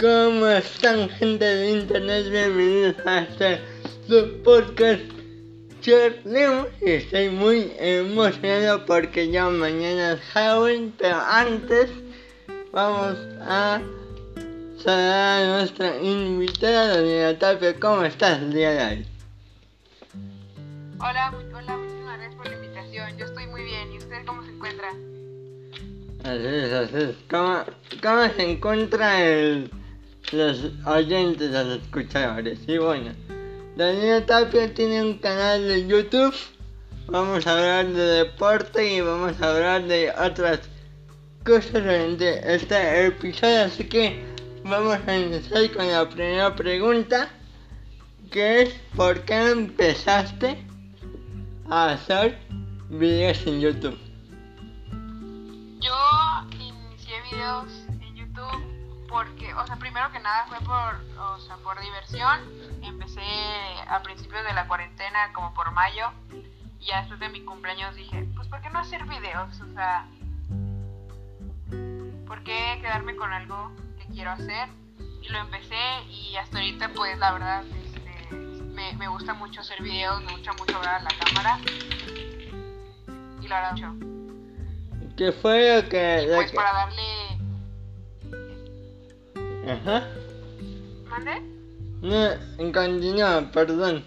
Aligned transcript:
¿Cómo 0.00 0.46
están 0.46 1.10
gente 1.10 1.44
de 1.44 1.72
internet? 1.72 2.30
Bienvenidos 2.30 3.06
a 3.06 3.18
este 3.20 3.60
su 4.08 4.42
podcast 4.42 5.02
Charlemos 5.82 6.68
y 6.80 6.92
estoy 6.92 7.28
muy 7.28 7.70
emocionado 7.78 8.86
porque 8.86 9.30
ya 9.30 9.50
mañana 9.50 10.12
es 10.12 10.20
Halloween, 10.32 10.94
pero 10.96 11.16
antes 11.20 11.90
vamos 12.72 13.18
a 13.42 13.82
saludar 14.78 15.42
a 15.42 15.58
nuestra 15.58 16.00
invitada, 16.00 16.96
Daniela 16.96 17.38
Tapia. 17.38 17.78
¿Cómo 17.78 18.02
estás 18.02 18.40
el 18.40 18.54
día 18.54 18.70
de 18.70 18.84
hoy? 18.84 19.06
Hola, 20.98 21.34
hola, 21.54 21.76
muchísimas 21.76 22.16
gracias 22.16 22.34
por 22.36 22.48
la 22.48 22.54
invitación. 22.54 23.18
Yo 23.18 23.26
estoy 23.26 23.46
muy 23.48 23.64
bien. 23.64 23.92
¿Y 23.92 23.98
usted 23.98 24.24
cómo 24.24 24.42
se 24.44 24.50
encuentra? 24.50 24.88
Así 26.24 26.46
es, 26.46 26.72
así 26.72 26.96
es. 26.96 27.16
¿Cómo, 27.28 27.64
cómo 28.02 28.28
se 28.34 28.50
encuentra 28.50 29.22
el, 29.22 29.70
los 30.32 30.72
oyentes, 30.86 31.50
los 31.50 31.82
escuchadores? 31.82 32.58
Y 32.66 32.78
bueno, 32.78 33.12
Daniela 33.76 34.24
Tapia 34.26 34.72
tiene 34.72 35.02
un 35.02 35.18
canal 35.18 35.66
de 35.66 35.86
YouTube. 35.86 36.34
Vamos 37.06 37.46
a 37.46 37.52
hablar 37.52 37.86
de 37.88 38.02
deporte 38.02 38.94
y 38.94 39.00
vamos 39.00 39.40
a 39.40 39.50
hablar 39.50 39.84
de 39.84 40.10
otras 40.12 40.60
cosas 41.44 41.72
durante 41.72 42.54
este 42.54 43.06
episodio. 43.06 43.64
Así 43.64 43.84
que 43.84 44.22
vamos 44.64 44.98
a 45.06 45.16
iniciar 45.16 45.70
con 45.72 45.86
la 45.86 46.08
primera 46.08 46.54
pregunta. 46.54 47.30
Que 48.30 48.62
es, 48.62 48.74
¿por 48.94 49.22
qué 49.22 49.50
empezaste 49.50 50.64
a 51.68 51.90
hacer 51.90 52.38
videos 52.90 53.44
en 53.46 53.60
YouTube? 53.60 53.98
Yo 55.80 55.90
inicié 56.52 57.14
videos 57.32 57.79
porque, 59.10 59.52
o 59.54 59.66
sea, 59.66 59.76
primero 59.76 60.10
que 60.12 60.20
nada 60.20 60.46
fue 60.46 60.58
por, 60.60 60.94
o 61.20 61.38
sea, 61.40 61.56
por 61.56 61.78
diversión. 61.80 62.40
Empecé 62.82 63.20
a 63.88 64.00
principios 64.02 64.42
de 64.44 64.54
la 64.54 64.66
cuarentena, 64.68 65.32
como 65.34 65.52
por 65.52 65.72
mayo. 65.72 66.10
Y 66.78 66.86
ya 66.86 67.00
después 67.00 67.20
de 67.20 67.28
mi 67.28 67.44
cumpleaños 67.44 67.94
dije, 67.96 68.26
pues, 68.36 68.48
¿por 68.48 68.60
qué 68.62 68.70
no 68.70 68.78
hacer 68.78 69.04
videos? 69.04 69.60
O 69.60 69.72
sea, 69.74 70.06
¿por 72.26 72.42
qué 72.42 72.78
quedarme 72.80 73.16
con 73.16 73.32
algo 73.32 73.72
que 73.98 74.06
quiero 74.14 74.30
hacer? 74.30 74.68
Y 75.22 75.28
lo 75.28 75.38
empecé 75.38 76.02
y 76.08 76.36
hasta 76.36 76.58
ahorita, 76.58 76.90
pues, 76.94 77.18
la 77.18 77.32
verdad, 77.32 77.64
este, 77.66 78.34
me, 78.36 78.92
me 78.94 79.08
gusta 79.08 79.34
mucho 79.34 79.60
hacer 79.60 79.82
videos, 79.82 80.22
me 80.22 80.32
gusta 80.32 80.52
mucho 80.54 80.76
hablar 80.78 81.00
a 81.00 81.02
la 81.02 81.10
cámara. 81.10 81.58
Y 83.42 83.48
la 83.48 83.56
verdad, 83.60 83.72
mucho. 83.72 83.94
¿Qué 85.16 85.32
fue 85.32 85.82
lo 85.82 85.88
que... 85.88 86.22
Y 86.22 86.34
pues 86.34 86.50
que- 86.50 86.56
para 86.56 86.72
darle... 86.72 87.29
Ajá. 89.68 90.08
¿Mande? 91.08 91.40
No, 92.02 92.72
continúa, 92.72 93.50
perdón. 93.52 94.04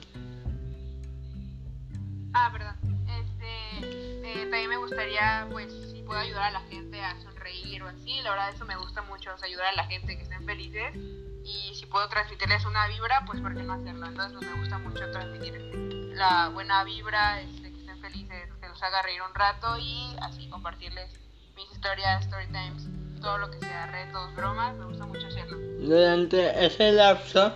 Ah, 2.33 2.49
perdón. 2.51 2.75
Este, 3.07 4.41
eh, 4.41 4.47
también 4.49 4.69
me 4.69 4.77
gustaría, 4.77 5.47
pues, 5.51 5.71
si 5.91 6.01
puedo 6.01 6.19
ayudar 6.19 6.45
a 6.45 6.51
la 6.51 6.61
gente 6.61 6.99
a 6.99 7.21
sonreír 7.21 7.83
o 7.83 7.87
así. 7.87 8.21
La 8.23 8.31
verdad, 8.31 8.49
eso 8.53 8.65
me 8.65 8.77
gusta 8.77 9.03
mucho, 9.03 9.33
o 9.33 9.37
sea, 9.37 9.47
ayudar 9.47 9.67
a 9.67 9.75
la 9.75 9.85
gente 9.85 10.17
que 10.17 10.23
estén 10.23 10.43
felices. 10.45 10.95
Y 11.45 11.75
si 11.75 11.85
puedo 11.85 12.07
transmitirles 12.09 12.65
una 12.65 12.87
vibra, 12.87 13.23
pues, 13.25 13.39
¿por 13.41 13.53
qué 13.53 13.63
no 13.63 13.73
hacerlo? 13.73 14.07
Entonces, 14.07 14.37
pues, 14.39 14.51
me 14.51 14.59
gusta 14.59 14.77
mucho 14.79 15.11
transmitir 15.11 15.53
la 16.15 16.49
buena 16.49 16.83
vibra, 16.83 17.41
este, 17.41 17.71
que 17.71 17.79
estén 17.79 17.99
felices, 18.01 18.49
que 18.59 18.69
los 18.69 18.81
haga 18.81 19.01
reír 19.03 19.21
un 19.21 19.35
rato 19.35 19.77
y 19.77 20.15
así 20.21 20.49
compartirles 20.49 21.11
mis 21.55 21.71
historias, 21.71 22.25
story 22.25 22.47
times, 22.47 22.87
todo 23.23 23.37
lo 23.37 23.49
que 23.49 23.59
sea, 23.59 23.87
retos, 23.87 24.35
bromas. 24.35 24.75
Me 24.75 24.85
gusta 24.85 25.05
mucho 25.05 25.25
hacerlo. 25.27 25.57
Durante 25.79 26.65
ese 26.65 26.91
lapso 26.91 27.53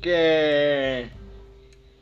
que 0.00 1.08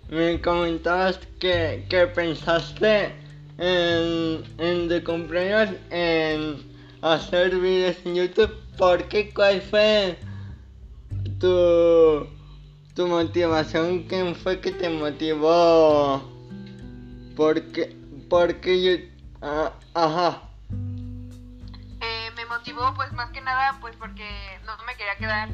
me 0.09 0.41
comentabas 0.41 1.19
que, 1.41 1.85
que 1.91 2.07
pensaste 2.07 3.13
en, 3.59 4.43
en 4.59 4.89
tu 4.89 5.05
cumpleaños 5.05 5.77
en 5.91 6.63
hacer 7.03 7.59
videos 7.59 7.97
en 8.05 8.15
YouTube, 8.15 8.55
¿por 8.79 9.05
qué? 9.09 9.35
¿Cuál 9.35 9.61
fue 9.61 10.17
tu, 11.41 12.27
tu 12.95 13.07
motivación? 13.09 14.05
¿Quién 14.05 14.35
fue 14.37 14.61
que 14.61 14.71
te 14.71 14.89
motivó? 14.89 16.23
¿Por 17.37 17.61
qué? 17.73 17.97
Porque 18.29 18.83
yo... 18.83 18.93
ah, 19.43 19.73
ajá. 19.95 20.50
Motivó 22.61 22.93
pues 22.95 23.11
más 23.15 23.31
que 23.31 23.41
nada 23.41 23.79
pues 23.81 23.97
porque 23.97 24.29
no 24.67 24.77
me 24.85 24.95
quería 24.95 25.17
quedar 25.17 25.49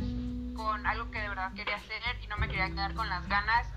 con 0.56 0.84
algo 0.88 1.08
que 1.12 1.20
de 1.20 1.28
verdad 1.28 1.52
quería 1.54 1.76
hacer 1.76 2.02
y 2.20 2.26
no 2.26 2.36
me 2.36 2.48
quería 2.48 2.68
quedar 2.68 2.94
con 2.94 3.08
las 3.08 3.28
ganas. 3.28 3.68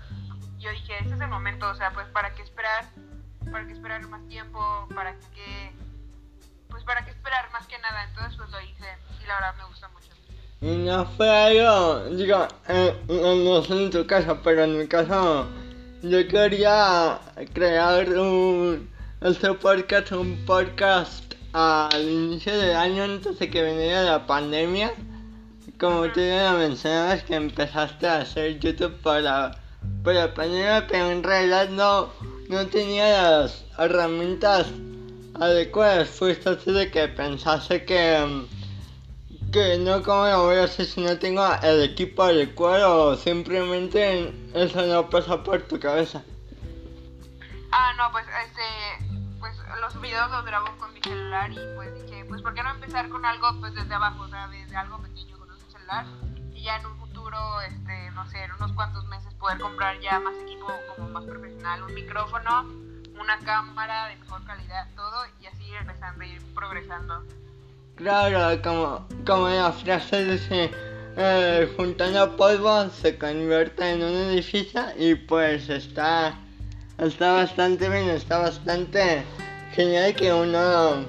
Yo 0.58 0.68
dije, 0.72 0.98
este 1.00 1.14
es 1.14 1.20
el 1.20 1.28
momento, 1.28 1.68
o 1.70 1.74
sea, 1.76 1.92
pues 1.92 2.08
para 2.08 2.34
qué 2.34 2.42
esperar, 2.42 2.86
para 3.52 3.64
qué 3.68 3.72
esperar 3.72 4.04
más 4.08 4.26
tiempo, 4.26 4.88
para 4.96 5.14
qué, 5.32 5.70
pues 6.70 6.82
para 6.82 7.04
qué 7.04 7.12
esperar 7.12 7.48
más 7.52 7.68
que 7.68 7.78
nada. 7.78 8.02
Entonces 8.08 8.34
pues 8.36 8.50
lo 8.50 8.60
hice 8.62 8.98
y 9.22 9.26
la 9.28 9.34
verdad 9.36 9.54
me 9.58 9.64
gusta 9.66 9.88
mucho. 9.90 10.08
Y 10.60 10.76
no 10.78 11.06
fue 11.16 11.30
algo, 11.30 12.06
digo, 12.06 12.48
eh, 12.66 13.00
no 13.06 13.36
no 13.36 13.62
sé 13.62 13.80
en 13.80 13.90
tu 13.92 14.04
caso, 14.08 14.40
pero 14.42 14.64
en 14.64 14.76
mi 14.76 14.88
caso, 14.88 15.48
yo 16.02 16.26
quería 16.26 17.20
crear 17.54 18.08
un, 18.08 18.90
este 19.20 19.54
podcast, 19.54 20.10
un 20.10 20.44
podcast 20.44 21.29
al 21.52 22.08
inicio 22.08 22.56
del 22.56 22.76
año 22.76 23.04
antes 23.04 23.38
de 23.38 23.50
que 23.50 23.62
viniera 23.62 24.02
la 24.02 24.26
pandemia. 24.26 24.92
Como 25.78 26.10
tú 26.12 26.20
ya 26.20 26.52
mencionabas 26.54 27.22
que 27.24 27.34
empezaste 27.34 28.06
a 28.06 28.18
hacer 28.18 28.58
YouTube 28.58 28.94
por 29.02 29.20
la 29.22 30.34
pandemia, 30.34 30.86
pero 30.86 31.10
en 31.10 31.22
realidad 31.22 31.70
no, 31.70 32.10
no 32.48 32.66
tenía 32.66 33.40
las 33.40 33.64
herramientas 33.78 34.66
adecuadas. 35.40 36.08
Fuiste 36.10 36.50
así 36.50 36.70
de 36.70 36.90
que 36.90 37.08
pensaste 37.08 37.84
que... 37.84 38.46
que 39.52 39.78
no 39.78 40.02
como 40.02 40.26
lo 40.26 40.44
voy 40.44 40.56
a 40.56 40.64
hacer 40.64 40.86
si 40.86 41.00
no 41.00 41.18
tengo 41.18 41.42
el 41.62 41.82
equipo 41.82 42.24
adecuado 42.24 43.06
o 43.06 43.16
simplemente 43.16 44.32
eso 44.54 44.86
no 44.86 45.08
pasa 45.08 45.42
por 45.42 45.62
tu 45.62 45.80
cabeza. 45.80 46.22
Ah, 47.72 47.92
no, 47.96 48.10
pues 48.12 48.26
este, 48.26 49.09
pues 49.40 49.56
los 49.80 50.00
videos 50.00 50.30
los 50.30 50.44
grabo 50.44 50.66
con 50.78 50.92
mi 50.94 51.00
celular 51.00 51.50
y 51.50 51.58
pues 51.74 51.94
dije, 51.94 52.24
pues 52.26 52.42
¿por 52.42 52.54
qué 52.54 52.62
no 52.62 52.70
empezar 52.70 53.08
con 53.08 53.24
algo 53.24 53.48
pues 53.58 53.74
desde 53.74 53.94
abajo, 53.94 54.22
o 54.22 54.28
sea, 54.28 54.46
desde 54.48 54.76
algo 54.76 54.98
pequeño 54.98 55.38
con 55.38 55.50
un 55.50 55.58
celular 55.72 56.04
y 56.52 56.62
ya 56.62 56.76
en 56.76 56.86
un 56.86 56.96
futuro, 56.98 57.60
este, 57.62 58.10
no 58.12 58.26
sé, 58.30 58.44
en 58.44 58.52
unos 58.52 58.72
cuantos 58.72 59.06
meses 59.06 59.32
poder 59.34 59.58
comprar 59.58 59.98
ya 60.00 60.20
más 60.20 60.36
equipo 60.36 60.68
como 60.94 61.08
más 61.08 61.24
profesional, 61.24 61.82
un 61.82 61.94
micrófono, 61.94 62.62
una 63.18 63.38
cámara 63.44 64.08
de 64.08 64.16
mejor 64.16 64.44
calidad, 64.44 64.86
todo 64.94 65.24
y 65.40 65.46
así 65.46 65.64
ir 65.64 65.76
empezando 65.76 66.24
ir 66.24 66.42
progresando. 66.54 67.24
Claro, 67.96 68.62
como, 68.62 69.06
como 69.26 69.48
la 69.48 69.72
frase 69.72 70.24
dice, 70.24 70.70
eh, 71.16 71.72
juntando 71.76 72.36
polvo 72.36 72.88
se 72.90 73.18
convierte 73.18 73.90
en 73.90 74.02
un 74.02 74.14
edificio 74.14 74.82
y 74.96 75.14
pues 75.14 75.68
está, 75.68 76.38
está 77.00 77.32
bastante 77.32 77.88
bien, 77.88 78.08
está 78.10 78.38
bastante 78.38 79.22
genial 79.74 80.14
que 80.14 80.32
uno 80.32 81.04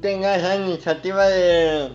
tenga 0.00 0.36
esa 0.36 0.56
iniciativa 0.56 1.26
de, 1.28 1.90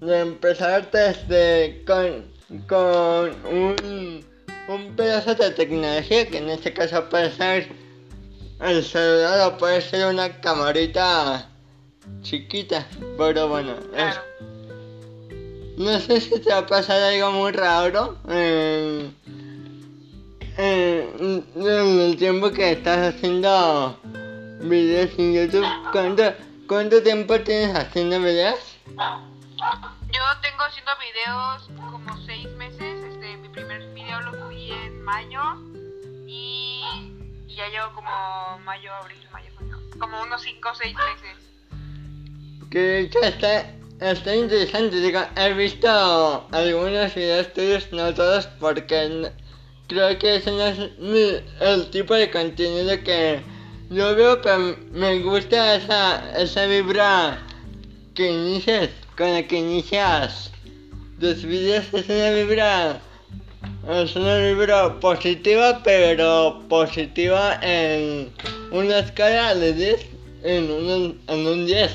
de 0.00 0.20
empezar 0.20 0.90
desde 0.90 1.82
con, 1.86 2.24
con 2.68 3.34
un, 3.46 4.24
un 4.68 4.96
pedazo 4.96 5.34
de 5.34 5.50
tecnología 5.50 6.28
que 6.28 6.38
en 6.38 6.48
este 6.50 6.72
caso 6.72 7.08
puede 7.08 7.30
ser 7.30 7.68
el 8.60 8.84
celular 8.84 9.48
o 9.52 9.58
puede 9.58 9.80
ser 9.80 10.06
una 10.06 10.40
camarita 10.40 11.48
chiquita, 12.22 12.86
pero 13.18 13.48
bueno, 13.48 13.74
es- 13.96 14.20
no 15.78 15.98
sé 15.98 16.20
si 16.20 16.38
te 16.38 16.50
va 16.50 16.58
a 16.58 16.66
pasar 16.66 17.00
algo 17.02 17.32
muy 17.32 17.50
raro 17.52 18.18
en, 18.28 19.16
en- 20.56 21.44
en 21.56 22.00
el 22.00 22.16
tiempo 22.16 22.50
que 22.50 22.72
estás 22.72 23.14
haciendo 23.14 23.98
videos 24.60 25.10
en 25.18 25.34
YouTube. 25.34 25.66
¿Cuánto, 25.92 26.22
cuánto 26.68 27.02
tiempo 27.02 27.38
tienes 27.40 27.74
haciendo 27.76 28.20
videos? 28.20 28.58
Yo 28.86 30.20
tengo 30.42 30.62
haciendo 30.64 30.92
videos 31.00 31.70
como 31.90 32.16
seis 32.26 32.48
meses. 32.56 33.04
Este, 33.12 33.36
mi 33.38 33.48
primer 33.48 33.82
video 33.94 34.20
lo 34.20 34.32
subí 34.32 34.70
en 34.72 35.02
mayo 35.02 35.40
y, 36.26 36.82
y 37.48 37.54
ya 37.54 37.68
llevo 37.68 37.94
como 37.94 38.58
mayo, 38.64 38.92
abril, 38.94 39.18
mayo, 39.32 39.50
junio, 39.56 39.78
como 39.98 40.22
unos 40.22 40.42
cinco 40.42 40.70
o 40.70 40.74
seis 40.74 40.94
meses. 40.94 41.38
Que 42.70 42.78
de 42.78 43.00
hecho 43.00 43.20
está, 43.22 43.70
está 44.00 44.34
interesante, 44.34 44.96
digo, 44.96 45.20
he 45.36 45.52
visto 45.54 46.46
algunos 46.52 47.14
videos 47.14 47.52
tuyos, 47.52 47.88
no 47.92 48.12
todos, 48.14 48.46
porque 48.60 49.30
creo 49.92 50.18
que 50.18 50.36
ese 50.36 50.50
no 50.50 50.66
es 50.66 51.42
el 51.60 51.90
tipo 51.90 52.14
de 52.14 52.30
contenido 52.30 53.02
que 53.02 53.40
yo 53.90 54.14
veo, 54.16 54.40
pero 54.40 54.76
me 54.92 55.20
gusta 55.20 55.76
esa, 55.76 56.40
esa 56.40 56.66
vibra 56.66 57.38
que 58.14 58.30
inicias, 58.30 58.90
con 59.16 59.32
la 59.32 59.46
que 59.46 59.58
inicias 59.58 60.50
tus 61.20 61.44
videos 61.44 61.84
es 61.92 62.08
una 62.08 62.30
vibra, 62.30 63.00
es 63.88 64.16
una 64.16 64.38
vibra 64.38 64.98
positiva, 64.98 65.80
pero 65.84 66.62
positiva 66.68 67.60
en 67.62 68.32
una 68.70 68.98
escala 69.00 69.54
de 69.54 69.72
10, 69.72 70.06
en 70.42 70.70
un, 70.70 71.20
en 71.28 71.46
un 71.46 71.66
10. 71.66 71.92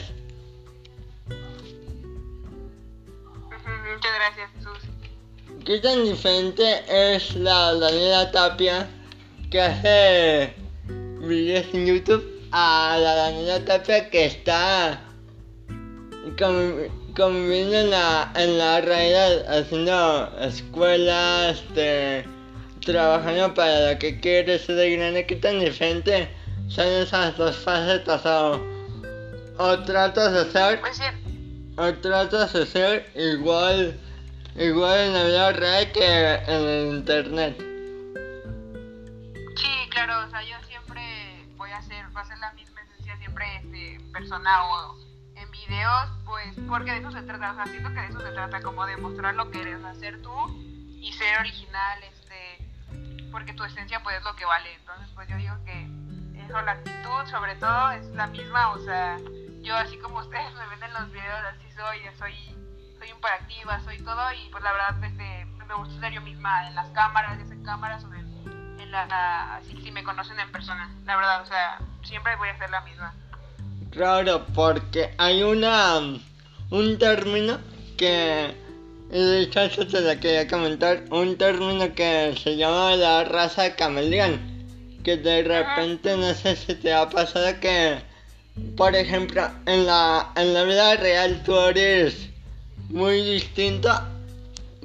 Muchas 3.94 4.12
gracias, 4.16 4.50
Jesús. 4.56 4.87
¿Qué 5.68 5.80
tan 5.80 6.06
diferente 6.06 6.64
es 6.88 7.36
la 7.36 7.74
Daniela 7.74 8.32
Tapia 8.32 8.88
que 9.52 9.60
hace 9.60 10.54
videos 11.20 11.66
en 11.74 11.88
YouTube 11.88 12.26
a 12.54 12.98
la 12.98 13.16
Daniela 13.16 13.66
Tapia 13.66 14.10
que 14.10 14.28
está 14.28 15.02
conviviendo 16.38 17.80
en 17.80 17.90
la, 17.92 18.32
en 18.38 18.58
la 18.58 18.80
realidad, 18.80 19.46
haciendo 19.58 20.40
escuelas, 20.40 21.58
este, 21.58 22.24
trabajando 22.86 23.54
para 23.54 23.92
lo 23.92 24.00
que 24.00 24.22
quiere 24.22 24.60
ser 24.60 24.76
de 24.78 24.96
grande? 24.96 25.26
¿Qué 25.26 25.36
tan 25.36 25.60
diferente 25.60 26.30
son 26.70 26.88
esas 26.88 27.38
dos 27.38 27.58
facetas? 27.58 28.26
O, 28.26 28.62
o 29.58 29.80
tratas 29.80 30.32
de 30.32 30.50
ser, 30.50 30.80
o 31.76 31.94
tratas 31.96 32.54
de 32.54 32.66
ser 32.66 33.06
igual 33.16 34.00
Igual 34.58 35.00
en 35.00 35.14
la 35.14 35.24
vida 35.24 35.52
real 35.54 35.92
que 35.92 36.34
en 36.34 36.50
el 36.50 36.96
internet. 36.96 37.56
Sí, 39.56 39.90
claro, 39.92 40.26
o 40.26 40.30
sea, 40.32 40.42
yo 40.42 40.56
siempre 40.68 41.46
voy 41.58 41.70
a 41.70 41.78
hacer, 41.78 42.04
voy 42.08 42.18
a 42.18 42.22
hacer 42.22 42.40
la 42.40 42.52
misma 42.54 42.82
esencia 42.82 43.18
siempre 43.18 43.46
este, 43.58 44.00
persona 44.12 44.64
o 44.64 44.98
en 45.36 45.52
videos, 45.52 46.10
pues 46.26 46.56
porque 46.68 46.90
de 46.90 46.98
eso 46.98 47.12
se 47.12 47.22
trata, 47.22 47.52
o 47.52 47.56
sea, 47.56 47.68
siento 47.68 47.90
que 47.90 48.00
de 48.00 48.08
eso 48.08 48.20
se 48.20 48.32
trata, 48.32 48.60
como 48.62 48.84
de 48.88 48.98
mostrar 48.98 49.36
lo 49.36 49.52
que 49.52 49.62
eres, 49.62 49.84
hacer 49.84 50.24
tú 50.24 50.34
y 51.00 51.14
ser 51.14 51.40
original, 51.40 52.04
este, 52.04 53.30
porque 53.32 53.54
tu 53.54 53.64
esencia 53.64 54.02
pues 54.02 54.18
es 54.18 54.24
lo 54.24 54.36
que 54.36 54.46
vale, 54.46 54.74
entonces 54.74 55.08
pues 55.14 55.30
yo 55.30 55.38
digo 55.38 55.54
que 55.66 56.44
eso, 56.44 56.60
la 56.64 56.72
actitud 56.72 57.30
sobre 57.30 57.54
todo 57.58 57.92
es 57.92 58.08
la 58.08 58.26
misma, 58.26 58.72
o 58.72 58.80
sea, 58.80 59.20
yo 59.62 59.76
así 59.76 60.00
como 60.00 60.18
ustedes 60.18 60.52
me 60.56 60.66
ven 60.76 60.82
en 60.82 60.94
los 60.94 61.12
videos, 61.12 61.42
así 61.46 61.72
soy, 61.76 62.00
soy 62.18 62.58
soy 63.00 63.10
hiperactiva, 63.10 63.80
soy 63.84 64.00
todo 64.00 64.34
y 64.34 64.50
pues 64.50 64.64
la 64.64 64.72
verdad 64.72 65.04
este, 65.04 65.46
me 65.46 65.74
gusta 65.76 66.00
ser 66.00 66.14
yo 66.14 66.22
misma 66.22 66.68
en 66.68 66.76
las 66.76 66.88
cámaras, 66.90 67.40
en 67.40 67.64
cámaras 67.64 68.04
o 68.04 68.14
en, 68.14 68.80
en 68.80 68.92
la, 68.92 69.56
así 69.56 69.80
si 69.82 69.92
me 69.92 70.04
conocen 70.04 70.40
en 70.40 70.52
persona, 70.52 70.90
la 71.06 71.16
verdad, 71.16 71.42
o 71.42 71.46
sea, 71.46 71.80
siempre 72.04 72.36
voy 72.38 72.50
a 72.50 72.58
ser 72.58 72.70
la 72.70 72.82
misma. 72.82 73.14
Claro, 73.92 74.46
porque 74.54 75.14
hay 75.18 75.44
una 75.44 76.00
un 76.70 76.98
término 76.98 77.60
que 77.98 78.54
de 79.10 79.42
hecho 79.42 79.62
eso 79.62 79.88
te 79.88 80.02
lo 80.02 80.20
quería 80.20 80.48
comentar, 80.48 81.04
un 81.12 81.38
término 81.38 81.94
que 81.96 82.36
se 82.42 82.58
llama 82.58 82.96
la 82.96 83.24
raza 83.24 83.76
camaleón, 83.76 84.40
que 85.04 85.18
de 85.18 85.44
repente 85.44 86.16
no 86.18 86.34
sé 86.34 86.56
si 86.56 86.76
te 86.76 86.94
ha 86.94 87.10
pasado 87.10 87.60
que 87.60 88.02
por 88.76 88.96
ejemplo 88.96 89.50
en 89.66 89.86
la 89.86 90.32
en 90.36 90.54
la 90.54 90.64
vida 90.64 90.96
real 90.98 91.42
tú 91.44 91.58
eres 91.58 92.30
muy 92.90 93.22
distinto, 93.22 93.90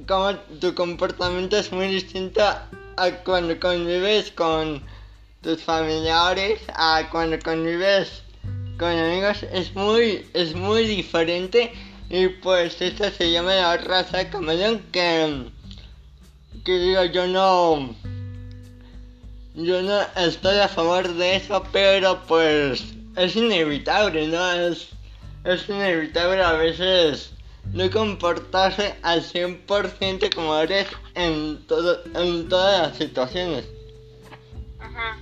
como 0.06 0.34
tu 0.60 0.75
comportamiento 0.75 1.56
es 1.56 1.70
muy 1.70 1.88
distinto 1.88 2.43
a 2.43 3.10
cuando 3.25 3.58
convives 3.60 4.31
con 4.32 4.82
tus 5.40 5.62
familiares, 5.62 6.60
a 6.75 7.08
cuando 7.10 7.38
convives 7.38 8.22
con 8.78 8.90
amigos, 8.90 9.44
es 9.52 9.75
muy, 9.75 10.26
es 10.34 10.54
muy 10.54 10.87
diferente 10.87 11.72
y 12.10 12.28
pues 12.28 12.81
esto 12.82 13.08
se 13.10 13.31
llama 13.31 13.54
la 13.54 13.76
raza 13.76 14.28
camaleón 14.28 14.82
que, 14.90 15.46
que 16.64 16.78
digo 16.78 17.04
yo 17.04 17.26
no, 17.28 17.94
yo 19.54 19.82
no 19.82 20.00
estoy 20.16 20.58
a 20.58 20.69
favor 20.69 21.14
de 21.14 21.37
eso, 21.37 21.62
pero 21.72 22.20
pues 22.26 22.82
es 23.16 23.37
inevitable, 23.37 24.26
¿no? 24.26 24.52
Es, 24.52 24.88
es 25.44 25.69
inevitable 25.69 26.43
a 26.43 26.52
veces 26.52 27.32
no 27.72 27.90
comportarse 27.90 28.98
al 29.02 29.22
100% 29.22 30.30
como 30.34 30.56
eres 30.56 30.86
en, 31.14 31.66
todo, 31.66 32.02
en 32.14 32.48
todas 32.48 32.88
las 32.88 32.98
situaciones. 32.98 33.64
Ajá. 34.78 35.16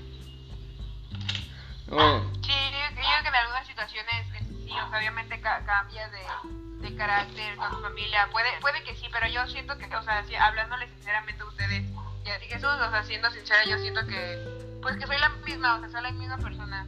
Bueno, 1.89 2.31
Sí, 2.43 2.53
yo, 2.53 2.95
creo 2.95 3.23
que 3.23 3.29
en 3.29 3.35
algunas 3.35 3.67
situaciones 3.67 4.27
es- 4.41 4.47
sí, 4.65 4.71
o 4.73 4.89
sea, 4.91 4.99
obviamente 4.99 5.41
ca- 5.41 5.65
cambias 5.65 6.11
de, 6.13 6.89
de 6.89 6.97
carácter 6.97 7.57
con 7.57 7.71
tu 7.71 7.81
familia, 7.83 8.29
puede, 8.33 8.49
puede 8.61 8.83
que 8.85 8.95
sí, 8.97 9.07
pero 9.13 9.27
yo 9.29 9.47
siento 9.49 9.77
que, 9.79 9.87
o 9.95 10.03
sea, 10.03 10.25
sí, 10.27 10.35
hablándole 10.35 10.89
sinceramente 10.89 11.43
a 11.43 11.47
ustedes, 11.47 11.85
y 12.25 12.29
a 12.31 12.39
ti 12.39 12.47
Jesús, 12.47 12.65
o 12.69 12.91
sea, 12.91 13.03
siendo 13.05 13.31
sincera, 13.31 13.65
yo 13.65 13.79
siento 13.79 14.07
que, 14.07 14.79
pues 14.83 14.97
que 14.97 15.07
soy 15.07 15.19
la 15.19 15.29
misma, 15.31 15.77
o 15.77 15.81
sea, 15.81 15.91
soy 15.91 16.03
la 16.03 16.11
misma 16.13 16.39
persona. 16.39 16.87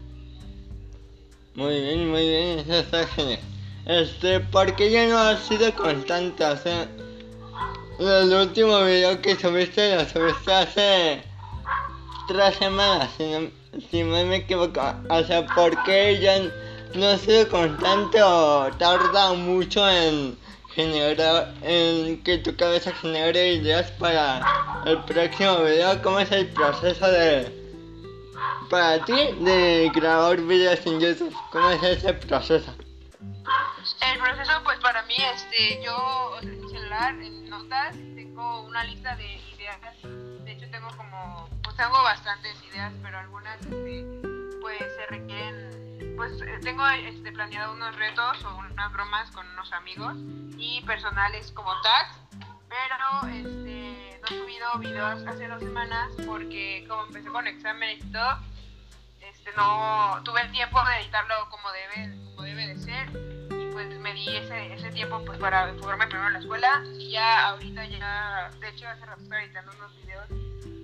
muy 1.54 1.80
bien, 1.80 2.10
muy 2.10 2.28
bien, 2.28 2.58
eso 2.60 2.74
está 2.78 3.06
genial. 3.08 3.40
Este, 3.86 4.38
porque 4.38 4.90
ya 4.90 5.06
no 5.06 5.18
has 5.18 5.40
sido 5.40 5.74
constante, 5.74 6.44
o 6.44 6.56
sea, 6.56 6.86
el 7.98 8.32
último 8.32 8.84
video 8.84 9.20
que 9.20 9.34
subiste 9.34 9.96
lo 9.96 10.04
subiste 10.08 10.52
hace 10.52 11.22
tres 12.28 12.54
semanas, 12.56 13.10
si 13.16 13.24
no, 13.24 13.50
si 13.90 14.02
no 14.04 14.24
me 14.24 14.36
equivoco. 14.36 14.80
O 15.08 15.24
sea, 15.24 15.44
¿por 15.46 15.82
qué 15.82 16.18
ya 16.20 16.38
no 16.94 17.06
has 17.08 17.22
sido 17.22 17.48
constante 17.48 18.22
o 18.22 18.70
tarda 18.78 19.32
mucho 19.32 19.88
en 19.88 20.38
generar, 20.74 21.52
en 21.62 22.22
que 22.22 22.38
tu 22.38 22.54
cabeza 22.56 22.92
genere 22.92 23.54
ideas 23.54 23.90
para 23.98 24.82
el 24.86 25.02
próximo 25.04 25.58
video? 25.64 26.00
¿Cómo 26.02 26.20
es 26.20 26.30
el 26.30 26.46
proceso 26.48 27.06
de, 27.08 27.50
para 28.70 29.04
ti, 29.04 29.12
de 29.40 29.90
grabar 29.92 30.40
videos 30.40 30.86
en 30.86 31.00
YouTube? 31.00 31.34
¿Cómo 31.50 31.68
es 31.70 31.82
ese 31.82 32.14
proceso? 32.14 32.72
El 34.00 34.18
proceso, 34.18 34.52
pues 34.64 34.78
para 34.80 35.02
mí, 35.02 35.16
este, 35.34 35.82
yo 35.84 36.38
en 36.40 36.60
mi 36.60 36.70
celular, 36.70 37.14
en 37.14 37.50
notas, 37.50 37.94
tengo 38.14 38.62
una 38.62 38.84
lista 38.84 39.16
de 39.16 39.36
ideas. 39.54 39.80
De 40.02 40.52
hecho, 40.52 40.70
tengo 40.70 40.88
como, 40.96 41.48
pues 41.62 41.76
tengo 41.76 42.02
bastantes 42.02 42.56
ideas, 42.70 42.92
pero 43.02 43.18
algunas, 43.18 43.60
este, 43.60 44.06
pues 44.60 44.78
se 44.78 45.06
requieren, 45.06 46.14
pues 46.16 46.40
eh, 46.42 46.58
tengo 46.62 46.86
este, 46.88 47.32
planeado 47.32 47.72
unos 47.72 47.96
retos 47.96 48.44
o 48.44 48.56
unas 48.56 48.92
bromas 48.92 49.30
con 49.32 49.48
unos 49.48 49.72
amigos 49.72 50.14
y 50.56 50.80
personales 50.82 51.50
como 51.52 51.72
tags. 51.82 52.18
Pero 52.68 53.32
este, 53.34 54.20
no 54.22 54.26
he 54.28 54.40
subido 54.40 54.78
videos 54.78 55.26
hace 55.26 55.46
dos 55.46 55.60
semanas 55.60 56.10
porque 56.26 56.86
como 56.88 57.04
empecé 57.04 57.28
con 57.28 57.46
exámenes 57.46 58.02
y 58.04 58.12
todo, 58.12 58.38
este, 59.30 59.52
no 59.56 60.20
tuve 60.24 60.40
el 60.42 60.52
tiempo 60.52 60.82
de 60.84 61.00
editarlo 61.00 61.48
como 61.50 61.70
debe, 61.72 62.16
como 62.26 62.42
debe 62.42 62.66
de 62.66 62.78
ser 62.78 63.08
y 63.08 63.72
pues 63.72 63.88
me 63.98 64.12
di 64.14 64.36
ese, 64.36 64.74
ese 64.74 64.90
tiempo 64.90 65.24
pues 65.24 65.38
para 65.38 65.68
enfocarme 65.68 66.06
primero 66.06 66.28
en 66.28 66.32
la 66.34 66.38
escuela 66.40 66.82
y 66.98 67.10
ya 67.12 67.48
ahorita 67.48 67.84
ya, 67.86 68.50
de 68.60 68.68
hecho 68.68 68.88
hace 68.88 69.06
rato 69.06 69.22
estoy 69.22 69.44
editando 69.44 69.72
unos 69.76 69.96
videos 69.96 70.28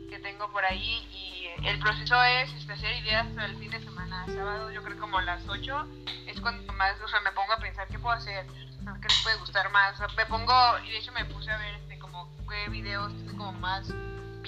que 0.09 0.18
tengo 0.21 0.50
por 0.50 0.64
ahí 0.64 1.07
y 1.12 1.66
el 1.66 1.78
proceso 1.80 2.23
es 2.23 2.52
este, 2.54 2.73
hacer 2.73 2.97
ideas 2.97 3.26
para 3.28 3.47
el 3.47 3.57
fin 3.59 3.71
de 3.71 3.80
semana, 3.80 4.25
sábado 4.26 4.71
yo 4.71 4.83
creo 4.83 4.99
como 4.99 5.18
a 5.18 5.23
las 5.23 5.47
8 5.49 5.87
es 6.26 6.40
cuando 6.40 6.73
más, 6.75 7.00
o 7.00 7.09
sea, 7.09 7.21
me 7.21 7.33
pongo 7.33 7.52
a 7.52 7.59
pensar 7.59 7.88
qué 7.88 7.99
puedo 7.99 8.14
hacer, 8.14 8.47
qué 8.47 9.09
les 9.09 9.23
puede 9.23 9.37
gustar 9.38 9.71
más, 9.71 9.99
me 10.16 10.26
pongo, 10.26 10.78
y 10.85 10.90
de 10.90 10.99
hecho 10.99 11.12
me 11.12 11.25
puse 11.25 11.50
a 11.50 11.59
ver 11.59 11.75
este, 11.75 11.99
como 11.99 12.28
qué 12.49 12.71
videos 12.71 13.12
como 13.37 13.52
más 13.52 13.88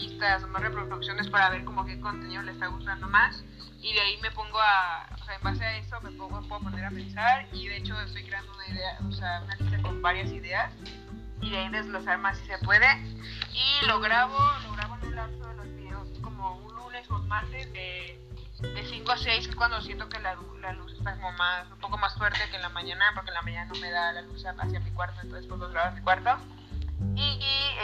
vistas 0.01 0.43
o 0.43 0.49
más 0.49 0.63
reproducciones 0.63 1.29
para 1.29 1.51
ver 1.51 1.65
como 1.65 1.85
qué 1.85 2.01
contenido 2.01 2.43
le 2.43 2.53
está 2.53 2.67
gustando 2.69 3.09
más. 3.09 3.43
Y 3.81 3.95
de 3.95 4.01
ahí 4.01 4.19
me 4.21 4.31
pongo 4.31 4.59
a, 4.61 5.09
o 5.15 5.25
sea, 5.25 5.37
en 5.37 5.43
base 5.43 5.65
a 5.65 5.77
eso 5.79 6.01
me 6.03 6.11
pongo, 6.13 6.41
puedo 6.49 6.63
poner 6.63 6.85
a 6.85 6.91
pensar 6.91 7.47
y 7.53 7.67
de 7.67 7.79
hecho 7.79 7.99
estoy 8.03 8.25
creando 8.25 8.53
una 8.55 8.69
idea, 8.69 8.99
o 9.09 9.13
sea, 9.13 9.43
una 9.43 9.57
lista 9.57 9.83
con 9.83 10.03
varias 10.03 10.31
ideas 10.31 10.73
y 11.41 11.51
de 11.51 11.57
ahí 11.57 11.69
desglosar 11.71 12.19
más 12.19 12.37
si 12.39 12.47
se 12.47 12.59
puede. 12.59 12.87
Y 13.53 13.87
lo 13.87 14.01
grabo, 14.01 14.39
lo 14.65 14.73
grabo 14.73 14.97
en 14.97 15.09
un 15.09 15.17
lapso 15.17 15.47
de 15.47 15.55
los 15.55 15.67
videos 15.77 16.09
como 16.21 16.57
un 16.59 16.75
lunes 16.75 17.11
o 17.11 17.17
un 17.17 17.29
martes 17.29 17.73
de, 17.73 18.21
de 18.61 18.87
5 18.87 19.13
a 19.13 19.17
6 19.17 19.45
que 19.45 19.51
es 19.51 19.57
cuando 19.57 19.81
siento 19.81 20.09
que 20.09 20.19
la, 20.19 20.37
la 20.61 20.73
luz 20.75 20.93
está 20.93 21.15
como 21.15 21.33
más, 21.33 21.71
un 21.71 21.79
poco 21.79 21.97
más 21.97 22.15
fuerte 22.17 22.39
que 22.51 22.57
en 22.57 22.63
la 22.63 22.69
mañana 22.69 23.05
porque 23.15 23.31
en 23.31 23.35
la 23.35 23.43
mañana 23.43 23.73
no 23.73 23.81
me 23.81 23.91
da 23.91 24.13
la 24.13 24.23
luz 24.23 24.45
hacia 24.45 24.81
mi 24.81 24.91
cuarto 24.91 25.21
entonces 25.23 25.47
pues 25.49 25.59
los 25.59 25.75
en 25.75 25.95
mi 25.95 26.01
cuarto 26.03 26.37
y, 27.17 27.41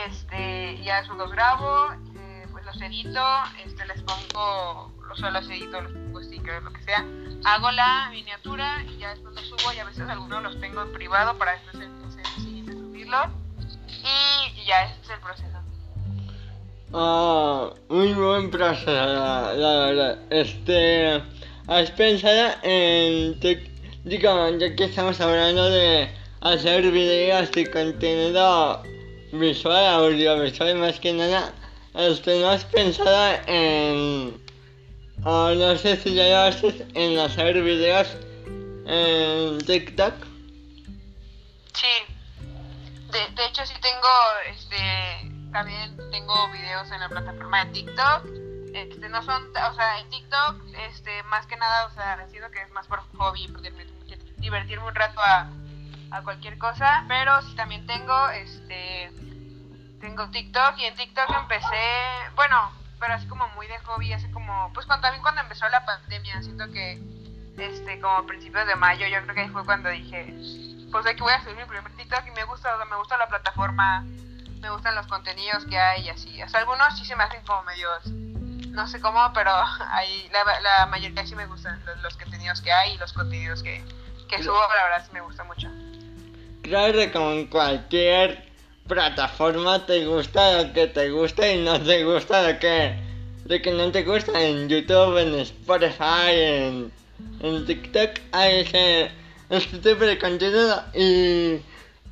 este 0.06 0.82
ya 0.84 0.98
después 0.98 1.18
los 1.18 1.32
grabo 1.32 1.92
eh, 2.14 2.46
pues 2.52 2.64
los 2.64 2.80
edito 2.80 3.24
este 3.64 3.86
les 3.86 4.02
pongo 4.02 4.92
los 5.08 5.18
solo 5.18 5.32
los 5.32 5.48
edito 5.50 5.80
los 5.80 5.92
pongo 5.92 6.22
stickers 6.22 6.62
lo 6.62 6.72
que 6.72 6.82
sea. 6.82 7.04
Hago 7.44 7.70
la 7.70 8.08
miniatura 8.10 8.84
y 8.84 8.98
ya 8.98 9.10
después 9.10 9.34
los 9.34 9.46
subo 9.46 9.72
y 9.72 9.78
a 9.78 9.84
veces 9.84 10.08
algunos 10.08 10.42
los 10.42 10.60
tengo 10.60 10.82
en 10.82 10.92
privado 10.92 11.36
para 11.38 11.52
después 11.52 11.88
siguiente 12.40 12.72
subirlos 12.72 13.26
y, 14.02 14.64
ya 14.64 14.84
ese 14.84 15.00
es 15.02 15.10
el 15.10 15.20
proceso. 15.20 15.58
Ah, 16.92 17.70
muy 17.88 18.12
buen 18.14 18.50
proceso, 18.50 18.90
la, 18.90 19.52
verdad. 19.54 20.18
Este, 20.30 21.22
¿has 21.66 21.90
pensado 21.92 22.54
en, 22.62 23.38
digamos, 24.04 24.58
ya 24.58 24.74
que 24.74 24.84
estamos 24.84 25.20
hablando 25.20 25.68
de 25.68 26.08
hacer 26.40 26.90
videos 26.90 27.50
y 27.56 27.66
contenido 27.66 28.82
visual, 29.32 29.86
audiovisual 29.86 30.74
más 30.76 31.00
que 31.00 31.12
nada, 31.12 31.52
este, 31.94 32.40
¿no 32.40 32.50
has 32.50 32.64
pensado 32.64 33.38
en, 33.46 34.40
o 35.24 35.50
no 35.50 35.76
sé 35.76 35.96
si 35.96 36.14
ya 36.14 36.28
lo 36.28 36.36
haces, 36.48 36.82
en 36.94 37.18
hacer 37.18 37.62
videos 37.62 38.08
en 38.86 39.58
TikTok? 39.58 40.14
Sí, 41.74 42.14
de, 43.12 43.18
de 43.34 43.46
hecho 43.46 43.64
sí 43.66 43.74
tengo, 43.80 44.08
este, 44.50 45.50
también 45.52 45.96
tengo 46.10 46.34
videos 46.52 46.90
en 46.90 47.00
la 47.00 47.08
plataforma 47.08 47.64
de 47.64 47.72
TikTok. 47.72 48.26
Este, 48.74 49.08
no 49.08 49.22
son, 49.22 49.42
o 49.50 49.74
sea, 49.74 50.00
en 50.00 50.10
TikTok, 50.10 50.56
este, 50.90 51.22
más 51.24 51.46
que 51.46 51.56
nada, 51.56 51.86
o 51.86 51.94
sea, 51.94 52.26
siento 52.30 52.50
que 52.50 52.60
es 52.60 52.70
más 52.72 52.86
por 52.86 53.00
hobby, 53.16 53.48
por 53.48 53.62
divertirme 54.36 54.86
un 54.86 54.94
rato 54.94 55.18
a, 55.18 55.50
a 56.10 56.22
cualquier 56.22 56.58
cosa, 56.58 57.04
pero 57.08 57.40
sí 57.42 57.54
también 57.54 57.86
tengo, 57.86 58.28
este, 58.30 59.10
tengo 60.00 60.30
TikTok 60.30 60.78
y 60.78 60.84
en 60.84 60.94
TikTok 60.94 61.30
empecé, 61.40 62.30
bueno, 62.34 62.70
pero 63.00 63.14
así 63.14 63.26
como 63.26 63.48
muy 63.48 63.66
de 63.66 63.78
hobby, 63.80 64.12
así 64.12 64.30
como, 64.30 64.70
pues 64.72 64.86
cuando, 64.86 65.02
también 65.02 65.22
cuando 65.22 65.40
empezó 65.40 65.68
la 65.68 65.84
pandemia, 65.84 66.42
siento 66.42 66.70
que, 66.72 67.00
este, 67.58 68.00
como 68.00 68.16
a 68.16 68.26
principios 68.26 68.66
de 68.66 68.76
mayo, 68.76 69.06
yo 69.06 69.20
creo 69.22 69.34
que 69.34 69.40
ahí 69.42 69.48
fue 69.48 69.64
cuando 69.64 69.88
dije, 69.90 70.34
pues 70.90 71.06
aquí 71.06 71.20
voy 71.20 71.32
a 71.32 71.42
subir 71.42 71.56
mi 71.56 71.64
primer 71.64 71.92
TikTok 71.92 72.26
y 72.26 72.30
me 72.30 72.44
gusta, 72.44 72.76
me 72.84 72.96
gusta 72.96 73.16
la 73.16 73.28
plataforma, 73.28 74.04
me 74.60 74.70
gustan 74.70 74.94
los 74.94 75.06
contenidos 75.06 75.64
que 75.66 75.78
hay 75.78 76.06
y 76.06 76.10
así, 76.10 76.42
o 76.42 76.48
sea, 76.48 76.60
algunos 76.60 76.96
sí 76.98 77.04
se 77.04 77.16
me 77.16 77.24
hacen 77.24 77.44
como 77.44 77.62
medios, 77.64 78.06
no 78.70 78.86
sé 78.86 79.00
cómo, 79.00 79.32
pero 79.32 79.50
ahí 79.90 80.30
la, 80.32 80.60
la 80.60 80.86
mayoría 80.86 81.26
sí 81.26 81.34
me 81.34 81.46
gustan 81.46 81.82
los, 81.84 82.00
los 82.02 82.16
contenidos 82.16 82.60
que 82.60 82.72
hay 82.72 82.92
y 82.92 82.98
los 82.98 83.12
contenidos 83.12 83.62
que, 83.62 83.84
que 84.28 84.42
subo, 84.42 84.60
la 84.74 84.84
verdad 84.84 85.04
sí 85.04 85.12
me 85.12 85.20
gusta 85.20 85.44
mucho. 85.44 85.68
Claro 86.66 86.98
que 86.98 87.12
con 87.12 87.46
cualquier 87.46 88.44
plataforma 88.88 89.86
te 89.86 90.04
gusta 90.04 90.62
lo 90.62 90.72
que 90.72 90.88
te 90.88 91.10
gusta 91.10 91.52
y 91.52 91.62
no 91.62 91.80
te 91.80 92.04
gusta 92.04 92.50
lo 92.50 92.58
que, 92.58 92.92
lo 93.44 93.62
que 93.62 93.70
no 93.70 93.92
te 93.92 94.02
gusta. 94.02 94.42
En 94.42 94.68
YouTube, 94.68 95.16
en 95.18 95.34
Spotify, 95.36 96.32
en, 96.32 96.92
en 97.40 97.66
TikTok 97.66 98.10
hay 98.32 98.60
ese, 98.62 99.10
este 99.48 99.78
tipo 99.78 100.04
de 100.04 100.18
contenido. 100.18 100.82
Y, 100.92 101.60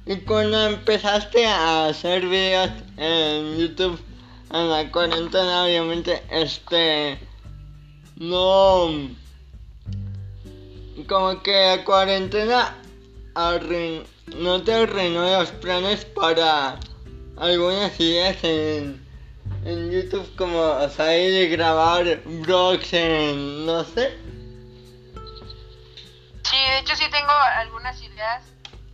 y 0.06 0.16
cuando 0.24 0.66
empezaste 0.66 1.46
a 1.46 1.86
hacer 1.86 2.24
videos 2.24 2.70
en 2.96 3.58
YouTube 3.58 4.00
en 4.52 4.70
la 4.70 4.88
cuarentena, 4.92 5.64
obviamente, 5.64 6.22
este. 6.30 7.18
No. 8.16 9.10
Como 11.08 11.42
que 11.42 11.50
la 11.76 11.84
cuarentena 11.84 12.76
arruin- 13.34 14.04
no 14.26 14.62
te 14.62 14.74
arruinó 14.74 15.22
los 15.38 15.50
planes 15.52 16.04
para 16.04 16.78
algunas 17.36 17.98
ideas 18.00 18.42
en, 18.42 19.04
en 19.64 19.90
YouTube, 19.90 20.34
como 20.36 20.60
o 20.60 20.88
sea, 20.88 21.16
ir 21.16 21.48
y 21.48 21.48
grabar 21.48 22.22
vlogs 22.24 22.92
en. 22.92 23.66
no 23.66 23.84
sé. 23.84 24.16
Sí, 26.42 26.56
de 26.56 26.78
hecho 26.78 26.94
sí 26.96 27.04
tengo 27.10 27.32
algunas 27.32 28.00
ideas 28.02 28.44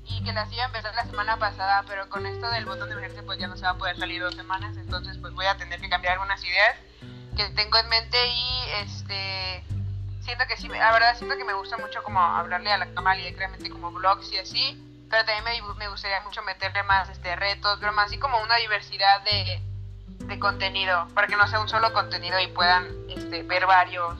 y 0.06 0.22
que 0.24 0.32
las 0.32 0.52
iba 0.52 0.64
a 0.64 0.66
empezar 0.66 0.94
la 0.94 1.04
semana 1.04 1.36
pasada, 1.38 1.84
pero 1.86 2.08
con 2.08 2.26
esto 2.26 2.50
del 2.50 2.64
botón 2.64 2.88
de 2.88 2.94
emergencia 2.94 3.22
pues 3.24 3.38
ya 3.38 3.46
no 3.46 3.56
se 3.56 3.62
va 3.62 3.70
a 3.70 3.78
poder 3.78 3.96
salir 3.98 4.22
dos 4.22 4.34
semanas, 4.34 4.76
entonces 4.76 5.16
pues 5.20 5.32
voy 5.34 5.46
a 5.46 5.56
tener 5.56 5.80
que 5.80 5.88
cambiar 5.88 6.14
algunas 6.14 6.42
ideas 6.44 6.76
que 7.36 7.44
tengo 7.50 7.78
en 7.78 7.88
mente 7.88 8.18
y 8.26 8.70
este 8.82 9.64
siento 10.22 10.44
que 10.46 10.56
sí, 10.56 10.68
la 10.68 10.92
verdad 10.92 11.16
siento 11.16 11.36
que 11.36 11.44
me 11.44 11.54
gusta 11.54 11.76
mucho 11.78 12.02
como 12.02 12.20
hablarle 12.20 12.72
a 12.72 12.78
la 12.78 12.92
cámara 12.94 13.18
y 13.18 13.24
directamente 13.24 13.70
como 13.70 13.90
vlogs 13.90 14.32
y 14.32 14.38
así, 14.38 14.89
pero 15.10 15.24
también 15.24 15.44
me, 15.44 15.74
me 15.74 15.88
gustaría 15.88 16.20
mucho 16.20 16.40
meterle 16.42 16.82
más 16.84 17.08
este 17.10 17.34
retos, 17.34 17.78
pero 17.80 17.92
más 17.92 18.06
así 18.06 18.18
como 18.18 18.40
una 18.40 18.56
diversidad 18.56 19.22
de, 19.24 19.60
de 20.26 20.38
contenido, 20.38 21.08
para 21.14 21.26
que 21.26 21.36
no 21.36 21.46
sea 21.48 21.60
un 21.60 21.68
solo 21.68 21.92
contenido 21.92 22.38
y 22.38 22.46
puedan 22.46 22.86
este, 23.08 23.42
ver 23.42 23.66
varios 23.66 24.14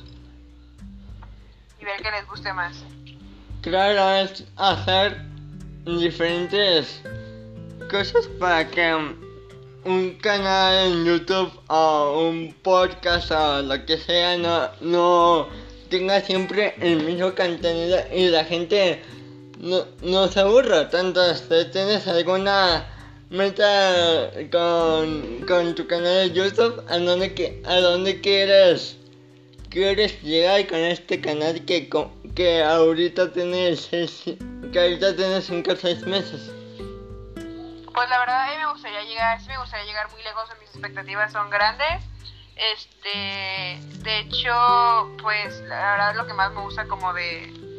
y 1.81 1.85
ver 1.85 2.03
que 2.03 2.11
les 2.11 2.27
guste 2.27 2.53
más. 2.53 2.77
Claro, 3.63 4.11
es 4.11 4.45
hacer 4.57 5.23
diferentes 5.85 7.03
cosas 7.89 8.27
para 8.39 8.69
que 8.69 8.93
un 9.85 10.19
canal 10.21 10.93
en 10.93 11.05
YouTube 11.05 11.53
o 11.69 12.29
un 12.29 12.53
podcast 12.63 13.31
o 13.31 13.63
lo 13.63 13.87
que 13.87 13.97
sea 13.97 14.37
no, 14.37 14.69
no 14.81 15.49
tenga 15.89 16.21
siempre 16.21 16.75
el 16.81 17.03
mismo 17.05 17.35
contenido 17.35 17.99
y 18.13 18.29
la 18.29 18.45
gente 18.45 19.03
no, 19.61 19.85
no 20.03 20.29
se 20.29 20.41
aburra 20.41 20.89
tanto. 20.89 21.21
Tienes 21.71 22.09
alguna 22.09 22.87
meta 23.31 24.31
con, 24.51 25.45
con 25.47 25.75
tu 25.75 25.87
canal 25.87 26.29
de 26.29 26.33
YouTube, 26.33 26.85
¿a 26.89 26.99
dónde, 26.99 27.63
a 27.67 27.77
dónde 27.77 28.21
quieres, 28.21 28.97
quieres 29.69 30.21
llegar 30.23 30.67
con 30.67 30.79
este 30.79 31.21
canal 31.21 31.65
que, 31.65 31.89
que 32.35 32.63
ahorita 32.63 33.33
tienes 33.33 33.89
que 33.89 34.79
ahorita 34.79 35.17
tienes 35.17 35.47
5 35.47 35.71
o 35.71 35.77
6 35.77 36.07
meses? 36.07 36.51
Pues 37.93 38.09
la 38.09 38.19
verdad 38.19 38.43
a 38.43 38.51
mí 38.51 38.57
me 38.59 38.73
gustaría 38.73 39.03
llegar, 39.03 39.41
sí 39.41 39.49
me 39.49 39.59
gustaría 39.59 39.87
llegar 39.87 40.11
muy 40.11 40.23
lejos, 40.23 40.49
mis 40.61 40.71
expectativas 40.71 41.33
son 41.33 41.51
grandes. 41.51 42.03
Este, 42.57 43.79
de 44.03 44.19
hecho, 44.21 45.17
pues 45.23 45.61
la 45.63 45.93
verdad 45.93 46.15
lo 46.15 46.27
que 46.27 46.35
más 46.35 46.53
me 46.53 46.61
gusta 46.63 46.87
como 46.87 47.13
de, 47.15 47.70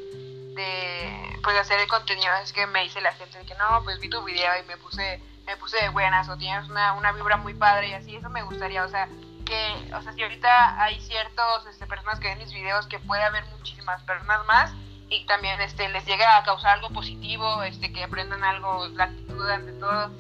de 0.62 1.40
pues 1.44 1.58
hacer 1.58 1.80
el 1.80 1.88
contenido 1.88 2.32
es 2.44 2.54
que 2.54 2.68
me 2.68 2.84
dice 2.84 3.02
la 3.02 3.14
gente 3.14 3.46
que 3.46 3.56
no, 3.56 3.84
pues 3.84 4.00
vi 4.00 4.10
tu 4.10 4.24
video 4.24 4.52
y 4.64 4.68
me 4.68 4.78
puse, 4.78 5.22
me 5.46 5.58
puse 5.58 5.82
de 5.82 5.90
buenas 5.90 6.30
o 6.30 6.38
tienes 6.38 6.70
una, 6.70 6.94
una 6.94 7.12
vibra 7.12 7.38
muy 7.38 7.54
padre 7.54 7.90
y 7.90 7.94
así, 7.94 8.16
eso 8.16 8.30
me 8.30 8.44
gustaría, 8.44 8.84
o 8.84 8.90
sea, 8.90 9.08
que, 9.46 9.94
o 9.94 10.02
sea, 10.02 10.14
si 10.14 10.22
ahorita 10.24 10.82
hay 10.82 11.00
ciertos 11.02 11.66
este, 11.68 11.88
personas 11.88 12.20
que 12.20 12.28
ven 12.28 12.38
mis 12.38 12.54
videos 12.54 12.86
que 12.88 13.00
puede 13.00 13.24
haber 13.24 13.46
muchísimas 13.46 14.02
personas 14.04 14.46
más 14.46 14.74
y 15.10 15.26
también 15.26 15.60
este 15.62 15.90
les 15.90 16.06
llega 16.06 16.38
a 16.38 16.44
causar 16.44 16.76
algo 16.76 16.90
positivo, 16.90 17.64
este 17.64 17.92
que 17.92 18.04
aprendan 18.04 18.44
algo, 18.44 18.88
la 18.90 19.06
actitud 19.06 19.50
ante 19.50 19.74
todo, 19.74 20.12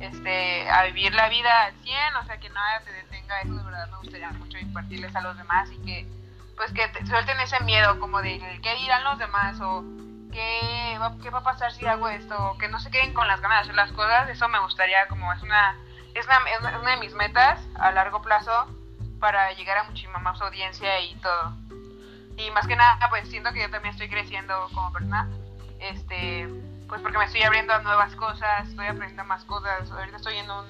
este 0.00 0.70
a 0.70 0.84
vivir 0.84 1.14
la 1.14 1.28
vida 1.28 1.64
al 1.64 1.74
100, 1.82 2.16
o 2.16 2.24
sea, 2.24 2.38
que 2.38 2.48
nada 2.48 2.80
te 2.84 2.92
detenga, 2.92 3.40
eso 3.40 3.54
de 3.54 3.64
verdad 3.64 3.90
me 3.90 3.98
gustaría 3.98 4.30
mucho 4.30 4.58
impartirles 4.58 5.14
a 5.14 5.20
los 5.20 5.36
demás 5.36 5.70
y 5.72 5.78
que 5.84 6.19
pues 6.60 6.72
que 6.72 6.86
te- 6.88 7.06
suelten 7.06 7.40
ese 7.40 7.58
miedo 7.64 7.98
como 7.98 8.20
de 8.20 8.38
qué 8.62 8.74
dirán 8.74 9.02
los 9.04 9.18
demás 9.18 9.58
o 9.62 9.82
qué 10.30 10.98
va, 11.00 11.16
qué 11.22 11.30
va 11.30 11.38
a 11.38 11.42
pasar 11.42 11.72
si 11.72 11.86
hago 11.86 12.06
esto 12.10 12.36
o 12.50 12.58
que 12.58 12.68
no 12.68 12.78
se 12.78 12.90
queden 12.90 13.14
con 13.14 13.26
las 13.26 13.40
ganas 13.40 13.60
de 13.60 13.62
hacer 13.62 13.74
las 13.76 13.92
cosas, 13.92 14.28
eso 14.28 14.46
me 14.48 14.58
gustaría 14.60 15.08
como 15.08 15.32
es 15.32 15.42
una 15.42 15.74
es 16.14 16.26
una, 16.26 16.36
es 16.50 16.60
una- 16.60 16.90
de 16.90 16.96
mis 16.98 17.14
metas 17.14 17.58
a 17.78 17.92
largo 17.92 18.20
plazo 18.20 18.66
para 19.20 19.52
llegar 19.52 19.78
a 19.78 19.84
muchísima 19.84 20.18
más 20.18 20.38
audiencia 20.42 21.00
y 21.00 21.14
todo. 21.16 21.56
Y 22.36 22.50
más 22.50 22.66
que 22.66 22.76
nada, 22.76 22.98
pues 23.08 23.26
siento 23.30 23.52
que 23.54 23.62
yo 23.62 23.70
también 23.70 23.92
estoy 23.94 24.10
creciendo 24.10 24.68
como 24.74 24.92
persona. 24.92 25.28
Este, 25.78 26.46
pues 26.88 27.00
porque 27.00 27.16
me 27.16 27.24
estoy 27.24 27.42
abriendo 27.42 27.72
a 27.72 27.78
nuevas 27.78 28.14
cosas, 28.16 28.68
estoy 28.68 28.86
aprendiendo 28.86 29.24
más 29.24 29.44
cosas. 29.46 29.90
Ahorita 29.90 30.16
estoy 30.18 30.36
en 30.36 30.50
un, 30.50 30.66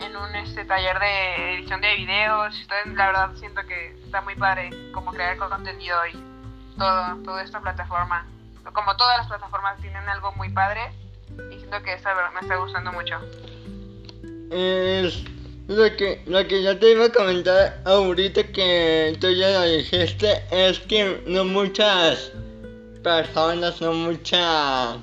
en 0.00 0.16
un 0.16 0.34
este, 0.36 0.64
taller 0.64 0.98
de 0.98 1.54
edición 1.54 1.80
de 1.80 1.94
videos. 1.96 2.58
Estoy, 2.60 2.94
la 2.94 3.06
verdad 3.06 3.30
siento 3.36 3.62
que 3.66 3.96
está 4.04 4.20
muy 4.22 4.34
padre 4.34 4.70
como 4.92 5.12
crear 5.12 5.36
contenido 5.36 5.96
y 6.12 6.18
todo, 6.78 7.16
toda 7.24 7.42
esta 7.42 7.60
plataforma. 7.60 8.26
Como 8.72 8.96
todas 8.96 9.18
las 9.18 9.26
plataformas 9.28 9.78
tienen 9.80 10.08
algo 10.08 10.32
muy 10.32 10.48
padre 10.50 10.80
y 11.50 11.58
siento 11.58 11.82
que 11.82 11.94
esta 11.94 12.14
me 12.34 12.40
está 12.40 12.56
gustando 12.56 12.92
mucho. 12.92 13.20
Es 14.50 15.24
lo 15.68 15.96
que, 15.96 16.22
lo 16.26 16.46
que 16.46 16.62
yo 16.62 16.78
te 16.78 16.92
iba 16.92 17.06
a 17.06 17.12
comentar 17.12 17.80
ahorita 17.84 18.44
que 18.52 19.16
tú 19.20 19.30
ya 19.30 19.50
lo 19.50 19.62
dijiste 19.62 20.44
es 20.50 20.78
que 20.80 21.22
no 21.26 21.44
muchas 21.44 22.30
personas, 23.02 23.80
no 23.80 23.92
mucha 23.92 24.98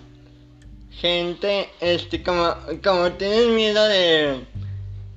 gente, 0.91 1.69
este, 1.81 2.23
como, 2.23 2.55
como 2.81 3.11
tienen 3.13 3.55
miedo 3.55 3.83
de, 3.89 4.45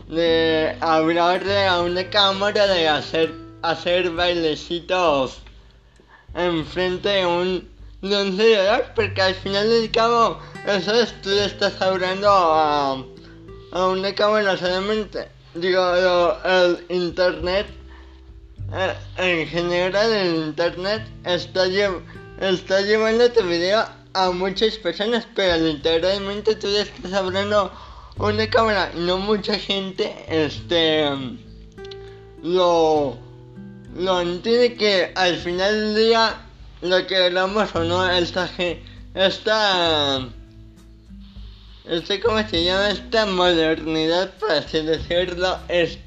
de 0.09 0.77
hablarle 0.81 1.67
a 1.67 1.81
una 1.81 2.09
cámara, 2.11 2.67
de 2.67 2.89
hacer, 2.89 3.33
hacer 3.63 4.11
bailecitos 4.11 5.39
enfrente 6.35 7.09
de 7.09 7.27
un, 7.27 7.69
de 8.03 8.23
un 8.23 8.37
celular, 8.37 8.93
porque 8.95 9.23
al 9.23 9.35
final 9.35 9.69
del 9.69 9.91
cabo, 9.91 10.39
eso 10.67 10.95
es, 10.95 11.13
tú 11.23 11.31
le 11.31 11.45
estás 11.47 11.81
hablando 11.81 12.29
a 12.31 13.03
a 13.73 13.89
una 13.89 14.15
cámara 14.15 14.57
solamente. 14.57 15.29
Digo, 15.55 15.83
el 16.45 16.85
internet, 16.89 17.67
eh, 18.73 18.95
en 19.17 19.47
general 19.49 20.13
el 20.13 20.37
internet 20.37 21.03
está, 21.25 21.67
lle- 21.67 22.01
está 22.41 22.81
llevando 22.83 23.31
tu 23.33 23.43
video 23.43 23.85
a 24.15 24.31
muchas 24.31 24.77
personas, 24.79 25.27
pero 25.35 25.57
literalmente 25.63 26.55
tú 26.55 26.69
le 26.69 26.83
estás 26.83 27.13
hablando 27.13 27.71
una 28.19 28.49
cámara 28.49 28.93
no 28.95 29.19
mucha 29.19 29.59
gente 29.59 30.15
este 30.29 31.05
lo 32.43 33.19
lo 33.95 34.21
entiende 34.21 34.75
que 34.75 35.13
al 35.15 35.37
final 35.37 35.95
del 35.95 36.07
día 36.07 36.37
lo 36.83 37.07
que 37.07 37.17
hablamos 37.17 37.75
o 37.75 37.85
no 37.85 38.11
esta 38.11 38.51
esta 39.15 40.29
este, 41.89 42.19
¿cómo 42.19 42.43
se 42.49 42.65
llama? 42.65 42.91
Esta 42.91 43.27
modernidad, 43.27 44.33
por 44.41 44.51
así 44.51 44.83
decirlo, 44.83 45.57
es, 45.69 45.99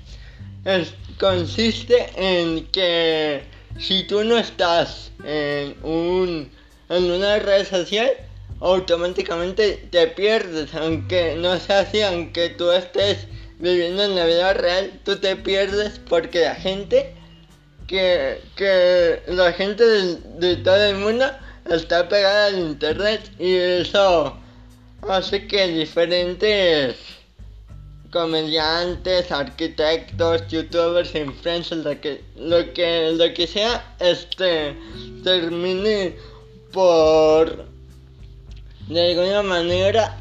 es, 0.65 0.93
consiste 1.17 2.09
en 2.17 2.65
que 2.67 3.43
si 3.79 4.03
tú 4.03 4.25
no 4.25 4.37
estás 4.37 5.09
en, 5.23 5.77
un, 5.83 6.51
en 6.89 7.11
una 7.11 7.39
red 7.39 7.65
social, 7.65 8.11
automáticamente 8.59 9.87
te 9.89 10.07
pierdes, 10.07 10.73
aunque 10.75 11.35
no 11.35 11.57
sea 11.59 11.81
así, 11.81 12.01
aunque 12.01 12.49
tú 12.49 12.71
estés 12.71 13.27
viviendo 13.59 14.03
en 14.03 14.15
la 14.15 14.25
vida 14.25 14.53
real, 14.53 14.99
tú 15.03 15.17
te 15.17 15.35
pierdes 15.35 15.99
porque 16.09 16.41
la 16.41 16.55
gente, 16.55 17.13
que, 17.87 18.41
que 18.55 19.21
la 19.27 19.51
gente 19.53 19.85
de, 19.85 20.15
de 20.39 20.55
todo 20.57 20.83
el 20.83 20.97
mundo 20.97 21.25
está 21.69 22.07
pegada 22.07 22.47
al 22.47 22.59
internet 22.59 23.21
y 23.39 23.55
eso 23.55 24.37
hace 25.07 25.47
que 25.47 25.67
diferentes 25.67 26.95
comediantes, 28.11 29.31
arquitectos, 29.31 30.47
youtubers, 30.47 31.13
influencers, 31.15 31.83
lo 31.83 32.01
que, 32.01 32.21
lo 32.35 32.73
que, 32.73 33.11
lo 33.11 33.33
que 33.33 33.47
sea, 33.47 33.95
este, 33.99 34.75
termine 35.23 36.15
por, 36.71 37.65
de 38.89 39.11
alguna 39.11 39.43
manera, 39.43 40.17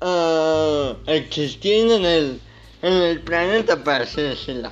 uh, 0.00 0.96
existir 1.06 1.90
en 1.90 2.04
el, 2.04 2.40
en 2.82 2.92
el 2.92 3.20
planeta, 3.20 3.82
para 3.82 4.04
así 4.04 4.20
decirlo. 4.20 4.70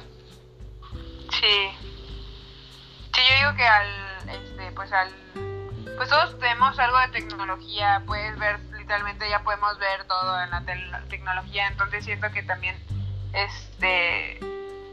Sí. 1.31 1.71
Sí, 3.15 3.21
yo 3.29 3.37
digo 3.39 3.57
que 3.57 3.65
al, 3.65 4.29
este, 4.29 4.73
pues 4.73 4.93
al, 4.93 5.09
pues 5.97 6.09
todos 6.09 6.39
tenemos 6.39 6.79
algo 6.79 6.99
de 6.99 7.09
tecnología, 7.21 8.03
puedes 8.07 8.39
ver 8.39 8.59
ya 9.29 9.43
podemos 9.45 9.79
ver 9.79 10.05
todo 10.05 10.43
en 10.43 10.51
la, 10.51 11.03
tecnología, 11.09 11.69
entonces 11.69 12.05
siento 12.05 12.31
que 12.33 12.43
también, 12.43 12.77
este, 13.33 14.41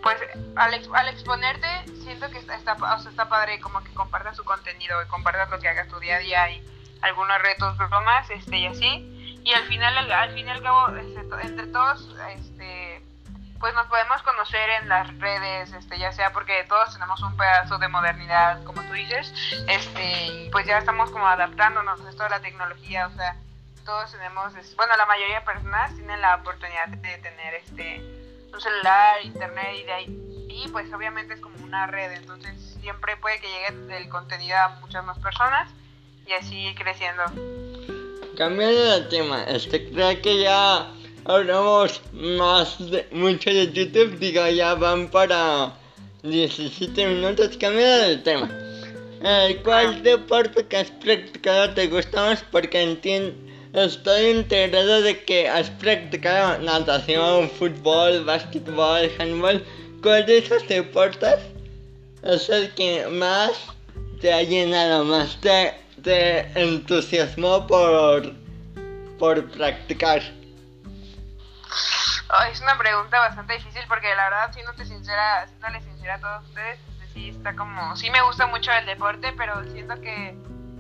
pues 0.04 0.18
al, 0.56 0.80
al 0.94 1.08
exponerte, 1.10 1.68
siento 2.04 2.30
que 2.30 2.38
está, 2.38 2.56
está, 2.56 2.78
está 3.10 3.30
padre 3.30 3.60
como 3.60 3.84
que 3.84 3.92
compartas 3.94 4.38
su 4.38 4.44
contenido 4.44 5.02
y 5.02 5.08
compartas 5.08 5.50
lo 5.50 5.60
que 5.60 5.68
hagas 5.68 5.88
tu 5.88 6.00
día 6.00 6.18
a 6.18 6.20
día 6.20 6.52
y 6.52 6.77
algunos 7.02 7.42
retos, 7.42 7.78
bromas, 7.78 8.30
este, 8.30 8.58
y 8.58 8.68
así. 8.68 9.42
Y 9.44 9.54
al 9.54 9.64
final, 9.64 9.98
al, 9.98 10.12
al 10.12 10.62
cabo, 10.62 10.90
este, 10.96 11.22
entre 11.42 11.68
todos, 11.68 12.16
este, 12.36 13.02
pues 13.60 13.74
nos 13.74 13.88
podemos 13.88 14.22
conocer 14.24 14.70
en 14.82 14.90
las 14.90 15.18
redes, 15.20 15.72
este, 15.74 15.98
ya 15.98 16.12
sea 16.12 16.32
porque 16.32 16.64
todos 16.68 16.94
tenemos 16.94 17.22
un 17.22 17.36
pedazo 17.38 17.78
de 17.78 17.88
modernidad, 17.88 18.64
como 18.64 18.82
tú 18.84 18.94
dices, 18.94 19.34
este, 19.68 20.50
pues 20.52 20.66
ya 20.66 20.78
estamos 20.78 21.10
como 21.12 21.28
adaptándonos 21.28 22.02
a 22.02 22.10
esto 22.10 22.24
de 22.24 22.30
la 22.30 22.40
tecnología, 22.40 23.08
o 23.08 23.12
sea, 23.12 23.36
todos 23.86 24.12
tenemos, 24.12 24.54
bueno, 24.76 24.98
la 24.98 25.06
mayoría 25.06 25.40
de 25.40 25.46
personas 25.46 25.96
tienen 25.96 26.22
la 26.22 26.36
oportunidad 26.36 26.88
de 26.90 27.18
tener 27.18 27.54
este 27.56 28.02
un 28.54 28.62
celular, 28.62 29.18
internet 29.24 29.76
y 29.76 29.84
de 29.84 29.94
ahí, 29.94 30.48
y 30.50 30.68
pues 30.70 30.92
obviamente 30.94 31.34
es 31.36 31.42
como 31.42 31.58
una 31.64 31.88
red, 31.88 32.12
entonces 32.14 32.78
siempre 32.82 33.18
puede 33.18 33.40
que 33.40 33.48
llegue 33.48 33.98
el 33.98 34.10
contenido 34.10 34.58
a 34.58 34.70
muchas 34.80 35.04
más 35.04 35.18
personas 35.20 35.70
y 36.28 36.34
así 36.34 36.74
creciendo. 36.76 37.24
Cambiando 38.36 38.84
de 38.84 39.02
tema, 39.10 39.44
este 39.46 39.90
creo 39.90 40.22
que 40.22 40.42
ya 40.42 40.92
hablamos 41.26 42.02
más 42.14 42.78
de 42.92 43.08
mucho 43.12 43.50
de 43.50 43.72
YouTube, 43.72 44.20
digo 44.20 44.48
ya 44.48 44.76
van 44.76 45.10
para 45.10 45.74
17 46.24 47.08
minutos, 47.08 47.58
cambiando 47.58 48.08
de 48.10 48.18
tema. 48.18 48.50
Eh, 49.24 49.60
¿Cuál 49.64 50.04
deporte 50.04 50.66
que 50.68 50.78
has 50.78 50.92
practicado 50.92 51.74
te 51.74 51.88
gusta 51.88 52.22
más? 52.22 52.44
Porque 52.52 52.82
entiendo 52.82 53.48
Estoy 53.74 54.32
enterado 54.32 55.02
de 55.02 55.24
que 55.24 55.48
has 55.48 55.70
practicado 55.70 56.58
natación, 56.64 57.50
fútbol, 57.50 58.24
básquetbol, 58.24 59.12
handball. 59.20 59.64
¿Cuál 60.02 60.26
de 60.26 60.40
esos 60.40 60.68
deportes 60.68 61.36
es 62.24 62.50
el 62.50 62.74
que 62.74 63.06
más 63.08 63.52
te 64.22 64.34
ha 64.34 64.42
llenado, 64.42 65.04
más 65.04 65.40
te, 65.42 65.74
te 66.08 66.48
entusiasmó 66.58 67.68
por, 67.68 68.32
por 69.20 69.52
practicar? 69.52 70.22
es 72.50 72.62
una 72.62 72.78
pregunta 72.78 73.20
bastante 73.20 73.56
difícil 73.56 73.82
porque 73.90 74.08
la 74.16 74.30
verdad, 74.30 74.54
siéndote 74.54 74.86
sincera, 74.86 75.46
siéndole 75.48 75.82
sincera 75.82 76.16
a 76.16 76.20
todos 76.20 76.48
ustedes, 76.48 76.80
este, 76.80 77.08
sí 77.14 77.30
está 77.30 77.58
como, 77.58 77.98
sí 77.98 78.10
me 78.10 78.22
gusta 78.22 78.48
mucho 78.48 78.72
el 78.72 78.86
deporte, 78.86 79.34
pero 79.38 79.62
siento 79.74 80.00
que 80.00 80.30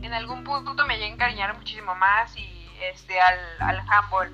en 0.02 0.13
algún 0.13 0.46
punto 0.46 0.86
me 0.86 0.96
llega 0.96 1.08
a 1.08 1.13
encariñar 1.13 1.58
muchísimo 1.58 1.94
más 1.96 2.34
y 2.38 2.70
este, 2.82 3.20
al, 3.20 3.38
al 3.60 3.80
handball 3.80 4.32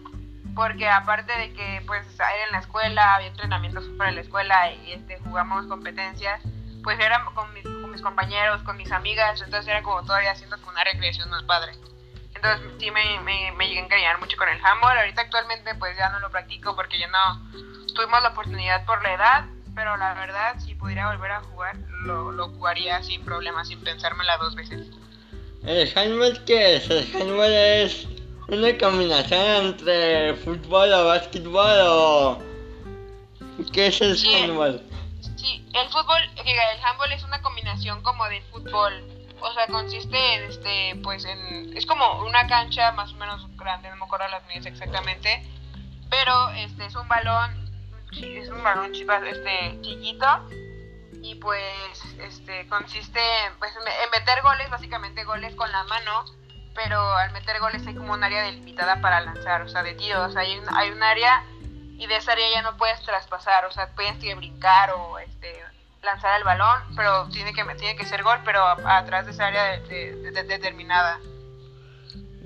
porque 0.53 0.87
aparte 0.87 1.33
de 1.35 1.53
que 1.53 1.81
pues 1.87 2.05
era 2.13 2.45
en 2.45 2.51
la 2.51 2.59
escuela, 2.59 3.15
había 3.15 3.29
entrenamientos 3.29 3.85
para 3.97 4.11
la 4.11 4.21
escuela 4.21 4.71
y 4.71 4.91
este, 4.91 5.17
jugamos 5.21 5.65
competencias, 5.65 6.39
pues 6.83 6.99
era 6.99 7.23
con, 7.25 7.33
con, 7.33 7.82
mis 7.93 8.01
compañeros, 8.01 8.61
con 8.63 8.75
mis 8.75 8.91
amigas, 8.91 9.41
entonces 9.41 9.67
era 9.67 9.81
como 9.81 10.03
todavía 10.03 10.31
haciendo 10.31 10.57
como 10.57 10.71
una 10.71 10.83
recreación 10.83 11.29
más 11.29 11.43
padre. 11.43 11.73
Entonces 12.35 12.71
sí 12.79 12.91
me, 12.91 13.19
me, 13.21 13.53
me 13.53 13.67
llegué 13.67 13.79
a 13.79 13.83
encariñar 13.83 14.19
mucho 14.19 14.35
con 14.35 14.49
el 14.49 14.59
handball, 14.63 14.97
ahorita 14.97 15.21
actualmente 15.21 15.75
pues 15.75 15.97
ya 15.97 16.09
no 16.09 16.19
lo 16.19 16.29
practico 16.29 16.75
porque 16.75 16.99
ya 16.99 17.07
no 17.07 17.41
tuvimos 17.93 18.21
la 18.21 18.29
oportunidad 18.29 18.85
por 18.85 19.01
la 19.03 19.13
edad, 19.13 19.45
pero 19.75 19.95
la 19.95 20.13
verdad 20.15 20.59
si 20.59 20.75
pudiera 20.75 21.09
volver 21.11 21.31
a 21.31 21.41
jugar 21.41 21.77
lo, 22.03 22.31
lo 22.31 22.49
jugaría 22.49 23.01
sin 23.03 23.23
problema, 23.23 23.63
sin 23.63 23.79
pensármela 23.81 24.37
dos 24.37 24.55
veces. 24.55 24.87
¿El 25.65 25.97
handball 25.97 26.43
qué 26.45 26.75
es? 26.75 26.89
El 26.89 27.09
handball 27.15 27.53
es 27.53 28.07
una 28.49 28.77
combinación 28.77 29.67
entre 29.67 30.33
fútbol 30.35 30.91
o 30.91 31.05
básquetbol 31.05 31.77
o 31.87 32.43
qué 33.71 33.87
es 33.87 34.01
el 34.01 34.17
sí, 34.17 34.35
handball 34.35 34.81
el 35.73 35.89
fútbol 35.89 36.21
el 36.45 36.83
handball 36.83 37.11
es 37.11 37.23
una 37.23 37.41
combinación 37.41 38.01
como 38.01 38.25
de 38.25 38.41
fútbol 38.51 38.93
o 39.41 39.53
sea 39.53 39.67
consiste 39.67 40.35
en 40.35 40.43
este 40.43 40.99
pues 41.03 41.25
en 41.25 41.75
es 41.75 41.85
como 41.85 42.23
una 42.23 42.47
cancha 42.47 42.91
más 42.91 43.11
o 43.11 43.15
menos 43.15 43.45
grande 43.57 43.89
no 43.89 43.97
me 43.97 44.05
acuerdo 44.05 44.27
las 44.29 44.45
medidas 44.45 44.67
exactamente 44.67 45.45
pero 46.09 46.49
este 46.51 46.85
es 46.85 46.95
un 46.95 47.07
balón 47.07 47.51
es 48.11 48.49
un 48.49 48.63
balón 48.63 48.93
este 48.93 49.81
chiquito 49.81 50.27
y 51.21 51.35
pues 51.35 52.03
este 52.19 52.67
consiste 52.67 53.21
pues 53.59 53.71
en 53.75 54.11
meter 54.11 54.41
goles 54.43 54.69
básicamente 54.69 55.23
goles 55.23 55.55
con 55.55 55.71
la 55.71 55.83
mano 55.85 56.25
pero 56.75 56.99
al 57.15 57.31
meter 57.31 57.59
goles 57.59 57.85
hay 57.87 57.95
como 57.95 58.13
un 58.13 58.23
área 58.23 58.43
delimitada 58.43 58.99
para 59.01 59.21
lanzar, 59.21 59.61
o 59.61 59.69
sea, 59.69 59.83
de 59.83 59.93
tiro, 59.93 60.23
o 60.25 60.31
sea, 60.31 60.41
hay 60.41 60.57
un, 60.57 60.65
hay 60.75 60.89
un 60.89 61.03
área 61.03 61.43
y 62.03 62.07
de 62.07 62.17
esa 62.17 62.33
área 62.33 62.45
ya 62.53 62.61
no 62.61 62.75
puedes 62.75 63.01
traspasar, 63.01 63.65
o 63.65 63.71
sea, 63.71 63.89
puedes 63.95 64.17
que 64.17 64.35
brincar 64.35 64.91
o 64.91 65.17
este, 65.19 65.53
lanzar 66.01 66.37
el 66.37 66.43
balón, 66.43 66.81
pero 66.97 67.29
tiene 67.29 67.53
que, 67.53 67.63
tiene 67.75 67.95
que 67.95 68.05
ser 68.05 68.23
gol, 68.23 68.39
pero 68.43 68.61
atrás 68.61 69.25
de 69.25 69.31
esa 69.31 69.47
área 69.47 69.79
determinada. 69.79 71.19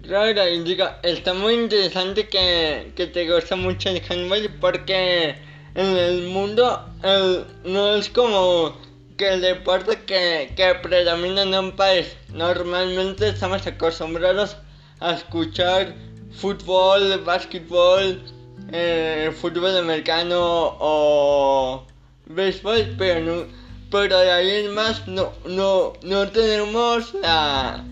Claro, 0.04 0.48
indica, 0.48 1.00
está 1.02 1.34
muy 1.34 1.56
interesante 1.56 2.30
que, 2.30 2.94
que 2.96 3.08
te 3.08 3.30
gusta 3.30 3.56
mucho 3.56 3.90
el 3.90 4.02
handball 4.08 4.48
porque 4.62 5.36
en 5.74 5.98
el 5.98 6.28
mundo 6.28 6.88
el, 7.04 7.46
no 7.64 7.96
es 7.96 8.10
como 8.10 8.78
que 9.18 9.28
el 9.34 9.42
deporte 9.42 10.04
que, 10.06 10.54
que 10.56 10.76
predomina 10.76 11.42
en 11.42 11.54
un 11.56 11.76
país. 11.76 12.16
Normalmente 12.30 13.30
estamos 13.30 13.66
acostumbrados 13.66 14.56
a 15.00 15.14
escuchar 15.14 15.96
fútbol, 16.32 17.22
básquetbol, 17.26 18.37
eh, 18.72 19.32
fútbol 19.40 19.78
americano 19.78 20.38
o 20.80 21.86
béisbol, 22.26 22.96
pero 22.98 23.20
no, 23.22 23.46
pero 23.92 24.18
de 24.20 24.32
ahí 24.32 24.66
en 24.66 24.74
más 24.74 25.08
no, 25.08 25.32
no, 25.46 25.94
no 26.04 26.30
tenemos 26.30 27.14
la, 27.16 27.84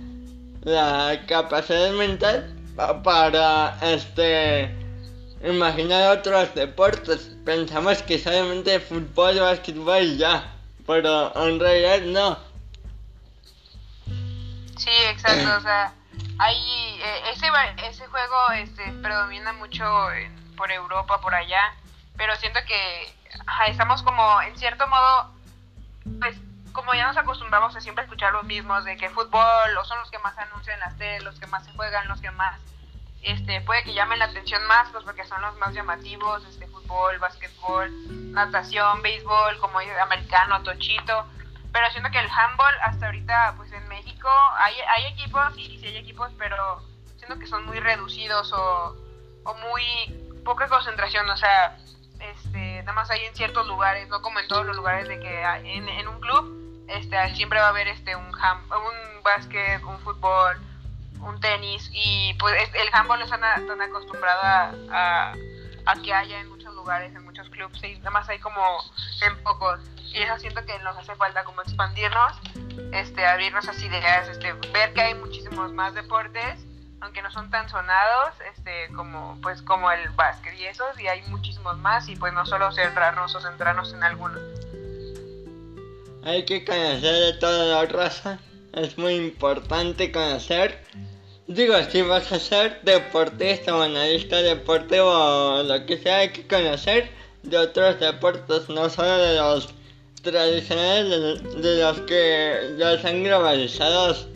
la 0.64 1.26
capacidad 1.28 1.92
mental 1.92 2.54
para 3.04 3.78
este 3.82 4.76
imaginar 5.44 6.18
otros 6.18 6.54
deportes. 6.56 7.32
Pensamos 7.46 8.02
que 8.04 8.18
solamente 8.20 8.80
fútbol, 8.80 9.40
básquetbol 9.40 10.18
ya 10.18 10.56
pero 10.86 11.36
en 11.48 11.60
realidad 11.60 12.02
no. 12.02 12.38
Sí, 14.78 14.92
exacto, 15.10 15.58
o 15.58 15.62
sea, 15.62 15.94
hay, 16.38 16.58
eh, 17.02 17.32
ese, 17.34 17.48
ese 17.88 18.06
juego 18.08 18.52
este, 18.56 18.84
predomina 19.02 19.54
mucho 19.54 19.84
por 20.56 20.72
Europa, 20.72 21.20
por 21.22 21.36
allá, 21.36 21.74
pero 22.18 22.36
siento 22.38 22.60
que 22.68 23.14
estamos 23.68 24.04
como, 24.04 24.42
en 24.42 24.58
cierto 24.58 24.88
modo, 24.88 25.32
pues 26.20 26.38
como 26.72 26.94
ya 26.94 27.08
nos 27.08 27.18
acostumbramos 27.18 27.76
a 27.76 27.82
siempre 27.82 28.04
escuchar 28.04 28.34
los 28.34 28.44
mismos, 28.44 28.84
de 28.84 28.98
que 28.98 29.10
fútbol 29.10 29.78
o 29.80 29.86
son 29.86 30.00
los 30.00 30.12
que 30.12 30.20
más 30.20 30.38
anuncian 30.38 30.80
las 30.80 30.98
tele, 30.98 31.22
los 31.22 31.40
que 31.40 31.48
más 31.48 31.64
se 31.66 31.72
juegan, 31.74 32.08
los 32.08 32.20
que 32.20 32.32
más 32.32 32.60
este, 33.22 33.62
puede 33.62 33.84
que 33.84 33.94
llamen 33.94 34.20
la 34.20 34.26
atención 34.26 34.66
más, 34.68 34.90
pues 34.90 35.04
porque 35.04 35.26
son 35.26 35.42
los 35.42 35.56
más 35.58 35.74
llamativos, 35.74 36.44
este, 36.46 36.68
fútbol, 36.68 37.18
básquetbol, 37.20 38.34
natación, 38.34 39.02
béisbol, 39.02 39.58
como 39.60 39.80
americano, 39.80 40.62
tochito, 40.64 41.26
pero 41.72 41.90
siento 41.92 42.12
que 42.12 42.20
el 42.20 42.30
handball 42.30 42.76
hasta 42.84 43.08
ahorita, 43.08 43.54
pues 43.58 43.72
en 43.72 43.88
México 43.88 44.30
hay, 44.58 44.76
hay 44.96 45.14
equipos, 45.14 45.58
y 45.58 45.80
sí 45.80 45.88
hay 45.88 45.98
equipos, 45.98 46.32
pero 46.38 46.84
siento 47.18 47.40
que 47.40 47.48
son 47.48 47.66
muy 47.66 47.80
reducidos 47.80 48.52
o 48.54 48.96
o 49.46 49.54
muy 49.54 50.25
poca 50.46 50.70
concentración, 50.70 51.30
o 51.30 51.36
sea, 51.36 51.78
este, 52.20 52.80
nada 52.80 52.94
más 52.94 53.10
hay 53.10 53.26
en 53.26 53.36
ciertos 53.36 53.68
lugares, 53.68 54.08
no 54.08 54.22
como 54.22 54.40
en 54.40 54.48
todos 54.48 54.66
los 54.66 54.78
lugares 54.78 55.10
de 55.10 55.20
que 55.20 55.42
en, 55.42 55.90
en 55.90 56.08
un 56.08 56.22
club 56.22 56.86
este, 56.88 57.18
siempre 57.36 57.60
va 57.60 57.66
a 57.66 57.70
haber 57.70 57.88
este, 57.90 58.16
un, 58.16 58.28
un 58.28 59.24
básquet, 59.24 59.84
un 59.84 60.00
fútbol, 60.00 60.58
un 61.20 61.40
tenis 61.42 61.90
y 61.92 62.34
pues 62.36 62.54
el 62.74 62.88
handball 62.94 63.22
están, 63.22 63.42
están 63.60 63.82
acostumbrado 63.82 64.42
a, 64.44 65.34
a, 65.86 65.96
que 66.04 66.14
haya 66.14 66.40
en 66.40 66.50
muchos 66.50 66.74
lugares, 66.76 67.14
en 67.16 67.26
muchos 67.26 67.50
clubes 67.50 67.84
y 67.84 67.98
nada 67.98 68.12
más 68.12 68.30
hay 68.30 68.40
como 68.40 68.62
en 69.26 69.44
pocos 69.44 69.80
y 70.14 70.20
eso 70.20 70.38
siento 70.38 70.64
que 70.66 70.78
nos 70.80 70.96
hace 70.96 71.16
falta 71.16 71.44
como 71.44 71.62
expandirnos, 71.62 72.34
este, 72.94 73.26
abrirnos 73.26 73.64
esas 73.64 73.82
ideas, 73.82 74.28
este, 74.28 74.54
ver 74.72 74.94
que 74.94 75.02
hay 75.02 75.16
muchísimos 75.16 75.74
más 75.74 75.94
deportes 75.96 76.64
aunque 77.06 77.22
no 77.22 77.32
son 77.32 77.50
tan 77.52 77.70
sonados 77.70 78.34
este 78.56 78.92
como 78.96 79.38
pues 79.42 79.62
como 79.62 79.92
el 79.92 80.10
básquet 80.10 80.56
y 80.60 80.66
esos 80.66 81.00
y 81.00 81.08
hay 81.08 81.22
muchísimos 81.28 81.78
más 81.78 82.10
y 82.10 82.16
pues 82.16 82.34
no 82.34 82.46
solo 82.46 82.72
centrarnos 82.72 83.34
o 83.36 83.40
centrarnos 83.40 83.94
en 83.94 84.04
algunos. 84.04 84.42
Hay 86.24 86.44
que 86.46 86.66
conocer 86.66 87.14
de 87.14 87.34
toda 87.34 87.66
la 87.66 87.86
raza 87.86 88.40
es 88.74 88.98
muy 88.98 89.16
importante 89.16 90.12
conocer. 90.12 90.84
Digo 91.48 91.76
si 91.92 92.02
vas 92.02 92.32
a 92.32 92.40
ser 92.40 92.82
deportista 92.82 93.76
o 93.76 93.82
analista 93.82 94.38
deportivo 94.38 95.08
o 95.08 95.64
lo 95.64 95.86
que 95.86 96.00
sea 96.00 96.18
hay 96.18 96.30
que 96.30 96.48
conocer 96.48 97.12
de 97.44 97.58
otros 97.60 98.00
deportes 98.00 98.68
no 98.68 98.90
solo 98.90 99.16
de 99.18 99.36
los 99.36 99.70
tradicionales 100.24 101.62
de, 101.62 101.82
los 101.84 102.02
que 102.02 102.76
ya 102.80 102.94
están 102.94 103.24
globalizados 103.24 104.28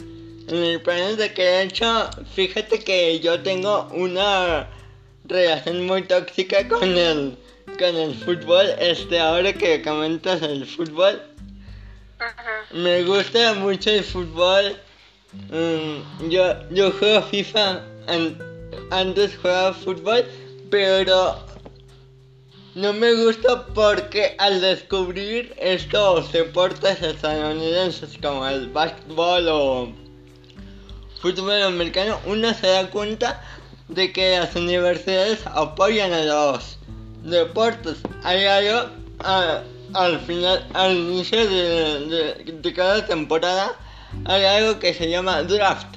en 0.49 0.63
el 0.63 0.81
plan 0.81 1.15
de 1.15 1.33
que 1.33 1.43
de 1.43 1.63
hecho, 1.63 2.09
fíjate 2.33 2.79
que 2.79 3.19
yo 3.19 3.41
tengo 3.41 3.87
una 3.91 4.67
relación 5.25 5.85
muy 5.85 6.03
tóxica 6.03 6.67
con 6.67 6.97
el 6.97 7.37
con 7.77 7.95
el 7.95 8.15
fútbol. 8.15 8.65
Este, 8.79 9.19
ahora 9.19 9.53
que 9.53 9.81
comentas 9.81 10.41
el 10.41 10.65
fútbol, 10.65 11.21
me 12.73 13.03
gusta 13.03 13.53
mucho 13.53 13.91
el 13.91 14.03
fútbol. 14.03 14.75
Mm, 15.51 16.29
yo, 16.29 16.69
yo 16.71 16.91
juego 16.91 17.21
FIFA, 17.21 17.81
antes 18.89 19.37
jugaba 19.37 19.73
fútbol, 19.73 20.25
pero 20.71 21.45
no 22.75 22.93
me 22.93 23.13
gusta 23.13 23.67
porque 23.67 24.35
al 24.39 24.61
descubrir 24.61 25.53
estos 25.57 26.31
deportes 26.31 27.01
estadounidenses 27.01 28.17
como 28.21 28.47
el 28.47 28.69
básquetbol 28.69 29.47
o 29.47 30.08
fútbol 31.21 31.61
americano, 31.61 32.19
uno 32.25 32.53
se 32.53 32.67
da 32.67 32.89
cuenta 32.89 33.41
de 33.87 34.11
que 34.13 34.39
las 34.39 34.55
universidades 34.55 35.39
apoyan 35.45 36.13
a 36.13 36.23
los 36.23 36.77
deportes. 37.23 37.97
Hay 38.23 38.45
algo 38.45 38.89
al 39.93 40.19
final, 40.21 40.65
al 40.73 40.95
inicio 40.95 41.47
de, 41.47 42.73
cada 42.75 43.05
temporada, 43.05 43.75
hay 44.25 44.43
algo 44.45 44.79
que 44.79 44.93
se 44.93 45.09
llama 45.09 45.43
draft. 45.43 45.87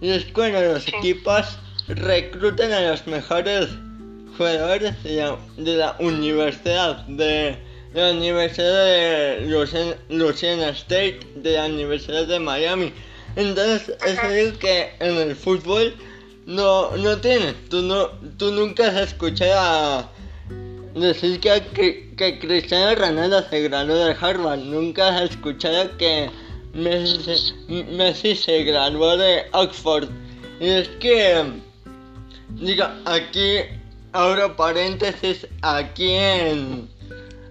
Y 0.00 0.10
es 0.10 0.24
cuando 0.26 0.60
los 0.60 0.86
equipos 0.86 1.58
reclutan 1.88 2.72
a 2.72 2.90
los 2.90 3.06
mejores 3.06 3.68
jugadores 4.36 5.02
de 5.02 5.16
la, 5.56 5.96
universidad, 5.98 7.04
de, 7.06 7.58
la 7.94 8.12
Universidad 8.12 8.84
de 8.84 9.96
Louisiana 10.08 10.68
State, 10.68 11.20
de 11.34 11.52
la 11.54 11.66
Universidad 11.66 12.26
de 12.26 12.38
Miami 12.38 12.92
entonces 13.36 13.96
es 14.06 14.18
algo 14.18 14.58
que 14.58 14.90
en 15.00 15.16
el 15.16 15.36
fútbol 15.36 15.94
no, 16.46 16.96
no 16.96 17.18
tienes. 17.18 17.54
Tú, 17.68 17.82
no, 17.82 18.08
tú 18.38 18.50
nunca 18.52 18.88
has 18.88 19.08
escuchado 19.08 20.08
decir 20.94 21.38
que, 21.40 22.10
que, 22.16 22.38
Cristiano 22.38 22.94
Ronaldo 22.94 23.42
se 23.48 23.62
graduó 23.62 23.94
de 23.94 24.16
Harvard. 24.18 24.60
Nunca 24.60 25.08
has 25.08 25.30
escuchado 25.30 25.96
que 25.98 26.30
Messi, 26.72 27.54
Messi 27.68 28.34
se 28.34 28.64
graduó 28.64 29.16
de 29.16 29.44
Oxford. 29.52 30.08
Y 30.60 30.68
es 30.68 30.88
que, 31.00 31.44
digo, 32.50 32.84
aquí 33.04 33.58
abro 34.12 34.56
paréntesis, 34.56 35.46
aquí 35.62 36.14
en, 36.14 36.88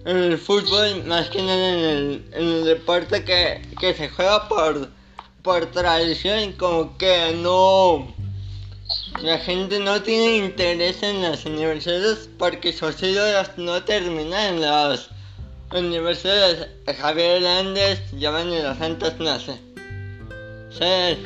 en 0.04 0.16
el 0.16 0.38
fútbol, 0.38 1.04
más 1.04 1.28
que 1.30 1.38
en 1.38 1.48
el, 1.48 2.24
en 2.32 2.48
el 2.48 2.64
deporte 2.64 3.24
que, 3.24 3.62
que 3.80 3.94
se 3.94 4.08
juega 4.08 4.48
por 4.48 4.97
por 5.42 5.66
tradición 5.66 6.52
como 6.52 6.96
que 6.98 7.34
no 7.42 8.14
la 9.22 9.38
gente 9.38 9.80
no 9.80 10.00
tiene 10.02 10.36
interés 10.36 11.02
en 11.02 11.22
las 11.22 11.44
universidades 11.44 12.28
porque 12.38 12.72
sus 12.72 13.02
ídolos 13.02 13.50
no 13.56 13.82
terminan 13.82 14.60
las 14.60 15.10
universidades. 15.72 16.68
Javier 16.98 17.42
Hernández, 17.42 18.00
Giovanni 18.12 18.62
Los 18.62 18.78
Santos, 18.78 19.14
no 19.18 19.38
sé. 19.40 19.60
¿Sabes? 20.70 21.18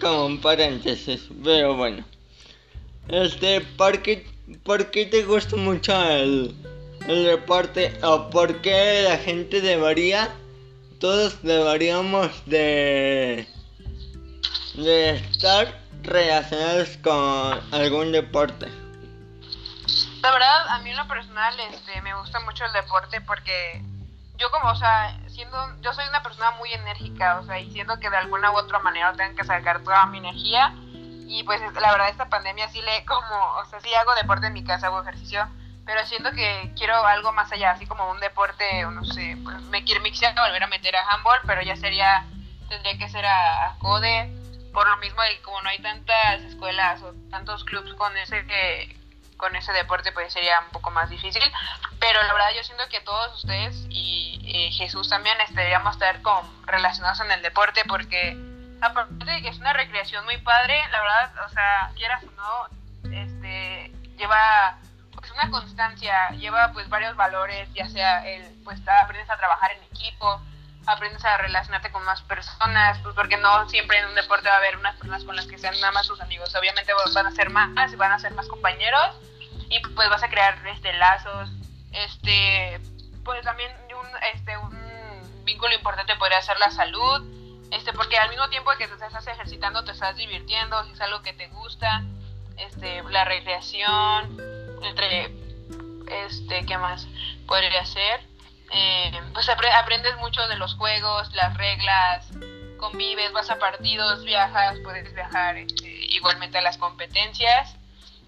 Como 0.00 0.26
un 0.26 0.40
paréntesis, 0.40 1.28
pero 1.44 1.76
bueno. 1.76 2.04
Este, 3.08 3.60
¿por 3.60 4.02
qué, 4.02 4.26
por 4.64 4.90
qué 4.90 5.06
te 5.06 5.22
gusta 5.22 5.56
mucho 5.56 5.92
el, 6.10 6.54
el 7.08 7.24
deporte? 7.24 7.92
¿O 8.02 8.30
por 8.30 8.60
qué 8.62 9.02
la 9.04 9.16
gente 9.18 9.60
debería 9.60 10.34
todos 11.02 11.42
deberíamos 11.42 12.30
de, 12.46 13.44
de 14.74 15.16
estar 15.16 15.76
relacionados 16.04 16.96
con 16.98 17.74
algún 17.74 18.12
deporte. 18.12 18.68
La 20.22 20.30
verdad, 20.30 20.68
a 20.68 20.78
mí 20.78 20.90
en 20.90 20.96
lo 20.96 21.08
personal 21.08 21.58
este, 21.58 22.00
me 22.02 22.14
gusta 22.14 22.38
mucho 22.38 22.64
el 22.66 22.72
deporte 22.72 23.20
porque 23.20 23.82
yo 24.38 24.48
como, 24.52 24.70
o 24.70 24.76
sea, 24.76 25.18
siendo, 25.26 25.58
yo 25.80 25.92
soy 25.92 26.06
una 26.08 26.22
persona 26.22 26.52
muy 26.52 26.72
enérgica, 26.72 27.40
o 27.40 27.46
sea, 27.46 27.58
y 27.58 27.72
siento 27.72 27.98
que 27.98 28.08
de 28.08 28.18
alguna 28.18 28.52
u 28.52 28.58
otra 28.58 28.78
manera 28.78 29.12
tengo 29.14 29.34
que 29.34 29.42
sacar 29.42 29.82
toda 29.82 30.06
mi 30.06 30.18
energía 30.18 30.72
y 31.26 31.42
pues 31.42 31.60
la 31.80 31.90
verdad 31.90 32.10
esta 32.10 32.28
pandemia 32.28 32.68
sí 32.68 32.80
le 32.80 33.04
como, 33.06 33.56
o 33.56 33.64
sea, 33.64 33.80
sí 33.80 33.92
hago 33.92 34.14
deporte 34.14 34.46
en 34.46 34.52
mi 34.52 34.62
casa, 34.62 34.86
hago 34.86 35.02
ejercicio, 35.02 35.48
pero 35.84 36.04
siento 36.06 36.30
que 36.32 36.72
quiero 36.76 37.04
algo 37.06 37.32
más 37.32 37.50
allá, 37.52 37.72
así 37.72 37.86
como 37.86 38.10
un 38.10 38.20
deporte, 38.20 38.82
no 38.84 39.04
sé, 39.04 39.36
pues 39.42 39.60
me, 39.62 39.84
quiero, 39.84 40.02
quisiera 40.04 40.34
volver 40.40 40.62
a 40.62 40.68
meter 40.68 40.94
a 40.96 41.08
handball, 41.10 41.40
pero 41.46 41.62
ya 41.62 41.76
sería, 41.76 42.24
tendría 42.68 42.98
que 42.98 43.08
ser 43.08 43.26
a, 43.26 43.76
CODE, 43.80 44.30
por 44.72 44.88
lo 44.88 44.96
mismo 44.98 45.20
de 45.22 45.40
como 45.42 45.60
no 45.62 45.68
hay 45.68 45.80
tantas 45.80 46.40
escuelas 46.42 47.02
o 47.02 47.12
tantos 47.30 47.64
clubs 47.64 47.92
con 47.94 48.16
ese 48.16 48.44
con 49.36 49.56
ese 49.56 49.72
deporte 49.72 50.12
pues 50.12 50.32
sería 50.32 50.60
un 50.60 50.70
poco 50.70 50.92
más 50.92 51.10
difícil, 51.10 51.42
pero 51.98 52.22
la 52.22 52.32
verdad 52.32 52.50
yo 52.56 52.62
siento 52.62 52.84
que 52.88 53.00
todos 53.00 53.34
ustedes 53.34 53.86
y 53.90 54.70
Jesús 54.72 55.08
también 55.08 55.40
estaríamos 55.40 55.94
estar 55.94 56.22
con, 56.22 56.44
relacionados 56.66 57.20
en 57.20 57.32
el 57.32 57.42
deporte 57.42 57.82
porque 57.88 58.36
aparte 58.82 59.24
de 59.24 59.42
que 59.42 59.48
es 59.48 59.58
una 59.58 59.72
recreación 59.72 60.24
muy 60.24 60.38
padre, 60.38 60.80
la 60.90 61.00
verdad, 61.00 61.46
o 61.46 61.48
sea, 61.48 61.90
quieras 61.94 62.22
o 62.24 62.30
no, 62.32 63.12
este, 63.16 63.92
lleva 64.18 64.78
una 65.34 65.50
constancia, 65.50 66.30
lleva 66.30 66.72
pues 66.72 66.88
varios 66.88 67.16
valores, 67.16 67.68
ya 67.74 67.88
sea 67.88 68.26
el, 68.26 68.42
pues 68.64 68.80
aprendes 69.02 69.30
a 69.30 69.36
trabajar 69.36 69.72
en 69.72 69.82
equipo, 69.84 70.40
aprendes 70.86 71.24
a 71.24 71.36
relacionarte 71.36 71.90
con 71.90 72.04
más 72.04 72.22
personas, 72.22 72.98
pues 73.02 73.14
porque 73.14 73.36
no 73.36 73.68
siempre 73.68 73.98
en 73.98 74.06
un 74.06 74.14
deporte 74.14 74.48
va 74.48 74.54
a 74.54 74.58
haber 74.58 74.76
unas 74.76 74.96
personas 74.96 75.24
con 75.24 75.36
las 75.36 75.46
que 75.46 75.58
sean 75.58 75.78
nada 75.80 75.92
más 75.92 76.06
tus 76.06 76.20
amigos, 76.20 76.54
obviamente 76.54 76.92
van 77.14 77.26
a 77.26 77.30
ser 77.30 77.50
más, 77.50 77.96
van 77.96 78.12
a 78.12 78.18
ser 78.18 78.34
más 78.34 78.48
compañeros 78.48 79.16
y 79.68 79.80
pues 79.80 80.08
vas 80.08 80.22
a 80.22 80.28
crear 80.28 80.66
este 80.66 80.92
lazos, 80.94 81.50
este 81.92 82.80
pues 83.24 83.42
también 83.44 83.70
un 83.98 84.06
este 84.34 84.56
un 84.58 85.44
vínculo 85.44 85.74
importante 85.74 86.16
podría 86.16 86.42
ser 86.42 86.58
la 86.58 86.70
salud, 86.70 87.22
este 87.70 87.92
porque 87.92 88.18
al 88.18 88.30
mismo 88.30 88.48
tiempo 88.48 88.70
que 88.78 88.88
te 88.88 88.94
estás 88.94 89.26
ejercitando 89.26 89.84
te 89.84 89.92
estás 89.92 90.16
divirtiendo, 90.16 90.84
si 90.84 90.92
es 90.92 91.00
algo 91.00 91.22
que 91.22 91.32
te 91.32 91.48
gusta, 91.48 92.02
este 92.56 93.02
la 93.04 93.24
recreación, 93.24 94.36
entre, 94.84 95.30
este, 96.26 96.64
¿qué 96.66 96.78
más 96.78 97.06
podría 97.46 97.84
ser? 97.84 98.20
Eh, 98.72 99.20
pues 99.34 99.48
aprendes 99.48 100.16
mucho 100.16 100.46
de 100.48 100.56
los 100.56 100.74
juegos, 100.74 101.32
las 101.34 101.56
reglas, 101.56 102.26
convives, 102.78 103.32
vas 103.32 103.50
a 103.50 103.58
partidos, 103.58 104.24
viajas, 104.24 104.78
puedes 104.82 105.14
viajar 105.14 105.56
este, 105.58 105.88
igualmente 105.88 106.58
a 106.58 106.62
las 106.62 106.78
competencias. 106.78 107.76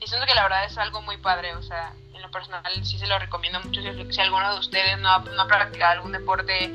Y 0.01 0.07
siento 0.07 0.27
que 0.27 0.35
la 0.35 0.43
verdad 0.43 0.65
es 0.65 0.77
algo 0.77 1.01
muy 1.01 1.17
padre, 1.17 1.55
o 1.55 1.63
sea, 1.63 1.93
en 2.15 2.21
lo 2.21 2.31
personal 2.31 2.63
sí 2.85 2.99
se 2.99 3.07
lo 3.07 3.19
recomiendo 3.19 3.61
mucho 3.61 3.81
si, 3.81 4.21
alguno 4.21 4.53
de 4.53 4.61
ustedes 4.61 4.99
no 4.99 5.11
ha, 5.11 5.19
no 5.21 5.43
ha 5.43 5.47
practicado 5.47 5.93
algún 5.93 6.13
deporte, 6.13 6.71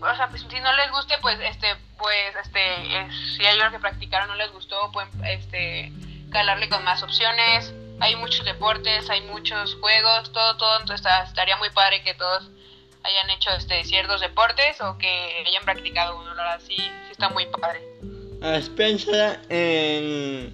o 0.00 0.16
sea, 0.16 0.28
pues 0.28 0.44
si 0.48 0.60
no 0.60 0.72
les 0.72 0.90
guste, 0.90 1.14
pues 1.22 1.38
este, 1.40 1.76
pues 1.96 2.34
este, 2.42 3.08
si 3.36 3.46
hay 3.46 3.60
algo 3.60 3.70
que 3.70 3.80
practicaron 3.80 4.28
no 4.28 4.34
les 4.34 4.50
gustó, 4.50 4.90
pueden 4.90 5.24
este, 5.24 5.92
calarle 6.32 6.68
con 6.68 6.82
más 6.82 7.04
opciones 7.04 7.72
hay 8.00 8.16
muchos 8.16 8.44
deportes, 8.44 9.08
hay 9.10 9.20
muchos 9.22 9.74
juegos, 9.76 10.32
todo, 10.32 10.56
todo, 10.56 10.80
entonces 10.80 11.06
estaría 11.26 11.56
muy 11.56 11.70
padre 11.70 12.02
que 12.02 12.14
todos 12.14 12.50
hayan 13.04 13.30
hecho 13.30 13.50
este 13.50 13.84
ciertos 13.84 14.20
deportes 14.20 14.80
o 14.80 14.96
que 14.98 15.44
hayan 15.46 15.64
practicado 15.64 16.18
uno, 16.18 16.34
la 16.34 16.42
verdad 16.42 16.60
sí, 16.66 16.76
sí 16.76 17.12
está 17.12 17.28
muy 17.28 17.46
padre. 17.46 17.80
¿Has 18.42 18.68
pensado 18.68 19.36
en, 19.48 20.52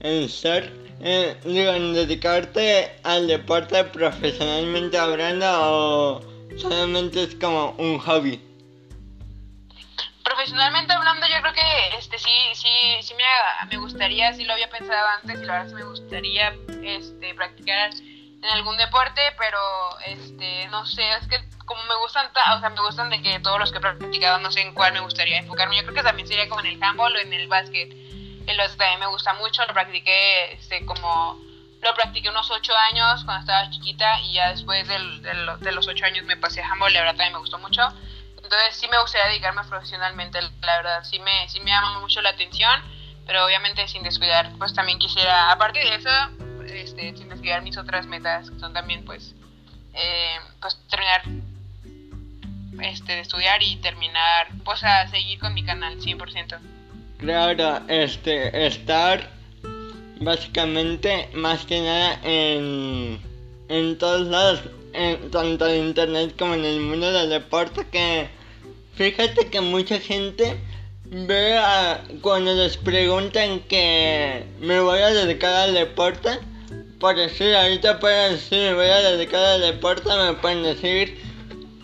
en 0.00 0.28
ser, 0.28 0.72
eh, 1.00 1.36
digo, 1.44 1.72
en 1.72 1.94
dedicarte 1.94 2.94
al 3.04 3.26
deporte 3.26 3.84
profesionalmente 3.84 4.98
hablando 4.98 5.46
o 5.50 6.22
solamente 6.58 7.22
es 7.22 7.34
como 7.36 7.70
un 7.78 7.98
hobby? 7.98 8.40
Profesionalmente 10.24 10.92
hablando, 10.92 11.26
yo 11.26 11.40
creo 11.40 11.52
que 11.52 11.96
este 11.98 12.18
sí, 12.18 12.30
sí, 12.54 12.68
sí 13.02 13.14
me, 13.14 13.24
me 13.68 13.76
gustaría, 13.76 14.32
sí 14.34 14.44
lo 14.44 14.52
había 14.52 14.70
pensado 14.70 15.06
antes 15.20 15.40
y 15.40 15.44
la 15.44 15.52
verdad 15.54 15.68
sí 15.68 15.74
me 15.74 15.84
gustaría 15.84 16.54
este, 16.84 17.34
practicar 17.34 17.90
en 17.94 18.44
algún 18.44 18.76
deporte, 18.76 19.20
pero 19.38 19.58
este, 20.06 20.68
no 20.68 20.84
sé, 20.86 21.02
es 21.14 21.26
que 21.28 21.38
como 21.64 21.82
me 21.84 21.94
gustan, 21.96 22.26
o 22.56 22.60
sea, 22.60 22.70
me 22.70 22.80
gustan 22.80 23.10
de 23.10 23.22
que 23.22 23.40
todos 23.40 23.58
los 23.58 23.70
que 23.72 23.78
he 23.78 23.80
practicado, 23.80 24.38
no 24.38 24.50
sé 24.50 24.60
en 24.60 24.74
cuál 24.74 24.92
me 24.92 25.00
gustaría 25.00 25.38
enfocarme. 25.38 25.76
Yo 25.76 25.82
creo 25.82 25.94
que 25.94 26.02
también 26.02 26.28
sería 26.28 26.48
como 26.48 26.60
en 26.60 26.66
el 26.66 26.82
handball 26.82 27.14
o 27.14 27.18
en 27.18 27.32
el 27.32 27.48
básquet. 27.48 27.90
El 28.46 28.58
básquet 28.58 28.78
también 28.78 29.00
me 29.00 29.06
gusta 29.06 29.32
mucho, 29.34 29.64
lo 29.66 29.72
practiqué 29.72 30.52
este, 30.54 30.84
como, 30.84 31.40
lo 31.80 31.94
practiqué 31.94 32.28
unos 32.28 32.50
8 32.50 32.72
años 32.90 33.24
cuando 33.24 33.40
estaba 33.40 33.70
chiquita 33.70 34.20
y 34.22 34.34
ya 34.34 34.50
después 34.50 34.86
del, 34.88 35.22
de 35.22 35.72
los 35.72 35.88
8 35.88 36.04
años 36.04 36.24
me 36.24 36.36
pasé 36.36 36.62
a 36.62 36.70
handball, 36.70 36.92
la 36.92 37.00
verdad 37.00 37.16
también 37.16 37.34
me 37.34 37.38
gustó 37.38 37.58
mucho. 37.58 37.82
Entonces 38.52 38.80
sí 38.80 38.86
me 38.90 39.00
gustaría 39.00 39.28
dedicarme 39.28 39.62
profesionalmente, 39.64 40.38
la 40.60 40.76
verdad, 40.76 41.04
sí 41.04 41.18
me, 41.20 41.48
sí 41.48 41.58
me 41.60 41.70
llama 41.70 42.00
mucho 42.00 42.20
la 42.20 42.28
atención, 42.28 42.82
pero 43.24 43.46
obviamente 43.46 43.88
sin 43.88 44.02
descuidar, 44.02 44.52
pues 44.58 44.74
también 44.74 44.98
quisiera, 44.98 45.50
aparte 45.50 45.78
de 45.78 45.94
eso, 45.94 46.10
este, 46.66 47.16
sin 47.16 47.30
descuidar 47.30 47.62
mis 47.62 47.78
otras 47.78 48.04
metas, 48.04 48.50
que 48.50 48.58
son 48.58 48.74
también 48.74 49.06
pues, 49.06 49.34
eh, 49.94 50.36
pues 50.60 50.78
terminar 50.90 51.22
este, 52.82 53.12
de 53.12 53.20
estudiar 53.20 53.62
y 53.62 53.76
terminar, 53.76 54.48
pues 54.64 54.84
a 54.84 55.08
seguir 55.08 55.38
con 55.38 55.54
mi 55.54 55.64
canal 55.64 55.98
100%. 55.98 56.58
Claro, 57.20 57.80
este, 57.88 58.66
estar 58.66 59.30
básicamente 60.20 61.30
más 61.32 61.64
que 61.64 61.80
nada 61.80 62.20
en, 62.22 63.18
en 63.70 63.96
todos 63.96 64.28
lados, 64.28 64.60
en, 64.92 65.30
tanto 65.30 65.66
en 65.66 65.86
internet 65.86 66.34
como 66.38 66.52
en 66.52 66.66
el 66.66 66.80
mundo 66.80 67.10
del 67.10 67.30
deporte, 67.30 67.86
que 67.90 68.41
fíjate 68.94 69.48
que 69.48 69.60
mucha 69.60 69.98
gente 69.98 70.56
ve 71.04 71.56
a, 71.58 72.02
cuando 72.20 72.54
les 72.54 72.76
preguntan 72.76 73.60
que 73.60 74.44
me 74.60 74.80
voy 74.80 75.00
a 75.00 75.10
dedicar 75.10 75.54
al 75.54 75.74
deporte, 75.74 76.30
por 76.98 77.16
decir, 77.16 77.54
ahorita 77.54 77.98
pueden 78.00 78.32
decir 78.32 78.58
me 78.70 78.74
voy 78.74 78.86
a 78.86 79.00
dedicar 79.12 79.44
al 79.44 79.60
deporte, 79.60 80.08
me 80.08 80.34
pueden 80.34 80.62
decir 80.62 81.18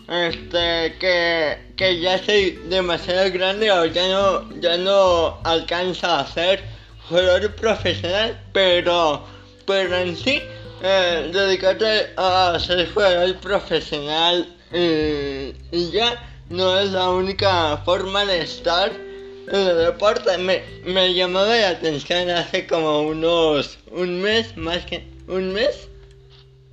este 0.09 0.95
que, 0.99 1.57
que 1.75 1.99
ya 1.99 2.17
soy 2.17 2.59
demasiado 2.67 3.31
grande 3.31 3.71
o 3.71 3.85
ya 3.85 4.07
no 4.07 4.59
ya 4.59 4.75
no 4.77 5.39
alcanza 5.43 6.19
a 6.19 6.27
ser 6.27 6.63
jugador 7.07 7.53
profesional 7.55 8.39
pero 8.51 9.23
pero 9.67 9.97
en 9.97 10.17
sí 10.17 10.41
eh, 10.81 11.29
dedicarte 11.31 12.11
a 12.17 12.57
ser 12.59 12.91
jugador 12.91 13.35
profesional 13.37 14.47
y, 14.73 15.91
ya 15.91 16.28
no 16.49 16.79
es 16.79 16.91
la 16.91 17.09
única 17.09 17.77
forma 17.77 18.25
de 18.25 18.41
estar 18.41 18.91
en 18.91 19.55
el 19.55 19.77
deporte. 19.77 20.37
Me, 20.37 20.63
me 20.85 21.13
llamó 21.13 21.41
la 21.43 21.69
atención 21.69 22.29
hace 22.29 22.67
como 22.67 23.01
unos 23.01 23.77
un 23.91 24.21
mes 24.21 24.55
más 24.57 24.85
que 24.85 25.03
un 25.27 25.53
mes. 25.53 25.87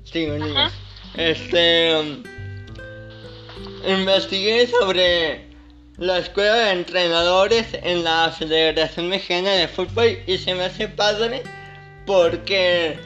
Sí 0.05 0.27
un 0.27 0.53
mes. 0.53 0.73
Este 1.17 1.93
investigué 3.87 4.67
sobre 4.67 5.47
la 5.99 6.19
escuela 6.19 6.55
de 6.55 6.71
entrenadores 6.73 7.67
en 7.83 8.05
la 8.05 8.31
Federación 8.37 9.09
Mexicana 9.09 9.53
de 9.53 9.69
Fútbol 9.69 10.19
y 10.27 10.39
se 10.39 10.55
me 10.55 10.65
hace 10.65 10.89
padre 10.89 11.43
porque 12.05 12.99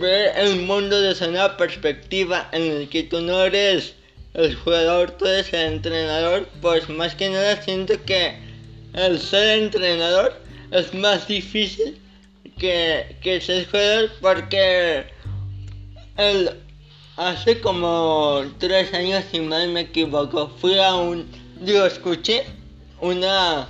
ver 0.00 0.32
el 0.36 0.60
mundo 0.62 1.00
desde 1.00 1.28
una 1.28 1.56
perspectiva 1.56 2.48
en 2.52 2.62
el 2.62 2.88
que 2.88 3.02
tú 3.04 3.20
no 3.20 3.42
eres 3.44 3.94
el 4.34 4.54
jugador, 4.54 5.12
tú 5.12 5.26
eres 5.26 5.52
entrenador, 5.52 6.48
pues 6.60 6.88
más 6.88 7.14
que 7.14 7.30
nada 7.30 7.62
siento 7.62 7.94
que 8.04 8.36
el 8.92 9.18
ser 9.18 9.58
entrenador 9.58 10.40
es 10.70 10.92
más 10.94 11.26
difícil 11.26 11.98
que, 12.58 13.16
que 13.22 13.40
ser 13.40 13.66
jugador 13.66 14.10
porque 14.20 15.06
el 16.16 16.50
Hace 17.16 17.60
como 17.60 18.42
tres 18.58 18.92
años, 18.92 19.22
si 19.30 19.38
mal 19.38 19.68
me 19.68 19.82
equivoco, 19.82 20.48
fui 20.60 20.76
a 20.80 20.96
un... 20.96 21.24
Digo, 21.60 21.86
escuché 21.86 22.44
una... 23.00 23.68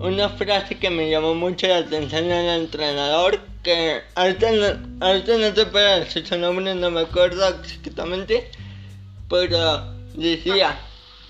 Una 0.00 0.28
frase 0.28 0.76
que 0.76 0.90
me 0.90 1.08
llamó 1.08 1.34
mucho 1.34 1.68
la 1.68 1.78
atención 1.78 2.28
del 2.28 2.62
entrenador, 2.62 3.40
que 3.62 4.02
ahorita 4.16 4.50
no, 4.50 5.06
ahorita 5.06 5.38
no 5.38 5.54
te 5.54 5.64
puedo 5.64 6.00
decir 6.00 6.26
su 6.26 6.36
nombre, 6.36 6.74
no 6.74 6.90
me 6.90 7.02
acuerdo 7.02 7.48
exactamente, 7.62 8.50
pero 9.28 9.84
decía, 10.14 10.78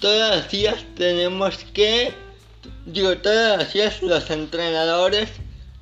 todos 0.00 0.36
los 0.36 0.50
días 0.50 0.84
tenemos 0.96 1.56
que, 1.72 2.12
digo, 2.86 3.16
todos 3.18 3.58
los 3.58 3.72
días 3.72 4.02
los 4.02 4.30
entrenadores 4.30 5.28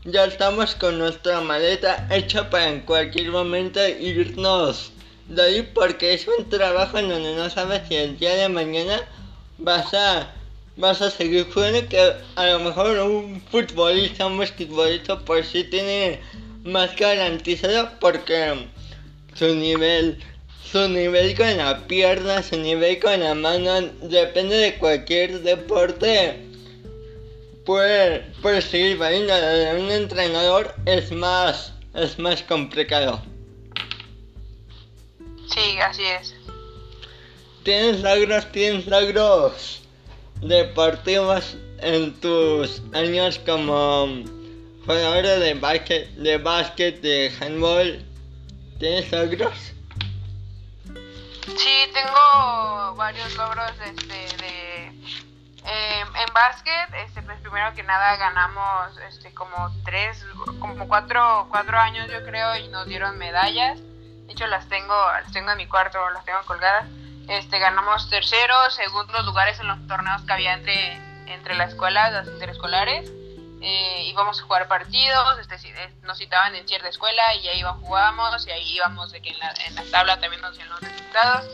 ya 0.05 0.24
estamos 0.24 0.74
con 0.76 0.98
nuestra 0.98 1.40
maleta 1.40 2.07
hecha 2.11 2.48
para 2.48 2.68
en 2.68 2.81
cualquier 2.81 3.31
momento 3.31 3.81
irnos. 3.88 4.92
De 5.29 5.42
ahí 5.42 5.62
porque 5.74 6.14
es 6.14 6.26
un 6.29 6.48
trabajo 6.48 6.98
en 6.98 7.09
donde 7.09 7.35
no 7.35 7.50
sabes 7.50 7.83
si 7.88 7.96
el 7.96 8.16
día 8.16 8.37
de 8.37 8.48
mañana 8.48 9.02
vas 9.59 9.92
a 9.94 10.33
vas 10.76 11.00
a 11.02 11.11
seguir 11.11 11.46
jugando 11.52 11.88
que 11.88 12.12
a 12.37 12.46
lo 12.46 12.61
mejor 12.61 12.98
un 12.98 13.40
futbolista, 13.50 14.26
un 14.26 14.38
basquetbolista 14.38 15.18
por 15.20 15.42
sí 15.44 15.64
tiene 15.64 16.20
más 16.64 16.94
garantizado 16.96 17.90
porque 17.98 18.68
su 19.35 19.55
nivel 19.55 20.18
su 20.77 20.91
nivel 20.91 21.35
con 21.35 21.57
la 21.57 21.87
pierna, 21.87 22.43
su 22.43 22.59
nivel 22.59 22.99
con 23.01 23.19
la 23.19 23.35
mano, 23.35 23.81
depende 24.03 24.57
de 24.57 24.77
cualquier 24.77 25.41
deporte, 25.41 26.39
puede, 27.65 28.21
puede 28.43 28.61
seguir 28.61 28.99
valiendo. 28.99 29.33
Un 29.81 29.91
entrenador 29.91 30.75
es 30.85 31.11
más, 31.12 31.73
es 31.95 32.19
más 32.19 32.43
complicado. 32.43 33.23
Sí, 35.49 35.79
así 35.81 36.03
es. 36.03 36.35
¿Tienes 37.62 38.01
logros, 38.03 38.53
tienes 38.53 38.87
logros 38.87 39.81
deportivos 40.43 41.57
en 41.81 42.12
tus 42.21 42.83
años 42.93 43.41
como 43.47 44.23
jugador 44.85 45.25
de 45.41 45.55
básquet, 45.55 46.11
de 46.17 46.37
básquet, 46.37 47.01
de 47.01 47.33
handball? 47.41 48.05
¿Tienes 48.79 49.11
logros? 49.11 49.76
Sí, 51.47 51.91
tengo 51.95 52.95
varios 52.97 53.35
logros 53.37 53.71
este, 53.85 54.37
de 54.37 54.87
em, 55.65 56.17
en 56.17 56.35
básquet, 56.35 56.93
este, 57.05 57.23
pues 57.23 57.39
primero 57.41 57.73
que 57.75 57.85
nada 57.85 58.17
ganamos 58.17 58.99
este, 59.09 59.33
como 59.33 59.71
tres, 59.85 60.25
como 60.59 60.89
cuatro, 60.89 61.47
cuatro 61.49 61.79
años 61.79 62.09
yo 62.11 62.25
creo 62.25 62.57
y 62.57 62.69
nos 62.69 62.87
dieron 62.87 63.17
medallas. 63.17 63.79
De 64.27 64.33
hecho, 64.33 64.47
las 64.49 64.69
tengo, 64.69 64.95
las 65.23 65.33
tengo 65.33 65.53
en 65.53 65.59
mi 65.59 65.69
cuarto, 65.69 65.99
las 66.11 66.25
tengo 66.25 66.41
colgadas. 66.47 66.87
Este, 67.29 67.61
ganamos 67.61 68.11
terceros, 68.11 68.75
segundos 68.75 69.25
lugares 69.25 69.61
en 69.61 69.69
los 69.69 69.87
torneos 69.87 70.23
que 70.23 70.33
había 70.33 70.53
entre, 70.53 70.95
entre 71.27 71.55
la 71.55 71.65
escuela, 71.65 72.11
las 72.11 72.27
interescolares. 72.27 73.11
Eh, 73.61 74.03
íbamos 74.05 74.38
a 74.38 74.42
jugar 74.42 74.69
partidos, 74.69 75.38
este, 75.38 75.95
nos 76.03 76.19
citaban 76.19 76.55
en 76.55 76.69
cierta 76.69 76.88
escuela 76.88 77.35
y 77.37 77.49
ahí 77.49 77.61
íbamos, 77.61 77.83
jugábamos 77.83 78.47
y 78.47 78.51
ahí 78.51 78.77
íbamos 78.77 79.12
de 79.12 79.23
que 79.23 79.31
en 79.31 79.38
la, 79.38 79.55
en 79.66 79.75
la 79.75 79.83
tabla 79.90 80.21
también 80.21 80.42
nos 80.42 80.57
dieron 80.57 80.73
los 80.73 80.81
resultados. 80.81 81.45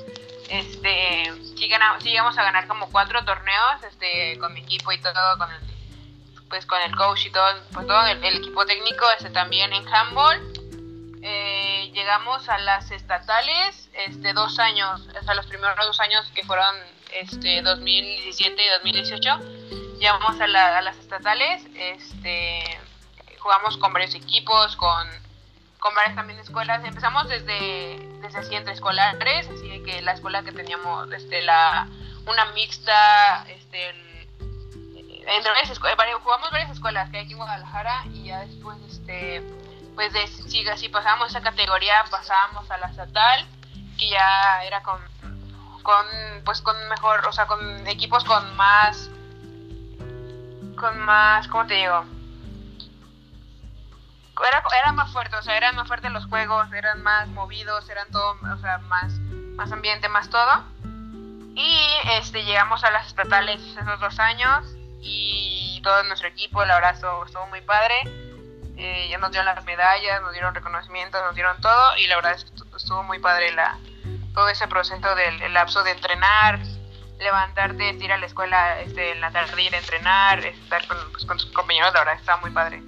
Este, 0.48 1.32
sí, 1.56 1.68
ganamos, 1.68 2.02
sí 2.02 2.10
llegamos 2.10 2.36
a 2.36 2.42
ganar 2.42 2.66
como 2.66 2.90
cuatro 2.90 3.24
torneos 3.24 3.82
este, 3.88 4.38
con 4.38 4.52
mi 4.52 4.60
equipo 4.60 4.92
y 4.92 5.00
todo, 5.00 5.38
con 5.38 5.50
el, 5.50 5.60
pues 6.48 6.66
con 6.66 6.80
el 6.82 6.94
coach 6.96 7.26
y 7.26 7.30
todo, 7.30 7.46
pues 7.72 7.86
todo 7.86 8.06
el, 8.06 8.22
el 8.24 8.36
equipo 8.36 8.66
técnico, 8.66 9.06
este, 9.16 9.30
también 9.30 9.72
en 9.72 9.86
handball 9.88 10.52
eh, 11.24 11.92
llegamos 11.94 12.48
a 12.48 12.58
las 12.58 12.90
estatales 12.90 13.88
este, 13.94 14.32
dos 14.32 14.58
años, 14.58 15.08
o 15.08 15.24
sea, 15.24 15.34
los 15.34 15.46
primeros 15.46 15.76
dos 15.76 16.00
años 16.00 16.28
que 16.34 16.42
fueron 16.44 16.74
este, 17.12 17.62
2017 17.62 18.60
y 18.60 18.68
2018, 18.68 19.40
llegamos 20.02 20.40
a, 20.40 20.48
las 20.48 20.96
estatales, 20.98 21.64
este, 21.76 22.64
jugamos 23.38 23.76
con 23.76 23.92
varios 23.92 24.16
equipos, 24.16 24.74
con, 24.74 25.08
con 25.78 25.94
varias 25.94 26.16
también 26.16 26.40
escuelas, 26.40 26.84
empezamos 26.84 27.28
desde, 27.28 28.04
desde 28.20 28.38
así 28.40 28.56
entre 28.56 28.72
escolares, 28.72 29.48
así 29.48 29.68
de 29.68 29.82
que 29.84 30.02
la 30.02 30.12
escuela 30.12 30.42
que 30.42 30.50
teníamos, 30.50 31.10
este, 31.12 31.42
la, 31.42 31.86
una 32.26 32.46
mixta, 32.46 33.46
este, 33.48 33.90
entre 35.24 35.52
varias, 35.96 36.18
jugamos 36.20 36.50
varias 36.50 36.70
escuelas 36.70 37.08
que 37.10 37.18
hay 37.18 37.24
aquí 37.24 37.32
en 37.34 37.38
Guadalajara 37.38 38.02
y 38.12 38.24
ya 38.24 38.40
después, 38.40 38.78
este 38.90 39.40
pues 39.94 40.10
de, 40.14 40.26
si, 40.26 40.64
si 40.78 40.88
pasábamos 40.88 41.28
esa 41.28 41.42
categoría 41.42 42.02
pasábamos 42.10 42.68
a 42.70 42.78
la 42.78 42.86
estatal 42.86 43.46
que 43.98 44.08
ya 44.08 44.64
era 44.64 44.82
con 44.82 44.98
con 45.82 46.06
pues 46.46 46.62
con 46.62 46.74
mejor 46.88 47.26
o 47.28 47.32
sea 47.32 47.46
con 47.46 47.86
equipos 47.86 48.24
con 48.24 48.56
más 48.56 49.10
con 50.82 50.98
más 50.98 51.46
cómo 51.46 51.64
te 51.66 51.74
digo 51.74 52.04
era, 54.46 54.62
era 54.78 54.92
más 54.92 55.12
fuerte, 55.12 55.36
o 55.36 55.42
sea, 55.42 55.56
eran 55.56 55.76
más 55.76 55.86
fuertes 55.86 56.10
los 56.10 56.26
juegos, 56.26 56.72
eran 56.72 57.02
más 57.02 57.28
movidos, 57.28 57.88
eran 57.88 58.10
todo, 58.10 58.36
o 58.52 58.58
sea, 58.58 58.78
más, 58.78 59.12
más 59.56 59.70
ambiente, 59.72 60.08
más 60.08 60.28
todo. 60.30 60.64
Y 61.54 61.78
este, 62.18 62.44
llegamos 62.44 62.82
a 62.84 62.90
las 62.90 63.06
estatales 63.06 63.60
esos 63.60 64.00
dos 64.00 64.18
años 64.18 64.64
y 65.00 65.80
todo 65.84 66.02
nuestro 66.04 66.28
equipo, 66.28 66.62
el 66.62 66.70
abrazo 66.70 67.24
estuvo, 67.26 67.46
muy 67.48 67.60
padre. 67.60 67.94
Eh, 68.76 69.08
ya 69.10 69.18
nos 69.18 69.30
dieron 69.30 69.46
las 69.46 69.64
medallas, 69.64 70.22
nos 70.22 70.32
dieron 70.32 70.54
reconocimientos, 70.54 71.22
nos 71.22 71.34
dieron 71.34 71.60
todo 71.60 71.96
y 71.98 72.06
la 72.06 72.16
verdad 72.16 72.36
estuvo 72.74 73.02
muy 73.04 73.18
padre 73.18 73.52
la, 73.52 73.78
todo 74.34 74.48
ese 74.48 74.66
proceso 74.66 75.14
del 75.14 75.52
lapso 75.52 75.84
de 75.84 75.90
entrenar, 75.92 76.58
levantarte, 77.22 77.90
ir 77.90 78.12
a 78.12 78.18
la 78.18 78.26
escuela 78.26 78.80
este, 78.80 79.12
en 79.12 79.20
la 79.20 79.30
tarde, 79.30 79.62
ir 79.62 79.74
a 79.74 79.78
entrenar, 79.78 80.44
estar 80.44 80.86
con, 80.86 80.96
pues, 81.12 81.24
con 81.24 81.38
tus 81.38 81.50
compañeros, 81.52 81.92
la 81.94 82.00
verdad 82.00 82.16
está 82.18 82.36
muy 82.38 82.50
padre. 82.50 82.82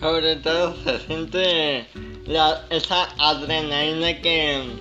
Sobre 0.00 0.36
todo 0.36 0.76
se 0.84 1.00
siente 1.00 1.88
la, 2.26 2.64
esa 2.70 3.08
adrenalina 3.18 4.20
que, 4.20 4.80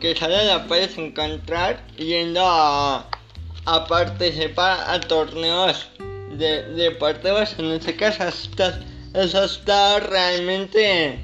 que 0.00 0.14
solo 0.16 0.42
la 0.42 0.64
puedes 0.66 0.96
encontrar 0.98 1.86
yendo 1.96 2.42
a, 2.44 3.06
a 3.66 3.86
participar 3.86 4.78
a 4.88 5.00
torneos 5.00 5.88
de, 6.30 6.64
deportivos, 6.74 7.54
en 7.58 7.72
este 7.72 7.96
caso 7.96 8.24
eso 9.14 9.44
está 9.44 10.00
realmente, 10.00 11.18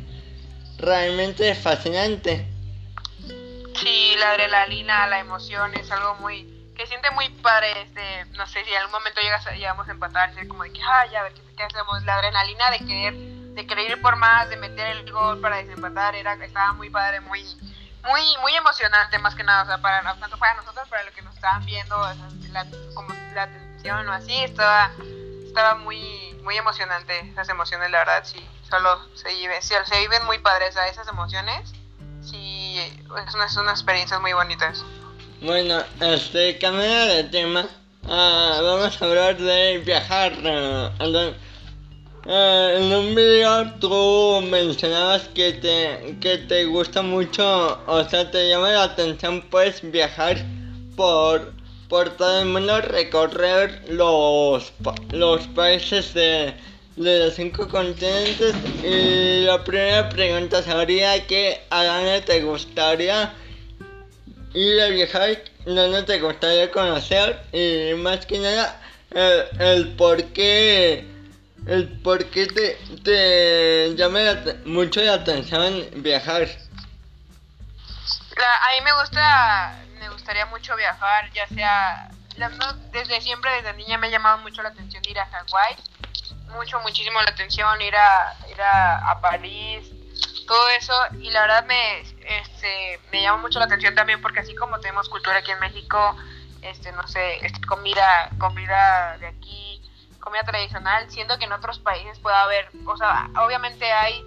realmente 0.78 1.54
fascinante. 1.54 2.46
Sí, 3.74 4.14
la 4.18 4.32
adrenalina, 4.32 5.06
la 5.08 5.20
emoción 5.20 5.74
es 5.74 5.90
algo 5.90 6.14
muy 6.16 6.59
que 6.80 6.86
siente 6.86 7.10
muy 7.10 7.28
padre, 7.28 7.82
este, 7.82 8.24
no 8.38 8.46
sé 8.46 8.64
si 8.64 8.70
en 8.70 8.78
algún 8.78 8.92
momento 8.92 9.20
llegas, 9.20 9.44
llegamos 9.52 9.86
a 9.86 9.90
empatar, 9.90 10.32
como 10.48 10.62
de 10.62 10.72
que, 10.72 10.80
ay, 10.82 11.14
a 11.14 11.24
ver 11.24 11.34
qué, 11.54 11.62
hacemos, 11.62 12.02
la 12.04 12.14
adrenalina 12.14 12.70
de 12.70 12.78
querer, 12.78 13.14
de 13.54 13.66
querer 13.66 13.90
ir 13.90 14.00
por 14.00 14.16
más, 14.16 14.48
de 14.48 14.56
meter 14.56 14.86
el 14.86 15.12
gol 15.12 15.42
para 15.42 15.56
desempatar, 15.56 16.14
era, 16.14 16.32
estaba 16.42 16.72
muy 16.72 16.88
padre, 16.88 17.20
muy, 17.20 17.42
muy, 18.02 18.22
muy 18.40 18.54
emocionante 18.54 19.18
más 19.18 19.34
que 19.34 19.44
nada, 19.44 19.64
o 19.64 19.66
sea, 19.66 19.78
para, 19.82 20.02
tanto 20.18 20.38
para 20.38 20.54
nosotros, 20.54 20.88
para 20.88 21.02
los 21.04 21.12
que 21.12 21.20
nos 21.20 21.34
estaban 21.34 21.66
viendo, 21.66 21.98
la, 22.50 22.66
como 22.94 23.12
la 23.34 23.42
atención 23.42 24.08
o 24.08 24.12
así, 24.12 24.42
estaba, 24.42 24.90
estaba 25.44 25.74
muy, 25.74 26.32
muy 26.44 26.56
emocionante, 26.56 27.28
esas 27.28 27.50
emociones, 27.50 27.90
la 27.90 27.98
verdad, 27.98 28.24
sí, 28.24 28.42
solo 28.70 29.06
se 29.16 29.28
viven, 29.34 29.60
sí, 29.60 29.74
se 29.84 29.98
viven 29.98 30.24
muy 30.24 30.38
padres, 30.38 30.74
esas 30.88 31.08
emociones, 31.08 31.74
sí, 32.22 32.78
es 32.78 33.34
unas, 33.34 33.54
unas 33.58 33.80
experiencias 33.80 34.18
muy 34.18 34.32
bonitas. 34.32 34.82
Bueno, 35.42 35.82
este, 36.02 36.58
cambiando 36.58 37.14
de 37.14 37.24
tema, 37.24 37.66
uh, 38.04 38.62
vamos 38.62 39.00
a 39.00 39.04
hablar 39.06 39.38
de 39.38 39.78
viajar. 39.78 40.34
Uh, 40.34 41.22
en 42.26 42.92
un 42.92 43.14
video 43.14 43.72
tú 43.80 44.42
mencionabas 44.50 45.28
que 45.34 45.54
te, 45.54 46.18
que 46.20 46.36
te 46.36 46.66
gusta 46.66 47.00
mucho, 47.00 47.80
o 47.86 48.04
sea, 48.06 48.30
te 48.30 48.50
llama 48.50 48.70
la 48.70 48.82
atención 48.82 49.40
pues 49.50 49.80
viajar 49.90 50.36
por, 50.94 51.54
por 51.88 52.10
todo 52.18 52.40
el 52.40 52.44
mundo, 52.44 52.78
recorrer 52.82 53.82
los, 53.88 54.74
los 55.10 55.46
países 55.48 56.12
de, 56.12 56.52
de 56.96 57.18
los 57.24 57.34
cinco 57.34 57.66
continentes. 57.66 58.54
Y 58.84 59.44
la 59.46 59.64
primera 59.64 60.06
pregunta 60.10 60.62
sería 60.62 61.26
que 61.26 61.62
a 61.70 61.82
dónde 61.82 62.20
te 62.20 62.42
gustaría 62.42 63.32
ir 64.54 64.80
a 64.80 64.86
viajar 64.88 65.38
no 65.66 66.04
te 66.04 66.20
gustaría 66.20 66.70
conocer 66.70 67.42
y 67.52 67.94
más 67.94 68.24
que 68.26 68.38
nada 68.38 68.80
el, 69.10 69.96
por 69.96 70.24
qué 70.32 71.04
el 71.66 71.88
por 72.00 72.24
qué 72.30 72.46
te, 72.46 72.78
te 73.04 73.94
llama 73.94 74.20
mucho 74.64 75.02
la 75.02 75.14
atención 75.14 75.84
viajar. 75.96 76.42
a 76.42 76.46
mí 78.72 78.80
me 78.82 78.92
gusta, 79.00 79.78
me 79.98 80.08
gustaría 80.08 80.46
mucho 80.46 80.74
viajar, 80.76 81.30
ya 81.32 81.46
sea, 81.48 82.10
desde 82.92 83.20
siempre, 83.20 83.50
desde 83.56 83.74
niña 83.74 83.98
me 83.98 84.06
ha 84.06 84.10
llamado 84.10 84.38
mucho 84.38 84.62
la 84.62 84.70
atención 84.70 85.02
ir 85.06 85.18
a 85.18 85.26
Hawái, 85.26 85.76
mucho, 86.56 86.80
muchísimo 86.80 87.20
la 87.20 87.28
atención 87.30 87.82
ir 87.82 87.94
a, 87.94 88.34
ir 88.50 88.58
a, 88.60 89.10
a 89.10 89.20
París, 89.20 89.90
todo 90.50 90.68
eso 90.70 90.92
y 91.20 91.30
la 91.30 91.42
verdad 91.42 91.64
me 91.66 92.00
este 92.00 92.98
me 93.12 93.22
llama 93.22 93.40
mucho 93.40 93.60
la 93.60 93.66
atención 93.66 93.94
también 93.94 94.20
porque 94.20 94.40
así 94.40 94.52
como 94.56 94.80
tenemos 94.80 95.08
cultura 95.08 95.36
aquí 95.36 95.52
en 95.52 95.60
México 95.60 96.16
este 96.62 96.90
no 96.90 97.06
sé 97.06 97.46
este, 97.46 97.64
comida 97.68 98.28
comida 98.36 99.16
de 99.18 99.28
aquí 99.28 99.80
comida 100.18 100.42
tradicional 100.42 101.08
siento 101.08 101.38
que 101.38 101.44
en 101.44 101.52
otros 101.52 101.78
países 101.78 102.18
puede 102.18 102.34
haber 102.34 102.68
o 102.84 102.96
sea 102.96 103.30
obviamente 103.38 103.92
hay 103.92 104.24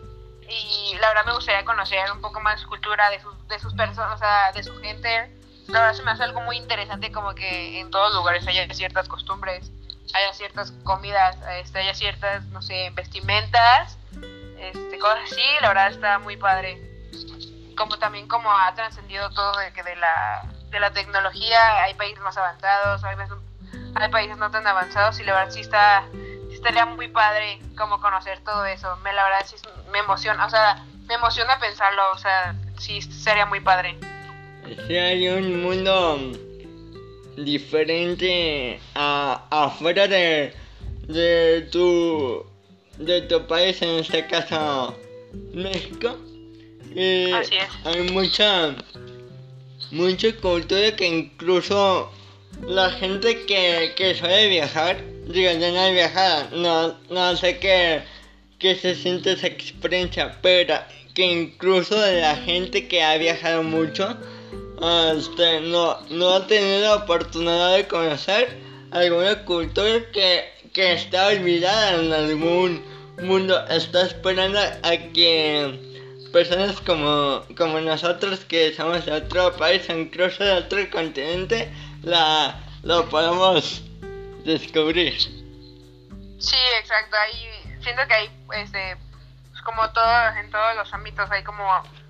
y 0.48 0.96
la 1.02 1.10
verdad 1.10 1.26
me 1.26 1.34
gustaría 1.34 1.66
conocer 1.66 2.10
un 2.14 2.22
poco 2.22 2.40
más 2.40 2.66
cultura 2.68 3.10
de 3.10 3.20
sus 3.20 3.48
de 3.50 3.60
sus 3.60 3.74
personas 3.74 4.16
o 4.16 4.18
sea 4.18 4.54
de 4.54 4.64
su 4.64 4.80
gente. 4.80 5.30
La 5.68 5.80
verdad 5.80 5.94
se 5.94 6.04
me 6.04 6.12
hace 6.12 6.24
algo 6.24 6.40
muy 6.40 6.56
interesante 6.56 7.12
como 7.12 7.36
que 7.36 7.82
en 7.82 7.92
todos 7.92 8.14
lugares 8.14 8.48
haya 8.48 8.74
ciertas 8.74 9.10
costumbres 9.10 9.72
haya 10.14 10.34
ciertas 10.34 10.72
comidas 10.84 11.38
este, 11.60 11.80
haya 11.80 11.94
ciertas 11.94 12.46
no 12.46 12.62
sé 12.62 12.92
vestimentas 12.96 13.98
este, 14.70 14.98
cosas 15.00 15.32
así, 15.32 15.42
la 15.62 15.70
verdad 15.70 15.92
está 15.92 16.20
muy 16.20 16.38
padre. 16.38 16.82
Como 17.78 17.98
también 17.98 18.28
como 18.28 18.52
ha 18.52 18.74
trascendido 18.76 19.30
todo 19.32 19.58
de 19.60 19.74
que 19.74 19.84
de 19.84 19.96
la, 19.96 20.44
de 20.70 20.80
la 20.80 20.92
tecnología, 20.92 21.84
hay 21.84 21.94
países 21.96 22.20
más 22.22 22.38
avanzados, 22.38 23.04
hay, 23.04 23.18
hay 23.96 24.10
países 24.10 24.38
no 24.38 24.52
tan 24.52 24.66
avanzados 24.68 25.20
y 25.20 25.24
la 25.24 25.34
verdad 25.34 25.52
sí 25.52 25.62
está, 25.62 26.06
estaría 26.52 26.86
muy 26.86 27.08
padre 27.08 27.60
como 27.78 28.00
conocer 28.00 28.40
todo 28.44 28.66
eso. 28.66 28.96
Me 28.98 29.14
la 29.14 29.24
verdad 29.24 29.46
sí 29.46 29.56
me 29.92 30.00
emociona, 30.00 30.46
o 30.46 30.50
sea, 30.50 30.84
me 31.08 31.16
emociona 31.16 31.60
pensarlo, 31.60 32.02
o 32.14 32.18
sea, 32.18 32.56
sí 32.78 33.02
sería 33.02 33.46
muy 33.46 33.60
padre. 33.60 33.98
Sería 34.88 35.34
un 35.34 35.62
mundo 35.62 36.20
diferente 37.38 38.80
a, 38.96 39.46
afuera 39.50 40.08
de, 40.08 40.56
de 41.08 41.68
tu 41.72 42.46
de 42.98 43.22
tu 43.22 43.46
país, 43.48 43.82
en 43.82 44.00
este 44.00 44.26
caso 44.28 44.96
México. 45.54 46.18
Y 46.96 47.32
hay 47.86 48.02
mucha, 48.12 48.76
mucha 49.92 50.36
cultura 50.38 50.96
que 50.96 51.08
incluso 51.08 52.12
la 52.68 52.92
gente 52.92 53.46
que, 53.46 53.94
que 53.96 54.16
suele 54.16 54.48
viajar, 54.50 54.98
digo, 55.26 55.52
yo 55.52 55.72
no 55.72 55.86
he 55.86 55.94
viajado, 55.94 56.56
no, 56.56 56.96
no 57.10 57.36
sé 57.36 57.58
qué, 57.58 58.04
qué 58.60 58.76
se 58.76 58.96
siente 58.96 59.34
esa 59.34 59.48
experiencia, 59.48 60.38
pero 60.42 60.76
que 61.16 61.26
incluso 61.26 61.96
la 61.96 62.36
gente 62.36 62.88
que 62.88 63.04
ha 63.04 63.18
viajado 63.18 63.64
mucho, 63.64 64.18
este, 65.16 65.62
no, 65.62 66.00
no 66.10 66.30
ha 66.30 66.48
tenido 66.48 66.82
la 66.82 66.96
oportunidad 66.96 67.76
de 67.76 67.88
conocer 67.88 68.58
alguna 68.92 69.44
cultura 69.46 70.12
que 70.12 70.53
que 70.74 70.94
está 70.94 71.28
olvidada 71.28 72.02
en 72.02 72.12
algún 72.12 72.84
mundo 73.22 73.66
está 73.68 74.02
esperando 74.08 74.60
a 74.60 74.98
que 75.14 75.80
personas 76.34 76.82
como, 76.82 77.44
como 77.56 77.80
nosotros 77.80 78.44
que 78.46 78.74
somos 78.74 79.06
de 79.06 79.12
otro 79.12 79.56
país, 79.56 79.88
incluso 79.90 80.44
de 80.44 80.54
otro 80.54 80.90
continente, 80.90 81.72
la, 82.02 82.60
lo 82.82 83.08
podamos 83.08 83.84
descubrir. 84.44 85.14
Sí, 86.40 86.58
exacto. 86.80 87.16
Ahí, 87.18 87.80
siento 87.82 88.02
que 88.08 88.14
hay, 88.16 88.30
este, 88.56 88.98
como 89.64 89.88
todo, 89.92 90.28
en 90.40 90.50
todos 90.50 90.76
los 90.76 90.92
ámbitos, 90.92 91.30
hay 91.30 91.44
como 91.44 91.64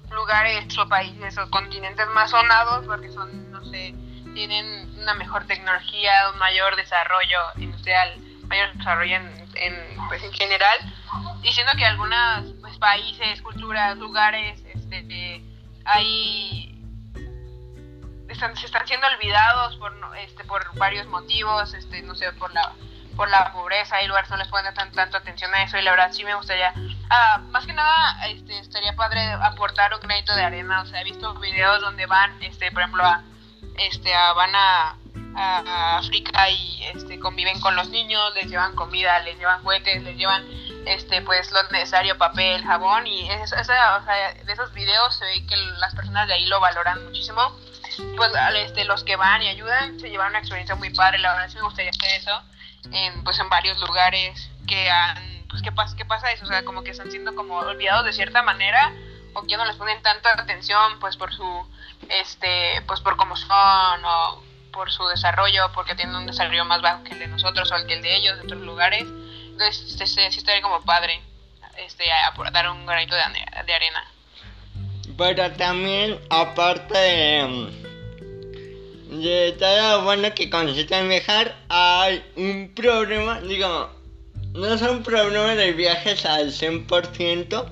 lugares 0.10 0.78
o 0.78 0.88
países 0.88 1.38
o 1.38 1.50
continentes 1.50 2.08
más 2.08 2.32
sonados 2.32 2.86
porque 2.86 3.12
son, 3.12 3.52
no 3.52 3.64
sé, 3.66 3.94
tienen 4.34 4.96
una 5.00 5.16
mejor 5.16 5.46
tecnología, 5.48 6.30
un 6.32 6.40
mayor 6.40 6.76
desarrollo 6.78 7.40
industrial 7.58 8.33
mayor 8.54 8.74
desarrollo 8.74 9.16
en, 9.16 9.98
pues, 10.08 10.22
en 10.24 10.32
general, 10.34 10.78
diciendo 11.42 11.72
que 11.76 11.86
algunos 11.86 12.54
pues, 12.62 12.78
países, 12.78 13.42
culturas, 13.42 13.98
lugares, 13.98 14.62
este, 14.74 15.44
hay 15.86 16.70
están, 18.30 18.56
se 18.56 18.66
están 18.66 18.88
siendo 18.88 19.08
olvidados 19.08 19.78
por 19.78 19.94
este 20.18 20.44
por 20.44 20.62
varios 20.78 21.08
motivos, 21.08 21.74
este, 21.74 22.02
no 22.04 22.16
sé, 22.16 22.32
por 22.34 22.54
la 22.54 22.74
por 23.16 23.30
la 23.30 23.52
pobreza, 23.52 23.98
hay 23.98 24.08
lugares 24.08 24.30
no 24.32 24.38
les 24.38 24.48
ponen 24.48 24.74
tan, 24.74 24.92
tanto 24.92 25.18
atención 25.18 25.54
a 25.54 25.64
eso 25.64 25.78
y 25.78 25.84
la 25.84 25.92
verdad 25.92 26.12
sí 26.12 26.24
me 26.24 26.34
gustaría, 26.34 26.74
ah, 27.12 27.42
más 27.52 27.66
que 27.68 27.74
nada, 27.74 28.26
este, 28.26 28.58
estaría 28.58 28.96
padre 28.96 29.22
aportar 29.34 29.94
un 29.94 30.00
crédito 30.00 30.34
de 30.36 30.44
arena, 30.44 30.82
o 30.82 30.86
sea, 30.88 31.02
he 31.02 31.04
visto 31.04 31.36
videos 31.36 31.80
donde 31.82 32.08
van, 32.08 32.42
este, 32.42 32.72
por 32.72 32.82
ejemplo, 32.82 33.04
a, 33.06 33.22
este, 33.78 34.16
a, 34.16 34.34
van 34.34 34.56
a 34.56 34.96
a 35.36 35.98
África 35.98 36.50
y 36.50 36.84
este, 36.94 37.20
conviven 37.20 37.60
con 37.60 37.76
los 37.76 37.90
niños, 37.90 38.34
les 38.36 38.50
llevan 38.50 38.76
comida, 38.76 39.20
les 39.20 39.38
llevan 39.38 39.62
juguetes, 39.62 40.04
les 40.04 40.18
llevan 40.18 40.46
este 40.86 41.22
pues 41.22 41.52
lo 41.52 41.64
necesario, 41.70 42.18
papel, 42.18 42.64
jabón 42.64 43.08
y 43.08 43.30
eso, 43.30 43.56
o 43.60 43.64
sea, 43.64 44.00
de 44.44 44.54
esos 44.54 44.74
videos 44.74 45.16
se 45.16 45.26
ve 45.26 45.46
que 45.46 45.56
las 45.56 45.96
personas 45.96 46.28
de 46.28 46.34
ahí 46.34 46.46
lo 46.48 46.60
valoran 46.60 47.04
muchísimo. 47.06 47.58
Pues 48.18 48.32
este, 48.56 48.86
los 48.86 49.04
que 49.04 49.16
van 49.16 49.42
y 49.44 49.50
ayudan 49.50 50.00
se 50.00 50.10
llevan 50.10 50.30
una 50.30 50.40
experiencia 50.40 50.76
muy 50.76 50.90
padre, 50.90 51.20
la 51.20 51.34
verdad 51.34 51.50
sí 51.50 51.58
me 51.58 51.64
gustaría 51.64 51.92
hacer 51.92 52.22
eso 52.22 52.42
en, 52.92 53.24
pues, 53.24 53.40
en 53.40 53.50
varios 53.50 53.80
lugares 53.82 54.50
que 54.68 54.90
han 54.90 55.34
pues 55.54 55.62
¿qué 55.62 55.72
pasa, 55.72 55.96
qué 55.96 56.04
pasa 56.04 56.32
eso? 56.32 56.46
O 56.46 56.48
sea, 56.48 56.66
como 56.66 56.84
que 56.84 56.90
están 56.90 57.12
siendo 57.12 57.36
como 57.36 57.58
olvidados 57.58 58.04
de 58.06 58.14
cierta 58.14 58.42
manera 58.42 58.92
o 59.36 59.44
que 59.44 59.56
no 59.56 59.66
les 59.66 59.76
ponen 59.76 60.02
tanta 60.02 60.34
atención 60.34 61.00
pues 61.00 61.16
por 61.16 61.32
su, 61.32 61.68
este, 62.10 62.82
pues 62.88 63.02
por 63.02 63.18
cómo 63.18 63.36
son 63.36 64.04
o 64.04 64.44
por 64.74 64.92
su 64.92 65.06
desarrollo, 65.08 65.72
porque 65.74 65.96
tienen 65.96 66.16
un 66.16 66.26
desarrollo 66.26 66.66
más 66.66 66.82
bajo 66.82 67.04
que 67.06 67.14
el 67.14 67.20
de 67.20 67.28
nosotros 67.28 67.72
o 67.72 67.76
el 67.78 67.88
que 67.88 67.94
el 67.94 68.02
de 68.02 68.16
ellos 68.18 68.38
en 68.38 68.46
otros 68.46 68.62
lugares. 68.62 69.04
Entonces, 69.04 70.02
este, 70.02 70.32
sí 70.32 70.40
estaría 70.40 70.62
como 70.62 70.82
padre 70.82 71.22
este, 71.78 72.12
a, 72.12 72.34
dar 72.52 72.70
un 72.70 72.86
granito 72.86 73.16
de, 73.16 73.22
de 73.66 73.74
arena. 73.74 74.04
Pero 75.16 75.52
también, 75.54 76.20
aparte 76.30 76.98
de 76.98 77.84
de 79.22 79.52
todo 79.60 80.04
bueno 80.04 80.34
que 80.34 80.50
consiste 80.50 80.96
en 80.96 81.10
viajar, 81.10 81.56
hay 81.70 82.24
un 82.36 82.72
problema, 82.74 83.40
digo, 83.42 83.90
no 84.54 84.74
es 84.74 84.82
un 84.82 85.04
problema 85.04 85.56
de 85.56 85.72
viajes 85.74 86.26
al 86.26 86.52
100%, 86.52 87.66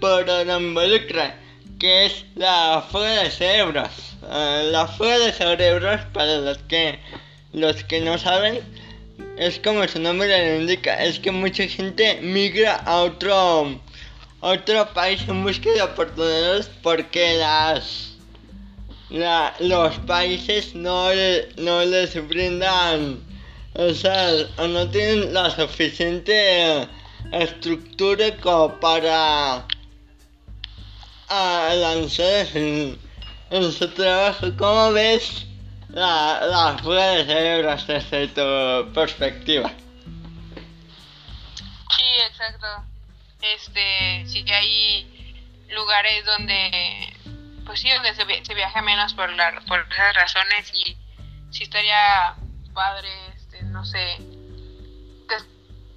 pero 0.00 0.44
lo 0.44 0.60
involucra, 0.60 1.36
que 1.78 2.06
es 2.06 2.24
la 2.34 2.84
fuga 2.90 3.22
de 3.22 3.30
cerebros. 3.30 3.88
Eh, 4.30 4.68
la 4.70 4.86
fuga 4.86 5.18
de 5.18 5.32
cerebros, 5.32 6.00
para 6.12 6.38
los 6.38 6.58
que, 6.58 6.98
los 7.52 7.84
que 7.84 8.00
no 8.00 8.18
saben, 8.18 8.60
es 9.36 9.58
como 9.60 9.86
su 9.86 10.00
nombre 10.00 10.28
lo 10.28 10.60
indica, 10.60 11.02
es 11.04 11.18
que 11.18 11.30
mucha 11.30 11.66
gente 11.68 12.20
migra 12.20 12.74
a 12.74 13.02
otro, 13.02 13.80
otro 14.40 14.92
país 14.92 15.22
en 15.28 15.44
busca 15.44 15.70
de 15.70 15.82
oportunidades 15.82 16.70
porque 16.82 17.36
las 17.38 18.08
la, 19.10 19.54
los 19.60 19.96
países 20.00 20.74
no, 20.74 21.08
no 21.56 21.84
les 21.84 22.28
brindan, 22.28 23.20
o 23.74 23.94
sea, 23.94 24.30
no 24.58 24.90
tienen 24.90 25.32
la 25.32 25.50
suficiente 25.50 26.86
estructura 27.32 28.36
como 28.36 28.78
para 28.80 29.66
lanzar 31.30 32.46
en, 32.54 32.98
su 33.72 33.88
trabajo. 33.94 34.46
¿Cómo 34.56 34.92
ves 34.92 35.46
la, 35.88 36.40
la 36.46 36.78
fuga 36.78 37.10
de 37.10 37.24
cerebros 37.24 37.86
desde 37.86 38.28
tu 38.28 38.92
perspectiva? 38.92 39.70
Sí, 41.96 42.04
exacto. 42.28 42.66
Este, 43.40 44.24
sí 44.26 44.44
que 44.44 44.54
hay 44.54 45.34
lugares 45.70 46.24
donde 46.24 47.12
pues 47.68 47.80
sí, 47.80 47.90
donde 47.90 48.14
se, 48.14 48.54
viaja 48.54 48.80
menos 48.80 49.12
por, 49.12 49.30
la, 49.30 49.60
por 49.68 49.86
esas 49.92 50.14
razones 50.14 50.72
y 50.72 50.96
sí 51.50 51.64
estaría 51.64 52.34
padre, 52.72 53.10
este, 53.36 53.62
no 53.64 53.84
sé, 53.84 54.16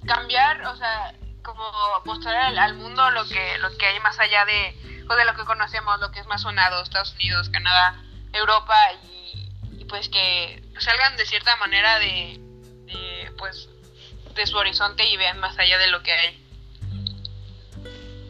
cambiar, 0.06 0.66
o 0.66 0.76
sea, 0.76 1.14
como 1.42 1.64
mostrar 2.04 2.58
al, 2.58 2.74
mundo 2.74 3.10
lo 3.12 3.24
que, 3.26 3.56
lo 3.58 3.74
que 3.78 3.86
hay 3.86 4.00
más 4.00 4.18
allá 4.18 4.44
de, 4.44 5.01
de 5.16 5.24
lo 5.24 5.34
que 5.34 5.44
conocemos, 5.44 6.00
lo 6.00 6.10
que 6.10 6.20
es 6.20 6.26
más 6.26 6.42
sonado, 6.42 6.82
Estados 6.82 7.14
Unidos, 7.14 7.48
Canadá, 7.50 8.02
Europa 8.32 8.74
y, 9.04 9.84
pues 9.86 10.08
que 10.08 10.62
salgan 10.78 11.16
de 11.16 11.26
cierta 11.26 11.56
manera 11.56 11.98
de, 11.98 12.40
pues, 13.38 13.68
de 14.34 14.46
su 14.46 14.56
horizonte 14.56 15.04
y 15.06 15.16
vean 15.16 15.38
más 15.38 15.58
allá 15.58 15.78
de 15.78 15.88
lo 15.88 16.02
que 16.02 16.12
hay. 16.12 16.38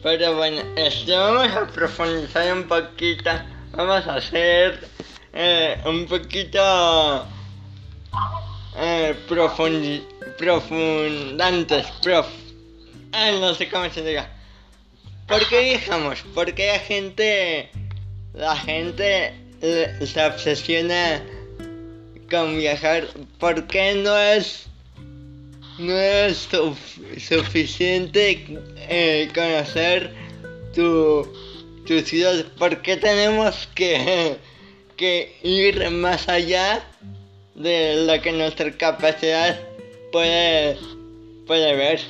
Pero 0.01 0.35
bueno, 0.35 0.61
este, 0.75 1.15
vamos 1.15 1.49
a 1.51 1.65
profundizar 1.67 2.51
un 2.51 2.67
poquito. 2.67 3.31
Vamos 3.71 4.05
a 4.05 4.15
hacer 4.15 4.89
eh, 5.31 5.81
un 5.85 6.05
poquito 6.05 7.25
eh, 8.75 9.15
profundantes, 10.37 11.87
prof. 12.01 12.27
Ah, 13.13 13.31
no 13.39 13.53
sé 13.53 13.69
cómo 13.69 13.89
se 13.89 14.03
diga. 14.03 14.29
¿Por 15.27 15.47
qué 15.47 15.63
viajamos? 15.63 16.23
Porque 16.33 16.67
la 16.67 16.79
gente, 16.79 17.69
la 18.33 18.55
gente 18.55 19.33
se 20.05 20.25
obsesiona 20.25 21.23
con 22.29 22.57
viajar. 22.57 23.07
¿Por 23.39 23.67
qué 23.67 23.95
no 23.95 24.17
es 24.17 24.67
no 25.77 25.97
es 25.97 26.49
suficiente 27.17 28.45
eh, 28.89 29.29
conocer 29.33 30.13
tu, 30.73 31.27
tu 31.85 31.99
ciudad. 32.01 32.45
¿Por 32.57 32.81
qué 32.81 32.97
tenemos 32.97 33.67
que, 33.73 34.37
que 34.95 35.35
ir 35.43 35.89
más 35.91 36.29
allá 36.29 36.85
de 37.55 38.05
lo 38.05 38.21
que 38.21 38.31
nuestra 38.31 38.71
capacidad 38.71 39.59
puede, 40.11 40.77
puede 41.47 41.75
ver? 41.75 42.01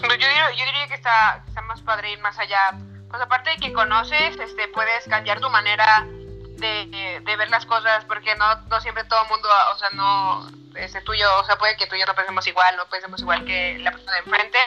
Yo 0.00 0.08
diría, 0.08 0.50
yo 0.52 0.64
diría 0.64 0.88
que 0.88 0.94
está, 0.94 1.44
más 1.66 1.82
padre 1.82 2.12
ir 2.12 2.20
más 2.20 2.38
allá. 2.38 2.72
Pues 3.10 3.20
aparte 3.22 3.50
de 3.50 3.56
que 3.56 3.72
conoces, 3.72 4.38
este, 4.38 4.68
puedes 4.68 5.06
cambiar 5.08 5.40
tu 5.40 5.50
manera 5.50 6.04
de, 6.06 7.20
de, 7.24 7.36
ver 7.36 7.50
las 7.50 7.66
cosas, 7.66 8.04
porque 8.04 8.34
no, 8.36 8.54
no 8.68 8.80
siempre 8.80 9.04
todo 9.04 9.22
el 9.22 9.28
mundo, 9.28 9.48
o 9.72 9.78
sea, 9.78 9.90
no, 9.90 10.50
este 10.74 11.00
tuyo, 11.00 11.26
o 11.40 11.44
sea, 11.44 11.56
puede 11.56 11.76
que 11.76 11.86
tú 11.86 11.96
y 11.96 12.00
yo 12.00 12.06
no 12.06 12.14
pensemos 12.14 12.46
igual, 12.46 12.76
no 12.76 12.86
pensemos 12.86 13.20
igual 13.20 13.44
que 13.44 13.78
la 13.78 13.92
persona 13.92 14.12
de 14.12 14.18
enfrente. 14.18 14.58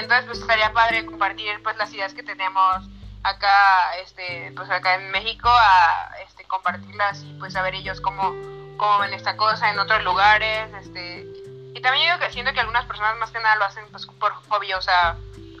Entonces, 0.00 0.26
pues 0.26 0.40
estaría 0.40 0.72
padre 0.72 1.06
compartir 1.06 1.62
pues 1.62 1.76
las 1.76 1.92
ideas 1.92 2.14
que 2.14 2.22
tenemos 2.22 2.88
acá, 3.22 3.96
este, 4.02 4.52
pues 4.56 4.70
acá 4.70 4.94
en 4.96 5.10
México, 5.10 5.48
a 5.48 6.10
este, 6.26 6.44
compartirlas 6.44 7.22
y 7.22 7.32
pues 7.34 7.52
saber 7.52 7.74
ellos 7.74 8.00
cómo, 8.00 8.34
cómo 8.76 8.98
ven 8.98 9.14
esta 9.14 9.36
cosa 9.36 9.70
en 9.70 9.78
otros 9.78 10.02
lugares, 10.04 10.72
este, 10.74 11.26
y 11.74 11.80
también 11.80 12.08
yo 12.08 12.18
que 12.20 12.32
siento 12.32 12.52
que 12.52 12.60
algunas 12.60 12.86
personas 12.86 13.16
más 13.18 13.30
que 13.32 13.40
nada 13.40 13.56
lo 13.56 13.64
hacen 13.64 13.84
pues 13.90 14.06
por 14.06 14.32
hobby, 14.48 14.72
o 14.74 14.80
sea, 14.80 15.16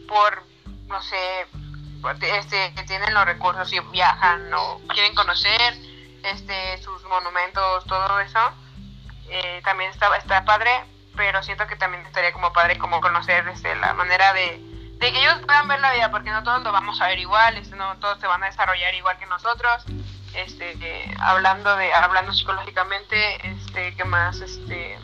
por, 0.06 0.42
no 0.86 1.02
sé, 1.02 1.46
este, 2.38 2.72
que 2.74 2.84
tienen 2.84 3.12
los 3.12 3.24
recursos 3.24 3.72
y 3.72 3.80
viajan 3.80 4.52
o 4.54 4.80
quieren 4.88 5.14
conocer 5.14 5.74
este, 6.22 6.78
sus 6.82 7.02
monumentos, 7.04 7.84
todo 7.86 8.20
eso, 8.20 8.38
eh, 9.28 9.60
también 9.64 9.90
está, 9.90 10.14
está 10.16 10.44
padre, 10.44 10.84
pero 11.16 11.42
siento 11.42 11.66
que 11.66 11.76
también 11.76 12.06
estaría 12.06 12.32
como 12.32 12.52
padre 12.52 12.78
como 12.78 13.00
conocer 13.00 13.46
este, 13.48 13.74
la 13.76 13.92
manera 13.94 14.32
de, 14.34 14.60
de 14.98 15.12
que 15.12 15.18
ellos 15.18 15.40
puedan 15.44 15.66
ver 15.66 15.80
la 15.80 15.92
vida, 15.92 16.12
porque 16.12 16.30
no 16.30 16.44
todos 16.44 16.62
lo 16.62 16.70
vamos 16.70 17.00
a 17.00 17.08
ver 17.08 17.18
igual, 17.18 17.56
este, 17.56 17.74
no 17.74 17.96
todos 17.96 18.20
se 18.20 18.28
van 18.28 18.42
a 18.44 18.46
desarrollar 18.46 18.94
igual 18.94 19.18
que 19.18 19.26
nosotros, 19.26 19.84
este, 20.34 20.76
eh, 20.80 21.14
hablando 21.18 21.74
de, 21.76 21.92
hablando 21.92 22.32
psicológicamente, 22.32 23.48
este, 23.48 23.96
que 23.96 24.04
más, 24.04 24.40
este, 24.40 24.98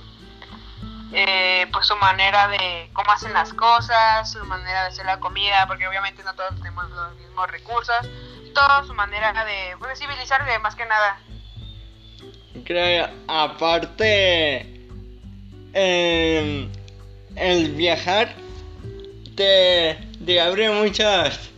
eh, 1.12 1.66
pues 1.72 1.86
su 1.86 1.96
manera 1.96 2.48
de 2.48 2.90
cómo 2.92 3.10
hacen 3.12 3.32
las 3.32 3.52
cosas, 3.52 4.30
su 4.30 4.44
manera 4.44 4.82
de 4.82 4.88
hacer 4.88 5.06
la 5.06 5.18
comida, 5.18 5.66
porque 5.66 5.86
obviamente 5.88 6.22
no 6.22 6.34
todos 6.34 6.54
tenemos 6.56 6.88
los 6.90 7.16
mismos 7.16 7.50
recursos, 7.50 8.08
toda 8.54 8.84
su 8.84 8.94
manera 8.94 9.44
de 9.44 9.76
pues, 9.78 9.98
civilizarse 9.98 10.58
más 10.60 10.74
que 10.74 10.86
nada. 10.86 11.18
Creo, 12.64 13.08
aparte, 13.26 14.86
em, 15.72 16.70
el 17.34 17.74
viajar 17.74 18.34
te, 19.34 20.40
abre 20.40 20.70
muchas, 20.70 21.50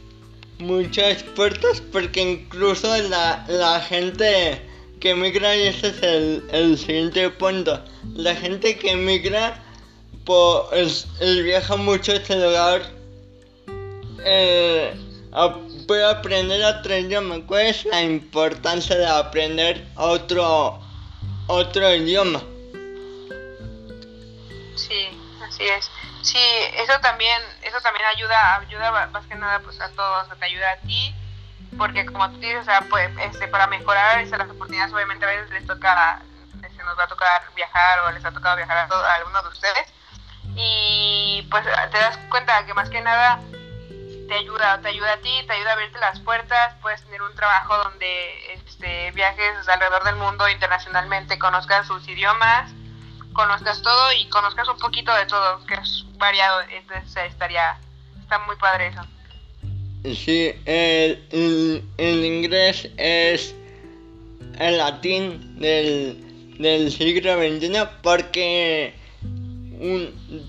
muchas 0.58 1.22
puertas 1.22 1.80
porque 1.80 2.20
incluso 2.20 2.96
la 2.96 3.80
gente 3.80 4.71
que 5.02 5.10
emigra, 5.10 5.56
y 5.56 5.66
ese 5.66 5.88
es 5.88 6.00
el, 6.04 6.48
el 6.52 6.78
siguiente 6.78 7.28
punto, 7.30 7.84
la 8.14 8.36
gente 8.36 8.78
que 8.78 8.92
emigra 8.92 9.60
pues 10.24 11.08
viaja 11.20 11.74
mucho 11.74 12.12
a 12.12 12.14
este 12.14 12.36
lugar 12.36 12.82
eh, 14.24 14.94
aprender 15.32 16.64
otro 16.64 16.96
idioma. 16.96 17.44
¿Cuál 17.48 17.62
es 17.62 17.84
la 17.84 18.00
importancia 18.00 18.96
de 18.96 19.06
aprender 19.06 19.84
otro 19.96 20.80
otro 21.48 21.92
idioma? 21.92 22.40
Sí, 24.76 25.08
así 25.44 25.64
es. 25.64 25.90
Sí, 26.22 26.38
eso 26.76 26.92
también, 27.00 27.42
eso 27.62 27.80
también 27.82 28.06
ayuda, 28.06 28.58
ayuda 28.58 29.08
más 29.08 29.26
que 29.26 29.34
nada 29.34 29.58
pues 29.58 29.80
a 29.80 29.88
todos, 29.88 30.28
te 30.38 30.44
ayuda 30.44 30.70
a 30.70 30.76
ti, 30.86 31.12
porque 31.78 32.06
como 32.06 32.30
tú 32.30 32.38
dices, 32.38 32.62
o 32.62 32.64
sea, 32.64 32.82
pues, 32.90 33.10
este, 33.18 33.48
para 33.48 33.66
mejorar 33.66 34.20
esas 34.20 34.38
las 34.38 34.50
oportunidades, 34.50 34.92
obviamente 34.92 35.24
a 35.24 35.28
veces 35.28 35.50
les 35.50 35.66
toca 35.66 36.22
nos 36.84 36.98
va 36.98 37.04
a 37.04 37.08
tocar 37.08 37.42
viajar 37.54 38.00
o 38.00 38.10
les 38.10 38.24
ha 38.24 38.32
tocado 38.32 38.56
viajar 38.56 38.76
a, 38.76 38.94
a 38.94 39.14
alguno 39.14 39.42
de 39.42 39.48
ustedes. 39.48 39.92
Y 40.54 41.46
pues 41.50 41.64
te 41.64 41.98
das 41.98 42.18
cuenta 42.28 42.64
que 42.66 42.74
más 42.74 42.90
que 42.90 43.00
nada 43.00 43.40
te 44.28 44.34
ayuda, 44.34 44.80
te 44.80 44.88
ayuda 44.88 45.14
a 45.14 45.16
ti, 45.18 45.44
te 45.46 45.52
ayuda 45.52 45.70
a 45.70 45.72
abrirte 45.74 45.98
las 45.98 46.20
puertas, 46.20 46.74
puedes 46.80 47.02
tener 47.04 47.22
un 47.22 47.34
trabajo 47.34 47.76
donde 47.84 48.52
este, 48.54 49.10
viajes 49.12 49.68
alrededor 49.68 50.04
del 50.04 50.16
mundo 50.16 50.48
internacionalmente, 50.48 51.38
conozcas 51.38 51.86
sus 51.86 52.06
idiomas, 52.08 52.70
conozcas 53.32 53.82
todo 53.82 54.12
y 54.12 54.28
conozcas 54.28 54.68
un 54.68 54.78
poquito 54.78 55.14
de 55.14 55.26
todo, 55.26 55.64
que 55.66 55.74
es 55.74 56.04
variado, 56.18 56.60
entonces 56.62 57.30
estaría, 57.30 57.78
está 58.20 58.38
muy 58.40 58.56
padre 58.56 58.88
eso. 58.88 59.02
Sí, 60.04 60.52
el, 60.64 61.82
el 61.98 62.24
inglés 62.24 62.88
es 62.96 63.54
el 64.58 64.78
latín 64.78 65.58
del 65.60 66.16
del 66.62 66.90
siglo 66.90 67.34
XXI 67.36 67.72
porque 68.02 68.94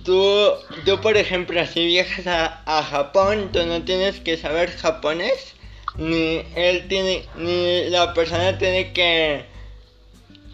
tú, 0.06 0.51
tú, 0.86 1.01
por 1.01 1.18
ejemplo, 1.18 1.66
si 1.66 1.86
viajas 1.86 2.28
a, 2.28 2.62
a 2.66 2.84
Japón, 2.84 3.49
tú 3.51 3.66
no 3.66 3.84
tienes 3.84 4.20
que 4.20 4.38
saber 4.38 4.72
japonés, 4.72 5.54
ni 5.97 6.43
él 6.56 6.88
tiene, 6.88 7.26
ni 7.36 7.89
la 7.89 8.14
persona 8.14 8.58
tiene 8.58 8.93
que, 8.93 9.45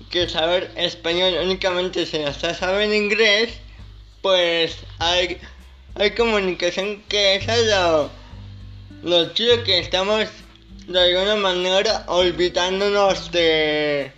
que 0.10 0.30
saber 0.30 0.72
español, 0.76 1.36
únicamente 1.44 2.06
si 2.06 2.18
hasta 2.18 2.54
saben 2.54 2.94
inglés, 2.94 3.52
pues 4.22 4.78
hay, 5.00 5.38
hay 5.96 6.12
comunicación 6.12 7.04
que 7.10 7.36
es 7.36 7.48
lo, 7.48 8.10
lo 9.04 9.34
chido 9.34 9.64
que 9.64 9.80
estamos 9.80 10.26
de 10.88 11.00
alguna 11.00 11.36
manera 11.36 12.04
olvidándonos 12.08 13.32
de, 13.32 14.12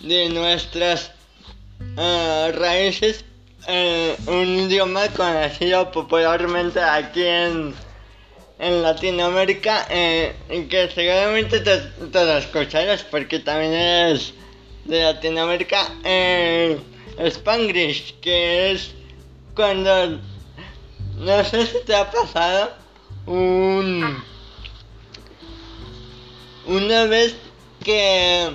de 0.00 0.28
nuestras 0.30 1.12
uh, 1.96 2.52
raíces 2.58 3.24
eh, 3.70 4.16
un 4.26 4.46
idioma 4.60 5.08
conocido 5.08 5.90
popularmente 5.90 6.80
aquí 6.80 7.22
en, 7.22 7.74
en 8.58 8.82
Latinoamérica, 8.82 9.86
eh, 9.90 10.34
que 10.48 10.90
seguramente 10.94 11.60
te, 11.60 11.76
te, 11.78 12.24
lo 12.24 12.38
escucharás 12.38 13.02
porque 13.02 13.40
también 13.40 13.74
es 13.74 14.32
de 14.86 15.02
Latinoamérica, 15.02 15.86
eh, 16.02 16.78
Spanglish, 17.18 18.18
que 18.20 18.70
es 18.70 18.92
cuando, 19.54 20.18
no 21.18 21.44
sé 21.44 21.66
si 21.66 21.78
te 21.84 21.94
ha 21.94 22.10
pasado, 22.10 22.72
un, 23.28 24.24
una 26.66 27.04
vez 27.04 27.36
que 27.84 28.50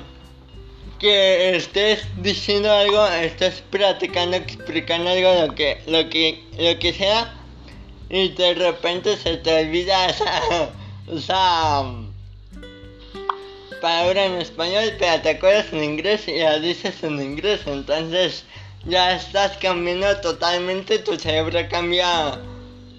que 1.03 1.57
estés 1.57 2.05
diciendo 2.21 2.71
algo, 2.71 3.05
estés 3.07 3.61
platicando, 3.69 4.37
explicando 4.37 5.09
algo, 5.09 5.47
lo 5.47 5.53
que, 5.53 5.81
lo 5.85 6.09
que, 6.09 6.41
lo 6.57 6.79
que 6.79 6.93
sea, 6.93 7.33
y 8.09 8.29
de 8.29 8.53
repente 8.53 9.17
se 9.17 9.35
te 9.35 9.65
olvida 9.65 10.05
esa, 10.09 10.69
esa 11.13 11.83
palabra 13.81 14.25
en 14.27 14.35
español, 14.35 14.93
pero 14.97 15.21
te 15.21 15.31
acuerdas 15.31 15.73
en 15.73 15.83
inglés 15.83 16.25
y 16.29 16.37
la 16.37 16.59
dices 16.59 17.03
en 17.03 17.21
inglés, 17.21 17.59
entonces 17.65 18.45
ya 18.85 19.13
estás 19.13 19.57
cambiando 19.57 20.21
totalmente, 20.21 20.99
tu 20.99 21.19
cerebro 21.19 21.59
cambia 21.69 22.39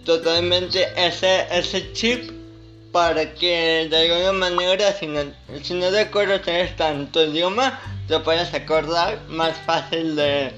totalmente 0.04 0.92
ese, 0.96 1.46
ese 1.50 1.92
chip 1.92 2.30
para 2.92 3.34
que 3.34 3.88
de 3.90 4.12
alguna 4.12 4.32
manera 4.32 4.92
si 4.92 5.06
no, 5.06 5.20
si 5.62 5.74
no 5.74 5.90
tener 5.90 6.76
tanto 6.76 7.24
idioma 7.24 7.80
te 8.06 8.18
puedes 8.20 8.52
acordar 8.54 9.18
más 9.28 9.56
fácil 9.66 10.14
de 10.14 10.52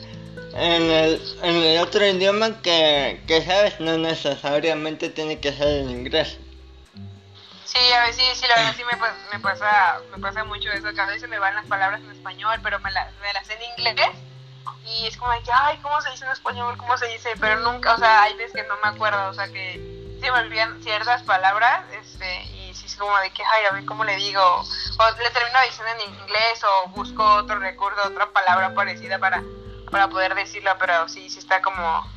en 0.54 0.82
el, 0.90 1.38
en 1.42 1.54
el 1.54 1.78
otro 1.80 2.06
idioma 2.06 2.62
que, 2.62 3.20
que 3.26 3.42
sabes, 3.42 3.78
no 3.78 3.98
necesariamente 3.98 5.10
tiene 5.10 5.38
que 5.38 5.52
ser 5.52 5.68
el 5.68 5.90
inglés. 5.90 6.38
Sí, 7.64 7.92
a 7.92 8.04
ver, 8.04 8.14
sí, 8.14 8.22
la 8.48 8.54
verdad 8.54 8.74
sí 8.74 8.82
me, 8.84 9.38
pasa, 9.40 10.00
me 10.14 10.18
pasa 10.18 10.44
mucho 10.44 10.70
eso, 10.70 10.94
que 10.94 11.00
a 11.00 11.06
veces 11.06 11.28
me 11.28 11.38
van 11.38 11.54
las 11.54 11.66
palabras 11.66 12.00
en 12.00 12.10
español, 12.10 12.58
pero 12.62 12.78
me, 12.78 12.90
me 12.90 13.32
las 13.34 13.46
sé 13.46 13.54
en 13.54 13.86
inglés 13.86 14.12
y 14.84 15.06
es 15.06 15.16
como 15.16 15.32
de 15.32 15.42
que, 15.42 15.50
ay, 15.52 15.78
¿cómo 15.82 16.00
se 16.00 16.10
dice 16.10 16.24
en 16.24 16.32
español? 16.32 16.76
¿Cómo 16.76 16.96
se 16.96 17.06
dice? 17.06 17.34
Pero 17.40 17.60
nunca, 17.60 17.94
o 17.94 17.98
sea, 17.98 18.22
hay 18.22 18.36
veces 18.36 18.52
que 18.52 18.68
no 18.68 18.76
me 18.82 18.88
acuerdo, 18.88 19.28
o 19.28 19.34
sea, 19.34 19.48
que 19.48 19.74
sí 19.74 20.30
me 20.30 20.30
olvidan 20.30 20.82
ciertas 20.82 21.22
palabras, 21.22 21.84
este, 21.92 22.56
como 22.96 23.16
de 23.18 23.30
que, 23.30 23.42
ay, 23.44 23.64
a 23.66 23.72
ver 23.74 23.84
cómo 23.84 24.04
le 24.04 24.16
digo, 24.16 24.42
o 24.42 25.10
le 25.22 25.30
termino 25.30 25.58
diciendo 25.66 25.92
en 25.94 26.14
inglés 26.14 26.64
o 26.64 26.88
busco 26.90 27.24
otro 27.24 27.58
recurso, 27.58 28.00
otra 28.04 28.30
palabra 28.30 28.74
parecida 28.74 29.18
para, 29.18 29.42
para 29.90 30.08
poder 30.08 30.34
decirlo, 30.34 30.72
pero 30.78 31.08
sí, 31.08 31.30
sí 31.30 31.38
está 31.38 31.62
como, 31.62 32.10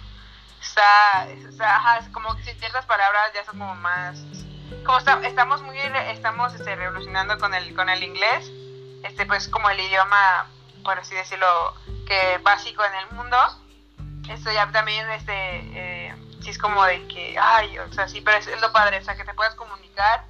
está, 0.62 1.28
está 1.30 1.76
ajá, 1.76 2.12
como 2.12 2.36
que 2.38 2.56
ciertas 2.56 2.86
palabras 2.86 3.32
ya 3.34 3.45
son 3.45 3.60
como 3.60 3.76
más, 3.76 4.20
como 4.86 4.97
estamos 4.97 5.62
muy, 5.62 5.78
estamos 5.78 6.54
este, 6.54 6.76
revolucionando 6.76 7.38
con 7.38 7.54
el, 7.54 7.76
con 7.76 7.89
el 7.89 8.04
inglés, 8.04 8.50
este 9.04 9.26
pues 9.26 9.47
como 9.47 9.70
el 9.70 9.80
idioma, 9.80 10.47
por 10.84 10.97
así 11.00 11.16
decirlo, 11.16 11.74
que 12.10 12.39
básico 12.39 12.84
en 12.84 12.95
el 12.95 13.16
mundo, 13.16 13.38
esto 14.30 14.51
ya 14.51 14.70
también, 14.72 15.07
este, 15.12 15.32
eh, 15.32 16.16
sí 16.41 16.49
es 16.49 16.57
como 16.57 16.84
de 16.84 17.07
que, 17.07 17.38
ay, 17.39 17.78
o 17.78 17.93
sea, 17.93 18.07
sí, 18.07 18.20
pero 18.22 18.38
es, 18.38 18.47
es, 18.47 18.60
lo 18.60 18.74
padre, 18.74 18.97
o 18.97 19.03
sea, 19.03 19.16
que 19.16 19.24
te 19.24 19.34
puedas 19.36 19.53
comunicar 19.53 20.26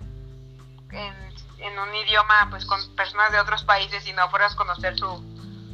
en, 0.91 1.13
en, 1.59 1.79
un 1.79 1.95
idioma 1.95 2.47
pues 2.49 2.65
con 2.65 2.79
personas 2.95 3.31
de 3.31 3.39
otros 3.39 3.63
países 3.63 4.05
y 4.07 4.13
no 4.13 4.29
puedas 4.29 4.55
conocer 4.55 4.97
su, 4.97 5.23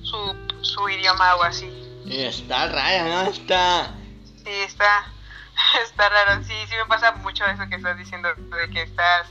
su, 0.04 0.58
su 0.62 0.90
idioma 0.90 1.36
o 1.38 1.44
así. 1.44 1.72
Está 2.08 2.68
raro, 2.68 3.06
¿no? 3.06 3.22
Está... 3.32 3.92
Sí, 4.44 4.52
está, 4.52 5.06
está 5.84 6.10
raro. 6.10 6.44
Sí, 6.44 6.54
sí 6.70 6.76
me 6.76 6.86
pasa 6.86 7.14
mucho 7.14 7.44
eso 7.46 7.68
que 7.68 7.78
estás 7.78 7.98
diciendo, 7.98 8.30
de 8.36 8.70
que 8.70 8.84
estás, 8.84 9.28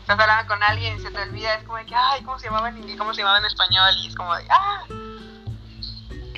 estás 0.00 0.20
hablando 0.20 0.46
con 0.46 0.62
alguien 0.62 0.98
y 0.98 1.00
se 1.00 1.10
te 1.10 1.22
olvida, 1.22 1.54
es 1.54 1.64
como 1.64 1.78
de 1.78 1.86
que, 1.86 1.94
ay, 1.94 2.22
¿cómo 2.22 2.38
se 2.38 2.46
llamaba 2.46 2.68
en 2.68 2.76
inglés? 2.76 2.98
¿Cómo 2.98 3.14
se 3.14 3.22
llamaba 3.22 3.38
en 3.38 3.46
español? 3.46 3.94
Y 4.02 4.08
es 4.08 4.14
como 4.14 4.36
de, 4.36 4.46
ah. 4.50 4.84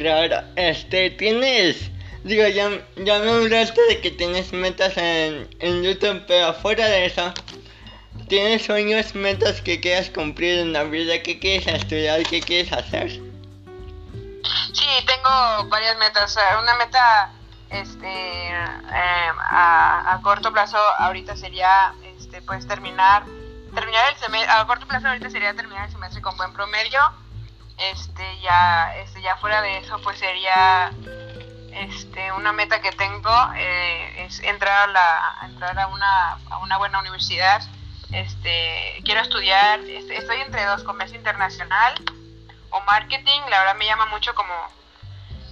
Claro, 0.00 0.46
este, 0.56 1.10
tienes... 1.10 1.90
Digo, 2.24 2.48
ya, 2.48 2.70
ya 2.96 3.18
me 3.18 3.30
hablaste 3.30 3.82
de 3.90 4.00
que 4.00 4.10
tienes 4.10 4.50
metas 4.54 4.96
en, 4.96 5.46
en 5.58 5.82
YouTube, 5.82 6.24
pero 6.26 6.54
fuera 6.54 6.86
de 6.88 7.04
eso, 7.04 7.34
¿Tienes 8.26 8.64
sueños, 8.64 9.14
metas 9.14 9.60
que 9.60 9.78
quieras 9.80 10.08
cumplir 10.08 10.60
en 10.60 10.72
la 10.72 10.84
vida? 10.84 11.20
¿Qué 11.22 11.38
quieres 11.38 11.66
estudiar? 11.66 12.22
¿Qué 12.22 12.40
quieres 12.40 12.72
hacer? 12.72 13.10
Sí, 13.10 14.86
tengo 15.04 15.68
varias 15.68 15.98
metas. 15.98 16.38
Una 16.62 16.76
meta 16.76 17.32
este, 17.68 18.48
em, 18.48 19.36
a, 19.38 20.18
corto 20.22 20.50
plazo 20.50 20.78
ahorita 21.00 21.36
sería 21.36 21.92
este, 22.16 22.40
pues 22.42 22.66
terminar 22.66 23.24
terminar 23.74 24.12
el 24.12 24.16
semestre 24.18 24.50
a 24.50 24.64
corto 24.64 24.86
plazo 24.86 25.08
ahorita 25.08 25.28
sería 25.28 25.52
terminar 25.54 25.86
el 25.86 25.92
semestre 25.92 26.22
con 26.22 26.36
buen 26.36 26.52
promedio 26.52 27.00
este 27.92 28.40
ya 28.40 28.94
este 28.96 29.22
ya 29.22 29.36
fuera 29.36 29.62
de 29.62 29.78
eso 29.78 29.98
pues 30.02 30.18
sería 30.18 30.90
este 31.72 32.32
una 32.32 32.52
meta 32.52 32.80
que 32.80 32.92
tengo 32.92 33.32
eh, 33.56 34.24
es 34.26 34.40
entrar 34.40 34.88
a 34.88 34.92
la 34.92 35.38
entrar 35.44 35.78
a 35.78 35.86
una 35.88 36.38
a 36.50 36.58
una 36.58 36.78
buena 36.78 36.98
universidad. 36.98 37.62
Este, 38.12 39.00
quiero 39.04 39.20
estudiar, 39.20 39.78
este, 39.80 40.16
estoy 40.16 40.40
entre 40.40 40.64
dos, 40.64 40.82
comercio 40.82 41.16
internacional 41.16 41.94
o 42.70 42.80
marketing, 42.80 43.40
la 43.48 43.60
verdad 43.60 43.76
me 43.76 43.86
llama 43.86 44.06
mucho 44.06 44.34
como 44.34 44.52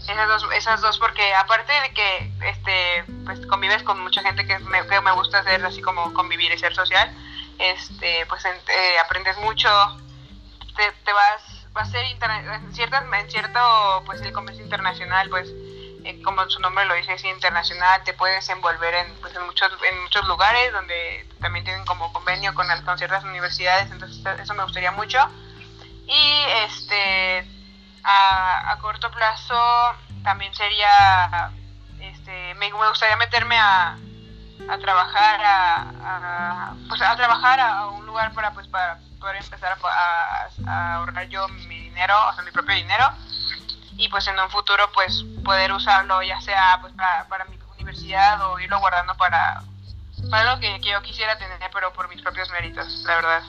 esas 0.02 0.28
dos, 0.28 0.46
esas 0.54 0.80
dos 0.80 0.98
porque 0.98 1.34
aparte 1.34 1.72
de 1.72 1.92
que 1.92 2.32
este, 2.46 3.04
pues 3.24 3.46
convives 3.46 3.82
con 3.84 4.00
mucha 4.00 4.22
gente 4.22 4.44
que 4.46 4.58
me, 4.58 4.86
que 4.86 5.00
me 5.00 5.12
gusta 5.12 5.38
hacer 5.38 5.64
así 5.64 5.80
como 5.82 6.12
convivir 6.14 6.52
y 6.52 6.58
ser 6.58 6.74
social, 6.74 7.14
este, 7.58 8.26
pues 8.26 8.44
eh, 8.44 8.98
aprendes 9.04 9.36
mucho, 9.38 9.68
te, 10.76 10.90
te 11.04 11.12
vas, 11.12 11.57
va 11.78 11.82
a 11.82 11.86
ser 11.86 12.04
en, 12.04 12.72
ciertas, 12.74 13.04
en 13.04 13.30
cierto, 13.30 14.02
pues 14.04 14.20
el 14.22 14.32
comercio 14.32 14.64
internacional, 14.64 15.28
pues 15.30 15.48
eh, 16.04 16.20
como 16.22 16.48
su 16.50 16.58
nombre 16.60 16.84
lo 16.86 16.94
dice, 16.94 17.14
es 17.14 17.24
internacional, 17.24 18.02
te 18.02 18.14
puedes 18.14 18.48
envolver 18.48 18.94
en, 18.94 19.14
pues, 19.20 19.34
en, 19.36 19.46
muchos, 19.46 19.70
en 19.88 20.02
muchos 20.02 20.26
lugares 20.26 20.72
donde 20.72 21.26
también 21.40 21.64
tienen 21.64 21.84
como 21.84 22.12
convenio 22.12 22.52
con, 22.54 22.66
con 22.84 22.98
ciertas 22.98 23.22
universidades, 23.22 23.90
entonces 23.92 24.24
eso 24.40 24.54
me 24.54 24.64
gustaría 24.64 24.90
mucho. 24.90 25.18
Y 26.06 26.42
este 26.66 27.46
a, 28.02 28.72
a 28.72 28.78
corto 28.78 29.10
plazo 29.10 29.60
también 30.24 30.52
sería, 30.54 31.50
este, 32.00 32.54
me, 32.54 32.70
gustaría 32.70 33.16
meterme 33.16 33.56
a, 33.56 33.96
a 34.68 34.78
trabajar 34.78 35.40
a, 35.44 36.74
pues 36.88 37.00
a 37.02 37.16
trabajar 37.16 37.60
a, 37.60 37.86
un 37.88 38.06
lugar 38.06 38.32
para 38.32 38.52
pues 38.52 38.66
para 38.68 38.98
poder 39.18 39.36
empezar 39.36 39.76
a, 39.82 40.48
a, 40.66 40.94
ahorrar 40.94 41.28
yo 41.28 41.48
mi 41.48 41.78
dinero, 41.80 42.14
o 42.28 42.32
sea, 42.34 42.42
mi 42.42 42.50
propio 42.50 42.74
dinero 42.74 43.12
y 43.98 44.08
pues 44.08 44.26
en 44.28 44.38
un 44.38 44.48
futuro 44.48 44.90
pues 44.94 45.24
poder 45.44 45.72
usarlo 45.72 46.22
ya 46.22 46.40
sea 46.40 46.78
pues 46.80 46.94
para, 46.94 47.44
mi 47.46 47.58
universidad 47.74 48.40
o 48.46 48.58
irlo 48.60 48.78
guardando 48.78 49.16
para, 49.16 49.62
para 50.30 50.54
lo 50.54 50.60
que, 50.60 50.80
yo 50.80 51.02
quisiera 51.02 51.36
tener 51.36 51.58
pero 51.72 51.92
por 51.92 52.08
mis 52.08 52.22
propios 52.22 52.48
méritos, 52.50 52.86
la 53.04 53.14
verdad. 53.16 53.42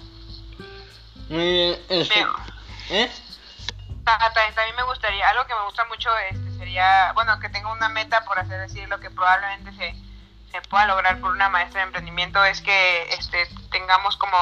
Muy 1.29 1.37
bien, 1.37 1.79
este, 1.89 2.25
¿eh? 2.89 3.11
También, 4.03 4.75
me 4.75 4.83
gustaría, 4.83 5.29
algo 5.29 5.45
que 5.45 5.53
me 5.53 5.63
gusta 5.65 5.85
mucho 5.85 6.09
este 6.31 6.57
sería, 6.57 7.11
bueno, 7.13 7.39
que 7.39 7.49
tengo 7.49 7.71
una 7.71 7.89
meta 7.89 8.25
por 8.25 8.39
hacer 8.39 8.59
decir 8.59 8.89
lo 8.89 8.99
que 8.99 9.11
probablemente 9.11 9.71
se, 9.73 9.95
se 10.51 10.61
pueda 10.67 10.87
lograr 10.87 11.19
por 11.19 11.31
una 11.31 11.49
maestra 11.49 11.81
de 11.81 11.87
emprendimiento 11.87 12.43
es 12.43 12.61
que 12.61 13.13
este 13.13 13.47
tengamos 13.71 14.17
como 14.17 14.37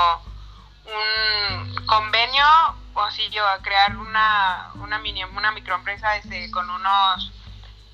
un 0.87 1.85
convenio 1.85 2.45
o 2.93 3.01
así 3.01 3.29
yo 3.29 3.47
a 3.47 3.61
crear 3.61 3.95
una, 3.97 4.71
una 4.75 4.99
mini 4.99 5.23
una 5.23 5.51
microempresa 5.51 6.17
este 6.17 6.49
con 6.51 6.69
unos 6.69 7.31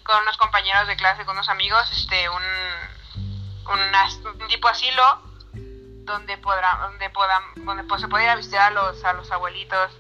con 0.04 0.22
unos 0.22 0.38
compañeros 0.38 0.88
de 0.88 0.96
clase 0.96 1.26
con 1.26 1.36
unos 1.36 1.50
amigos 1.50 1.90
este 1.92 2.30
un, 2.30 2.44
un, 3.66 4.48
tipo 4.48 4.68
asilo 4.68 5.22
donde 6.06 6.38
podrá 6.38 6.78
donde 6.82 7.10
puedan 7.10 7.44
donde 7.58 7.84
pues, 7.84 8.02
se 8.02 8.08
pueda 8.08 8.24
ir 8.24 8.30
a 8.30 8.36
visitar 8.36 8.62
a 8.62 8.70
los 8.72 9.04
a 9.04 9.14
los 9.14 9.32
abuelitos. 9.32 9.92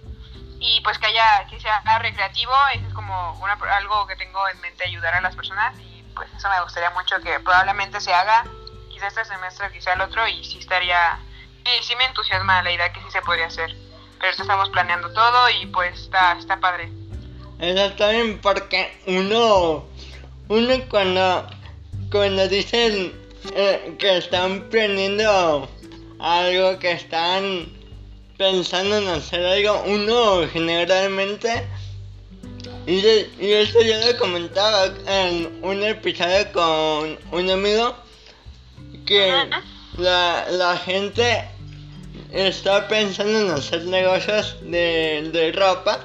Y 0.65 0.79
pues 0.81 0.97
que 0.97 1.07
haya 1.07 1.45
que 1.49 1.59
sea 1.59 1.81
recreativo 1.99 2.53
eso 2.73 2.87
es 2.87 2.93
como 2.93 3.33
una, 3.41 3.53
algo 3.75 4.07
que 4.07 4.15
tengo 4.15 4.47
en 4.47 4.61
mente 4.61 4.85
ayudar 4.85 5.13
a 5.15 5.21
las 5.21 5.35
personas. 5.35 5.77
Y 5.79 6.03
pues 6.15 6.31
eso 6.33 6.49
me 6.49 6.61
gustaría 6.61 6.89
mucho 6.91 7.19
que 7.21 7.39
probablemente 7.39 7.99
se 7.99 8.13
haga 8.13 8.45
quizá 8.89 9.07
este 9.07 9.25
semestre 9.25 9.71
quizá 9.73 9.93
el 9.93 10.01
otro 10.01 10.25
y 10.27 10.43
sí 10.43 10.59
estaría 10.59 11.19
sí, 11.65 11.71
sí 11.81 11.95
me 11.95 12.05
entusiasma 12.05 12.63
la 12.63 12.71
idea 12.71 12.91
que 12.91 12.99
sí 13.01 13.07
se 13.11 13.21
podría 13.21 13.47
hacer. 13.47 13.75
Pero 14.19 14.31
estamos 14.31 14.69
planeando 14.69 15.11
todo 15.11 15.49
y 15.49 15.65
pues 15.67 15.99
está 15.99 16.37
está 16.39 16.59
padre. 16.59 16.91
Eso 17.59 17.85
está 17.85 18.09
bien 18.09 18.39
porque 18.41 18.97
uno 19.07 19.85
uno 20.47 20.73
cuando 20.89 21.47
cuando 22.11 22.47
dicen 22.47 23.13
eh, 23.55 23.95
que 23.99 24.17
están 24.17 24.63
aprendiendo 24.67 25.67
algo 26.19 26.79
que 26.79 26.93
están 26.93 27.67
pensando 28.37 28.97
en 28.97 29.07
hacer 29.09 29.45
algo, 29.45 29.83
uno 29.85 30.47
generalmente, 30.47 31.67
y, 32.87 32.93
y 32.93 33.51
esto 33.53 33.81
yo 33.81 33.93
lo 34.05 34.17
comentaba 34.17 34.85
en 35.07 35.59
un 35.61 35.83
episodio 35.83 36.51
con 36.53 37.19
un 37.31 37.49
amigo, 37.49 37.95
que 39.05 39.49
la, 39.97 40.45
la 40.49 40.77
gente 40.77 41.49
está 42.33 42.87
pensando 42.87 43.39
en 43.39 43.51
hacer 43.51 43.85
negocios 43.85 44.57
de, 44.61 45.29
de 45.31 45.51
ropa, 45.51 45.99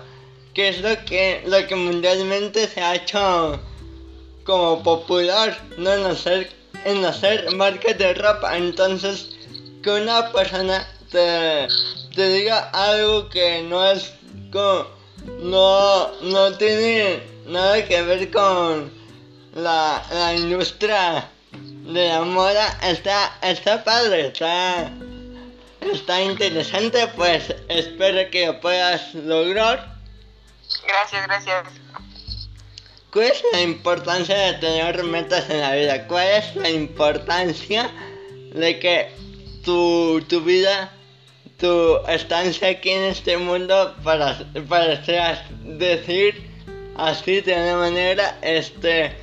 que 0.55 0.69
es 0.69 0.81
lo 0.83 1.05
que, 1.05 1.43
lo 1.47 1.67
que 1.67 1.75
mundialmente 1.75 2.69
se 2.69 2.81
ha 2.81 2.97
hecho 2.97 3.59
como 4.45 4.83
popular, 4.83 5.59
no 5.79 5.93
en 5.93 6.05
hacer, 6.07 6.51
en 6.85 7.05
hacer 7.05 7.51
marcas 7.57 7.97
de 7.99 8.15
ropa. 8.15 8.57
Entonces, 8.57 9.31
que 9.83 9.91
una 9.91 10.31
persona 10.33 10.87
te, 11.11 11.67
te 12.15 12.29
diga 12.29 12.71
algo 12.71 13.29
que 13.29 13.63
no 13.63 13.91
es 13.91 14.13
con, 14.53 14.87
no, 15.41 16.13
no 16.23 16.53
tiene 16.59 17.23
nada 17.47 17.85
que 17.87 18.03
ver 18.03 18.31
con 18.31 18.91
la, 19.55 20.05
la 20.13 20.35
industria 20.35 21.31
de 21.53 22.09
la 22.09 22.21
moda 22.21 22.79
está, 22.83 23.39
está 23.43 23.83
padre, 23.83 24.27
está, 24.27 24.93
está 25.93 26.23
interesante, 26.23 27.07
pues 27.17 27.55
espero 27.69 28.31
que 28.31 28.47
lo 28.47 28.61
puedas 28.61 29.15
lograr. 29.15 29.97
Gracias, 30.87 31.27
gracias. 31.27 31.65
¿Cuál 33.13 33.27
es 33.27 33.43
la 33.53 33.63
importancia 33.63 34.37
de 34.37 34.53
tener 34.55 35.03
metas 35.05 35.49
en 35.49 35.61
la 35.61 35.75
vida? 35.75 36.07
¿Cuál 36.07 36.27
es 36.29 36.57
la 36.57 36.69
importancia 36.69 37.91
de 38.53 38.79
que 38.79 39.11
tu, 39.65 40.23
tu 40.29 40.43
vida, 40.43 40.93
tu 41.59 41.97
estancia 42.07 42.69
aquí 42.69 42.91
en 42.91 43.05
este 43.05 43.37
mundo 43.37 43.97
para, 44.05 44.39
para 44.69 44.89
decir 44.99 46.49
así 46.97 47.41
de 47.41 47.55
una 47.55 47.77
manera, 47.77 48.39
este, 48.43 49.17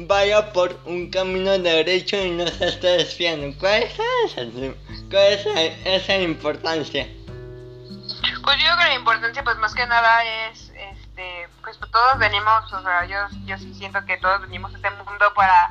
vaya 0.00 0.52
por 0.52 0.78
un 0.86 1.10
camino 1.10 1.58
derecho 1.58 2.16
y 2.16 2.30
no 2.30 2.46
se 2.46 2.68
esté 2.68 2.88
desviando. 2.88 3.56
¿Cuál 3.58 3.82
es 3.82 3.92
esa, 4.24 4.42
cuál 5.10 5.32
es 5.32 5.46
esa 5.84 6.16
importancia? 6.16 7.06
Pues 8.42 8.56
yo 8.56 8.64
creo 8.64 8.76
que 8.78 8.84
la 8.84 8.94
importancia, 8.94 9.44
pues 9.44 9.56
más 9.58 9.74
que 9.74 9.86
nada 9.86 10.24
es, 10.24 10.70
este, 10.70 11.48
pues 11.62 11.78
todos 11.78 12.18
venimos, 12.18 12.72
o 12.72 12.82
sea, 12.82 13.04
yo, 13.04 13.18
yo 13.44 13.58
sí 13.58 13.74
siento 13.74 14.04
que 14.06 14.16
todos 14.16 14.40
venimos 14.42 14.72
a 14.72 14.76
este 14.76 14.90
mundo 14.90 15.26
para 15.34 15.70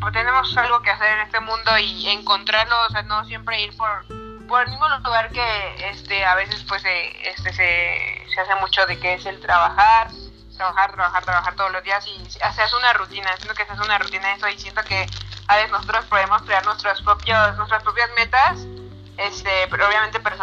pues 0.00 0.12
tenemos 0.12 0.56
algo 0.56 0.80
que 0.82 0.90
hacer 0.90 1.18
en 1.18 1.26
este 1.26 1.40
mundo 1.40 1.76
y 1.78 2.08
encontrarlo, 2.08 2.76
o 2.86 2.90
sea, 2.90 3.02
no 3.02 3.24
siempre 3.24 3.62
ir 3.62 3.76
por, 3.76 4.06
por 4.46 4.62
el 4.62 4.70
mismo 4.70 4.88
lugar 4.88 5.30
que 5.30 5.90
este 5.90 6.24
a 6.24 6.36
veces 6.36 6.64
pues 6.68 6.82
este 6.84 7.52
se, 7.52 8.24
se 8.32 8.40
hace 8.40 8.54
mucho 8.60 8.86
de 8.86 8.98
que 9.00 9.14
es 9.14 9.26
el 9.26 9.40
trabajar, 9.40 10.08
trabajar, 10.58 10.92
trabajar, 10.92 11.24
trabajar 11.24 11.54
todos 11.54 11.72
los 11.72 11.82
días 11.82 12.06
y 12.06 12.30
se 12.30 12.42
hace 12.42 12.76
una 12.76 12.92
rutina, 12.92 13.34
siento 13.36 13.54
que 13.54 13.64
se 13.64 13.72
hace 13.72 13.82
una 13.82 13.98
rutina 13.98 14.34
eso 14.34 14.48
y 14.48 14.58
siento 14.58 14.82
que 14.84 15.06
a 15.46 15.56
veces 15.56 15.70
nosotros 15.70 16.04
podemos 16.04 16.42
crear 16.42 16.64
nuestros 16.66 17.00
propios, 17.00 17.56
nuestras 17.56 17.82
propias 17.82 18.10
metas, 18.16 18.58
este, 19.16 19.66
pero 19.70 19.88
obviamente 19.88 20.20
pues, 20.20 20.36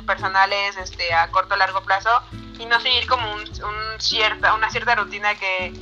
personales, 0.00 0.76
este, 0.76 1.14
a 1.14 1.30
corto 1.30 1.54
o 1.54 1.56
largo 1.56 1.82
plazo, 1.82 2.10
y 2.58 2.66
no 2.66 2.80
seguir 2.80 3.06
como 3.06 3.32
un, 3.32 3.40
un 3.40 4.00
cierta, 4.00 4.54
una 4.54 4.68
cierta 4.70 4.96
rutina 4.96 5.36
que 5.36 5.72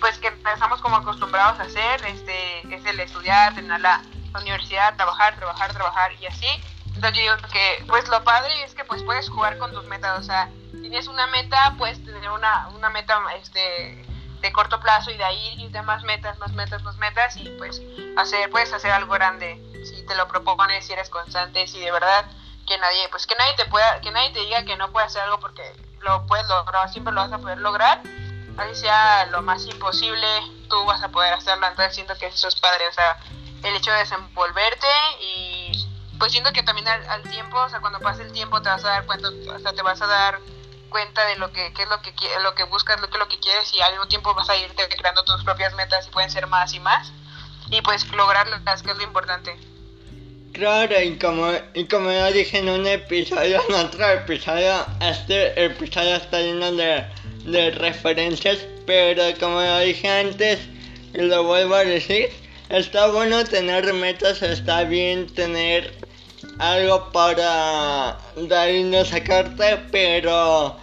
pues 0.00 0.18
que 0.18 0.28
estamos 0.28 0.80
como 0.80 0.96
acostumbrados 0.96 1.58
a 1.58 1.64
hacer, 1.64 2.04
este, 2.06 2.74
es 2.74 2.84
el 2.84 3.00
estudiar, 3.00 3.54
tener 3.54 3.80
la, 3.80 4.02
universidad, 4.38 4.94
trabajar, 4.96 5.34
trabajar, 5.36 5.72
trabajar 5.72 6.12
y 6.20 6.26
así. 6.26 6.46
Entonces 6.96 7.22
yo 7.22 7.34
digo 7.34 7.48
que 7.52 7.84
pues 7.86 8.08
lo 8.08 8.24
padre 8.24 8.64
es 8.64 8.74
que 8.74 8.84
pues 8.84 9.02
puedes 9.02 9.28
jugar 9.28 9.58
con 9.58 9.72
tus 9.72 9.84
metas, 9.84 10.18
o 10.18 10.22
sea, 10.22 10.50
tienes 10.72 11.06
una 11.06 11.26
meta, 11.28 11.74
puedes 11.78 12.02
tener 12.04 12.30
una, 12.30 12.68
una 12.68 12.90
meta 12.90 13.20
este 13.40 14.04
de 14.40 14.52
corto 14.52 14.80
plazo 14.80 15.10
y 15.10 15.16
de 15.16 15.24
ahí 15.24 15.62
irte 15.62 15.80
más 15.82 16.02
metas, 16.02 16.38
más 16.38 16.52
metas, 16.52 16.82
más 16.82 16.96
metas 16.96 17.36
y 17.36 17.48
pues 17.58 17.80
hacer, 18.16 18.50
puedes 18.50 18.72
hacer 18.72 18.90
algo 18.90 19.12
grande 19.14 19.62
si 19.84 20.04
te 20.06 20.14
lo 20.14 20.26
propones, 20.28 20.86
si 20.86 20.92
eres 20.92 21.08
constante, 21.08 21.66
si 21.66 21.80
de 21.80 21.90
verdad 21.92 22.26
que 22.66 22.76
nadie, 22.78 23.08
pues 23.10 23.26
que 23.26 23.34
nadie 23.36 23.54
te 23.56 23.66
pueda, 23.66 24.00
que 24.00 24.10
nadie 24.10 24.32
te 24.32 24.40
diga 24.40 24.64
que 24.64 24.76
no 24.76 24.90
puedes 24.90 25.08
hacer 25.08 25.22
algo 25.22 25.38
porque 25.38 25.62
lo 26.00 26.26
puedes 26.26 26.46
lograr, 26.48 26.90
siempre 26.90 27.12
lo 27.12 27.20
vas 27.20 27.32
a 27.32 27.38
poder 27.38 27.58
lograr 27.58 28.00
así 28.56 28.74
sea 28.74 29.26
lo 29.26 29.42
más 29.42 29.64
imposible, 29.66 30.26
tú 30.68 30.84
vas 30.84 31.02
a 31.02 31.08
poder 31.08 31.34
hacerlo. 31.34 31.66
Entonces 31.66 31.94
siento 31.94 32.16
que 32.18 32.26
eso 32.26 32.48
es 32.48 32.56
padre, 32.56 32.88
o 32.88 32.92
sea, 32.92 33.18
el 33.62 33.76
hecho 33.76 33.90
de 33.90 33.98
desenvolverte 33.98 34.86
y 35.20 35.85
pues 36.18 36.32
siento 36.32 36.52
que 36.52 36.62
también 36.62 36.86
al, 36.88 37.22
tiempo, 37.22 37.58
o 37.58 37.68
sea, 37.68 37.80
cuando 37.80 38.00
pase 38.00 38.22
el 38.22 38.32
tiempo 38.32 38.60
te 38.62 38.68
vas 38.68 38.84
a 38.84 38.88
dar 38.88 39.06
cuenta, 39.06 39.28
o 39.28 39.58
sea, 39.58 39.72
te 39.72 39.82
vas 39.82 40.00
a 40.00 40.06
dar 40.06 40.38
cuenta 40.88 41.26
de 41.26 41.36
lo 41.36 41.52
que, 41.52 41.66
es 41.66 41.88
lo 41.88 42.00
que 42.00 42.12
lo 42.42 42.54
que 42.54 42.64
buscas, 42.64 43.00
lo 43.00 43.10
que 43.10 43.18
lo 43.18 43.28
que 43.28 43.38
quieres 43.38 43.72
y 43.74 43.80
al 43.80 43.92
mismo 43.92 44.08
tiempo 44.08 44.34
vas 44.34 44.48
a 44.48 44.56
irte 44.56 44.88
creando 44.88 45.24
tus 45.24 45.42
propias 45.44 45.74
metas 45.74 46.06
y 46.06 46.10
pueden 46.10 46.30
ser 46.30 46.46
más 46.46 46.72
y 46.74 46.80
más 46.80 47.12
y 47.70 47.80
pues 47.82 48.06
lograrlas, 48.12 48.82
que 48.82 48.90
es 48.90 48.96
lo 48.96 49.02
importante. 49.02 49.56
Claro, 50.52 50.98
y 51.00 51.18
como, 51.18 51.52
y 51.74 51.86
como 51.86 52.10
ya 52.10 52.28
dije 52.28 52.58
en 52.58 52.70
un 52.70 52.86
episodio, 52.86 53.62
en 53.68 53.74
otro 53.74 54.08
episodio, 54.08 54.86
este 55.00 55.64
episodio 55.64 56.16
está 56.16 56.40
lleno 56.40 56.72
de 56.72 57.04
de 57.46 57.70
referencias, 57.70 58.58
pero 58.86 59.22
como 59.38 59.60
lo 59.60 59.78
dije 59.80 60.08
antes, 60.08 60.58
y 61.14 61.22
lo 61.22 61.44
vuelvo 61.44 61.76
a 61.76 61.84
decir, 61.84 62.30
está 62.68 63.06
bueno 63.08 63.44
tener 63.44 63.92
metas, 63.94 64.42
está 64.42 64.84
bien 64.84 65.32
tener 65.32 65.94
algo 66.58 67.10
para 67.12 68.18
dar 68.36 68.70
y 68.70 68.84
no 68.84 69.04
sacarte, 69.04 69.78
pero 69.90 70.76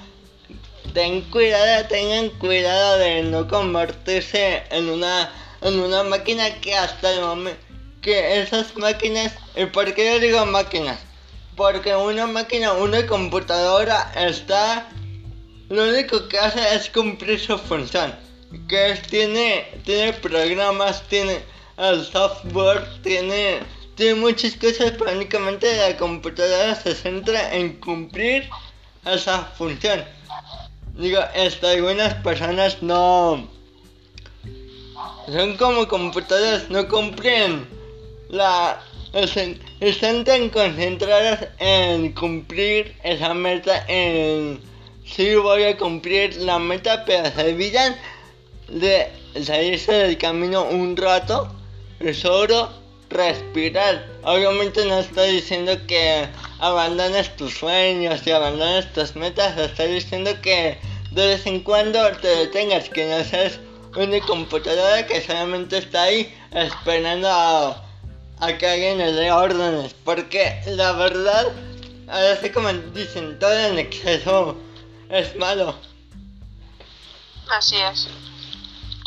ten 0.94 1.22
cuidado, 1.30 1.88
tengan 1.88 2.30
cuidado 2.40 3.00
de 3.00 3.24
no 3.24 3.48
convertirse 3.48 4.64
en 4.70 4.90
una 4.90 5.32
en 5.62 5.80
una 5.80 6.04
máquina 6.04 6.60
que 6.60 6.76
hasta 6.76 7.14
el 7.14 7.22
momento 7.22 7.60
que 8.02 8.42
esas 8.42 8.76
máquinas, 8.76 9.34
¿y 9.56 9.66
por 9.68 9.94
qué 9.94 10.14
yo 10.14 10.20
digo 10.20 10.46
máquinas? 10.46 11.00
Porque 11.56 11.96
una 11.96 12.28
máquina, 12.28 12.74
una 12.74 13.08
computadora 13.08 14.12
está 14.16 14.90
lo 15.70 15.90
único 15.90 16.28
que 16.28 16.38
hace 16.38 16.76
es 16.76 16.90
cumplir 16.90 17.40
su 17.40 17.58
función. 17.58 18.14
Que 18.68 19.00
tiene, 19.10 19.66
tiene 19.86 20.14
programas, 20.14 21.02
tiene 21.08 21.40
el 21.78 22.04
software, 22.06 22.86
tiene, 23.02 23.60
tiene 23.96 24.16
muchas 24.16 24.56
cosas, 24.56 24.94
pero 24.98 25.12
únicamente 25.12 25.76
la 25.78 25.98
computadora 25.98 26.76
se 26.76 26.96
centra 26.96 27.54
en 27.54 27.80
cumplir 27.80 28.50
esa 29.06 29.44
función. 29.58 30.04
Digo, 30.96 31.20
esto, 31.34 31.68
algunas 31.68 32.14
personas 32.16 32.82
no 32.82 33.48
son 35.32 35.58
como 35.58 35.88
computadoras, 35.88 36.70
no 36.70 36.88
cumplen 36.88 37.68
la 38.30 38.82
están 39.80 40.24
tan 40.24 40.50
concentradas 40.50 41.48
en 41.60 42.14
cumplir 42.14 42.96
esa 43.04 43.34
meta 43.36 43.86
en 43.88 44.60
sí 45.06 45.36
voy 45.36 45.64
a 45.64 45.78
cumplir 45.78 46.36
la 46.38 46.58
meta, 46.58 47.06
pero 47.06 47.30
se 47.32 47.54
olvidan 47.54 47.96
de 48.70 49.10
salirse 49.44 49.92
del 49.94 50.18
camino 50.18 50.64
un 50.64 50.98
rato 50.98 51.48
y 52.00 52.14
solo 52.14 52.83
respirar. 53.14 54.06
Obviamente 54.24 54.86
no 54.86 55.00
estoy 55.00 55.32
diciendo 55.32 55.74
que 55.88 56.28
abandones 56.60 57.36
tus 57.36 57.54
sueños 57.54 58.26
y 58.26 58.32
abandones 58.32 58.92
tus 58.94 59.16
metas, 59.16 59.58
estoy 59.58 59.94
diciendo 59.94 60.32
que 60.42 60.80
de 61.12 61.28
vez 61.28 61.46
en 61.46 61.62
cuando 61.62 62.12
te 62.18 62.28
detengas, 62.28 62.90
que 62.90 63.06
no 63.06 63.24
seas 63.24 63.60
una 63.96 64.20
computadora 64.22 65.06
que 65.06 65.22
solamente 65.22 65.78
está 65.78 66.04
ahí 66.04 66.36
esperando 66.52 67.30
a, 67.30 67.84
que 68.58 68.68
alguien 68.68 68.98
le 68.98 69.12
dé 69.12 69.32
órdenes. 69.32 69.94
Porque 70.04 70.62
la 70.66 70.94
verdad, 70.94 71.52
así 72.08 72.50
como 72.50 72.74
dicen, 72.74 73.38
todo 73.38 73.54
en 73.54 73.78
exceso 73.78 74.58
es 75.10 75.36
malo. 75.36 75.76
Así 77.52 77.78
es. 77.78 78.08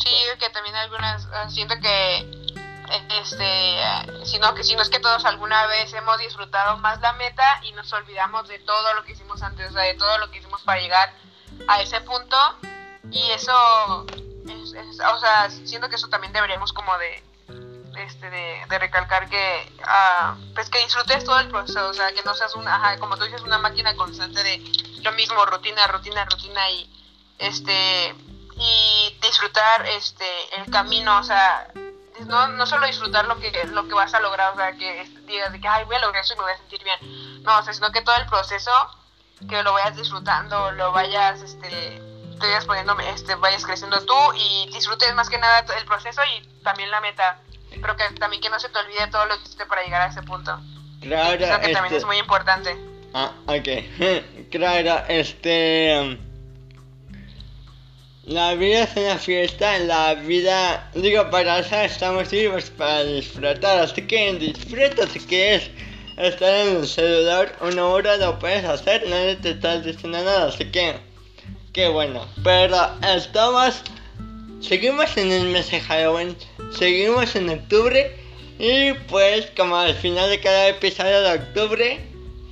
Sí, 0.03 0.13
que 0.39 0.49
también 0.51 0.75
algunas, 0.75 1.27
ah, 1.33 1.49
siento 1.49 1.75
que 1.81 2.46
este, 3.19 3.77
sino 4.23 4.53
que 4.53 4.63
si 4.63 4.75
no 4.75 4.81
es 4.81 4.89
que 4.89 4.99
todos 4.99 5.25
alguna 5.25 5.67
vez 5.67 5.93
hemos 5.93 6.17
disfrutado 6.19 6.77
más 6.77 7.01
la 7.01 7.13
meta 7.13 7.59
y 7.63 7.71
nos 7.73 7.91
olvidamos 7.93 8.47
de 8.47 8.59
todo 8.59 8.93
lo 8.93 9.03
que 9.03 9.13
hicimos 9.13 9.41
antes, 9.41 9.69
o 9.69 9.73
sea, 9.73 9.83
de 9.83 9.95
todo 9.95 10.17
lo 10.19 10.29
que 10.31 10.39
hicimos 10.39 10.61
para 10.61 10.81
llegar 10.81 11.13
a 11.67 11.81
ese 11.81 12.01
punto. 12.01 12.37
Y 13.11 13.31
eso, 13.31 14.05
o 14.05 15.19
sea, 15.19 15.49
siento 15.49 15.89
que 15.89 15.95
eso 15.95 16.09
también 16.09 16.33
deberíamos 16.33 16.73
como 16.73 16.97
de, 16.97 17.23
este, 17.97 18.29
de, 18.29 18.79
recalcar 18.79 19.29
que, 19.29 19.71
uh, 19.79 20.53
pues 20.53 20.69
que 20.69 20.79
disfrutes 20.79 21.23
todo 21.23 21.39
el 21.39 21.49
proceso, 21.49 21.89
o 21.89 21.93
sea, 21.93 22.11
que 22.13 22.21
no 22.23 22.33
seas 22.33 22.55
una, 22.55 22.97
como 22.99 23.17
tú 23.17 23.25
dices, 23.25 23.41
una 23.41 23.57
máquina 23.57 23.95
constante 23.95 24.43
de 24.43 24.63
lo 25.01 25.11
mismo, 25.13 25.45
rutina, 25.45 25.87
rutina, 25.87 26.25
rutina 26.25 26.69
y, 26.69 26.89
este, 27.37 28.13
y 28.57 29.17
disfrutar, 29.21 29.85
este, 29.87 30.25
el 30.57 30.69
camino, 30.71 31.19
o 31.19 31.23
sea, 31.23 31.67
no, 32.25 32.47
no 32.47 32.65
solo 32.65 32.87
disfrutar 32.87 33.25
lo 33.25 33.37
que, 33.39 33.51
lo 33.71 33.87
que 33.87 33.93
vas 33.93 34.13
a 34.13 34.19
lograr, 34.19 34.53
o 34.53 34.55
sea, 34.55 34.71
que 34.73 35.05
digas 35.25 35.51
de 35.51 35.61
que, 35.61 35.67
ay, 35.67 35.85
voy 35.85 35.95
a 35.95 35.99
lograr 35.99 36.23
eso 36.23 36.33
y 36.33 36.37
me 36.37 36.43
voy 36.43 36.53
a 36.53 36.57
sentir 36.57 36.83
bien, 36.83 37.43
no, 37.43 37.59
o 37.59 37.63
sea, 37.63 37.73
sino 37.73 37.91
que 37.91 38.01
todo 38.01 38.15
el 38.15 38.25
proceso, 38.25 38.71
que 39.47 39.61
lo 39.63 39.73
vayas 39.73 39.95
disfrutando, 39.95 40.71
lo 40.71 40.91
vayas, 40.91 41.41
este, 41.41 41.69
te 41.69 42.37
vayas 42.39 42.65
poniendo, 42.65 42.97
este, 42.99 43.35
vayas 43.35 43.65
creciendo 43.65 44.03
tú 44.05 44.15
y 44.35 44.69
disfrutes 44.73 45.13
más 45.15 45.29
que 45.29 45.37
nada 45.37 45.65
el 45.77 45.85
proceso 45.85 46.21
y 46.25 46.47
también 46.63 46.91
la 46.91 47.01
meta 47.01 47.41
pero 47.81 47.95
que 47.95 48.03
también 48.19 48.41
que 48.41 48.49
no 48.49 48.59
se 48.59 48.69
te 48.69 48.79
olvide 48.79 49.07
todo 49.07 49.25
lo 49.25 49.35
que 49.35 49.43
hiciste 49.43 49.65
para 49.65 49.83
llegar 49.83 50.01
a 50.01 50.07
ese 50.07 50.21
punto. 50.23 50.59
Claro, 51.01 51.37
Creo 51.37 51.59
que 51.59 51.73
también 51.73 51.85
este 51.85 51.97
es 51.97 52.05
muy 52.05 52.17
importante. 52.17 52.75
Ah, 53.13 53.31
ok. 53.45 54.49
claro, 54.51 55.03
este... 55.07 56.19
La 58.27 58.55
vida 58.55 58.83
es 58.83 58.97
una 58.97 59.17
fiesta, 59.17 59.79
la 59.79 60.13
vida... 60.15 60.91
Digo, 60.93 61.29
para 61.29 61.59
eso 61.59 61.77
estamos 61.77 62.29
vivos, 62.29 62.69
para 62.71 63.05
disfrutar, 63.05 63.79
así 63.79 64.01
que 64.01 64.33
disfruta 64.33 65.07
si 65.07 65.19
quieres 65.21 65.69
estar 66.17 66.53
en 66.53 66.75
el 66.75 66.87
celular 66.87 67.55
una 67.61 67.85
hora 67.85 68.17
lo 68.17 68.37
puedes 68.37 68.65
hacer, 68.65 69.07
nadie 69.07 69.37
te 69.37 69.51
está 69.51 69.79
diciendo 69.79 70.17
nada, 70.17 70.49
así 70.49 70.65
que... 70.65 70.95
Qué 71.71 71.87
bueno. 71.87 72.27
Pero 72.43 72.75
estamos... 73.15 73.81
Seguimos 74.59 75.15
en 75.15 75.31
el 75.31 75.45
mes 75.45 75.71
de 75.71 75.79
Halloween 75.79 76.35
seguimos 76.77 77.33
en 77.37 77.49
octubre 77.49 78.13
y 78.59 78.91
pues 79.07 79.47
como 79.55 79.77
al 79.77 79.95
final 79.95 80.29
de 80.29 80.41
cada 80.41 80.67
episodio 80.67 81.21
de 81.21 81.33
octubre 81.33 81.99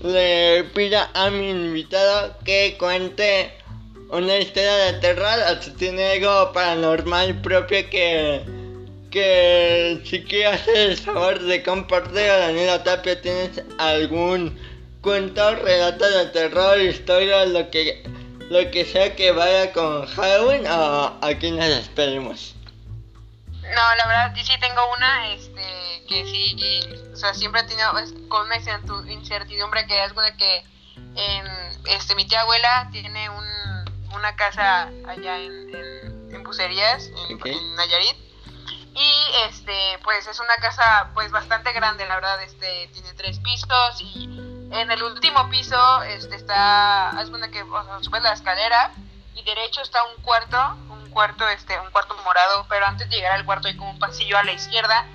le 0.04 0.64
pido 0.74 1.00
a 1.14 1.30
mi 1.32 1.50
invitado 1.50 2.38
que 2.46 2.78
cuente 2.80 3.52
una 4.10 4.38
historia 4.38 4.76
de 4.76 4.94
terror 5.00 5.40
si 5.62 5.72
tiene 5.72 6.14
algo 6.14 6.54
paranormal 6.54 7.42
propio 7.42 7.90
que 7.90 8.44
que 9.12 10.02
si 10.06 10.24
quieres 10.24 10.62
hacer 10.62 10.78
el 10.78 10.98
favor 10.98 11.40
de 11.40 11.64
compartir 11.64 12.30
a 12.30 12.38
Daniela 12.38 12.84
Tapia 12.84 13.22
tienes 13.22 13.64
algún 13.78 14.60
cuento, 15.02 15.56
relato 15.56 16.10
de 16.10 16.26
terror, 16.28 16.82
historia, 16.82 17.46
lo 17.46 17.70
que 17.70 18.04
lo 18.50 18.72
que 18.72 18.86
sea 18.86 19.16
que 19.16 19.32
vaya 19.32 19.72
con 19.72 20.06
Halloween 20.06 20.68
o 20.68 21.18
aquí 21.22 21.52
nos 21.52 21.68
despedimos. 21.68 22.56
No, 23.62 23.96
la 23.98 24.08
verdad, 24.08 24.36
sí 24.36 24.54
tengo 24.60 24.82
una, 24.96 25.34
este, 25.34 26.04
que 26.08 26.26
sí, 26.26 26.56
o 27.14 27.16
sea, 27.16 27.34
siempre 27.34 27.62
he 27.62 27.64
tenido 27.64 27.92
con 28.28 28.46
una 28.46 28.58
incertidumbre 29.12 29.88
que 29.88 30.04
es 30.04 30.14
de 30.14 30.38
que 30.38 30.64
en, 31.16 31.46
este, 31.88 32.16
mi 32.16 32.28
tía 32.28 32.42
abuela 32.42 32.90
tiene 32.92 33.30
un, 33.30 33.46
una 34.16 34.36
casa 34.36 34.90
allá 35.08 35.38
en, 35.38 36.34
en, 36.34 36.44
Bucerías, 36.44 37.10
en, 37.30 37.76
Nayarit, 37.76 38.18
y 38.94 39.14
este, 39.48 40.00
pues 40.04 40.26
es 40.28 40.40
una 40.40 40.56
casa, 40.58 41.12
pues 41.14 41.32
bastante 41.32 41.72
grande, 41.74 42.08
la 42.08 42.16
verdad, 42.16 42.42
este, 42.44 42.90
tiene 42.94 43.14
tres 43.14 43.40
pisos 43.40 44.02
y 44.02 44.26
en 44.72 44.92
el 44.92 45.04
último 45.04 45.50
piso, 45.50 46.04
este, 46.04 46.36
está, 46.36 47.14
es 47.22 47.30
una 47.30 47.50
que, 47.50 47.62
o 47.64 47.84
sea, 47.84 48.02
subes 48.02 48.24
la 48.24 48.34
escalera 48.34 48.92
y 49.34 49.44
derecho 49.44 49.82
está 49.82 50.04
un 50.04 50.22
cuarto, 50.24 50.58
cuarto, 51.16 51.48
este, 51.48 51.80
un 51.80 51.90
cuarto 51.92 52.14
morado, 52.26 52.66
pero 52.70 52.86
antes 52.86 53.10
de 53.10 53.16
llegar 53.16 53.32
al 53.32 53.46
cuarto 53.46 53.70
hay 53.70 53.78
como 53.78 53.92
un 53.92 54.00
pasillo 54.00 54.38
a 54.38 54.44
la 54.44 54.52
izquierda 54.52 55.06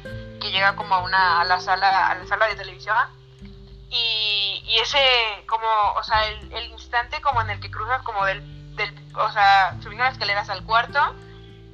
que 0.41 0.51
llega 0.51 0.75
como 0.75 0.95
a 0.95 0.99
una, 1.03 1.43
a 1.43 1.45
la 1.45 1.61
sala, 1.61 2.09
a 2.09 2.15
la 2.15 2.27
sala 2.27 2.47
de 2.47 2.57
televisión. 2.57 2.97
Y, 3.91 4.63
y 4.65 4.79
ese, 4.79 4.99
como, 5.47 5.67
o 5.97 6.03
sea, 6.03 6.27
el, 6.27 6.53
el, 6.53 6.71
instante 6.71 7.21
como 7.21 7.43
en 7.43 7.51
el 7.51 7.61
que 7.61 7.71
cruzas 7.71 8.03
como 8.03 8.25
del, 8.25 8.41
del, 8.77 8.95
o 9.15 9.31
sea, 9.33 9.77
subiendo 9.83 10.05
las 10.05 10.15
escaleras 10.15 10.49
al 10.51 10.65
cuarto, 10.65 11.15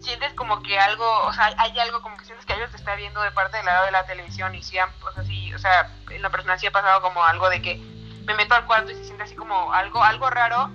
sientes 0.00 0.32
como 0.34 0.62
que 0.62 0.78
algo, 0.78 1.22
o 1.24 1.32
sea, 1.32 1.52
hay 1.58 1.78
algo 1.78 2.02
como 2.02 2.16
que 2.16 2.24
sientes 2.24 2.46
que 2.46 2.52
algo 2.52 2.68
te 2.68 2.76
está 2.76 2.94
viendo 2.94 3.20
de 3.22 3.30
parte 3.32 3.56
del 3.56 3.66
lado 3.66 3.86
de 3.86 3.92
la 3.92 4.06
televisión 4.06 4.54
y 4.54 4.62
sí, 4.62 4.78
o 4.78 5.12
sea, 5.12 5.24
sí, 5.24 5.54
o 5.54 5.58
sea, 5.58 5.90
en 6.10 6.22
la 6.22 6.30
persona 6.30 6.58
sí 6.58 6.66
ha 6.66 6.72
pasado 6.72 7.00
como 7.02 7.24
algo 7.24 7.48
de 7.48 7.62
que 7.62 7.76
me 8.24 8.34
meto 8.34 8.54
al 8.54 8.66
cuarto 8.66 8.90
y 8.90 8.94
se 8.94 9.04
siente 9.04 9.24
así 9.24 9.34
como 9.34 9.72
algo, 9.72 10.02
algo 10.02 10.30
raro. 10.30 10.70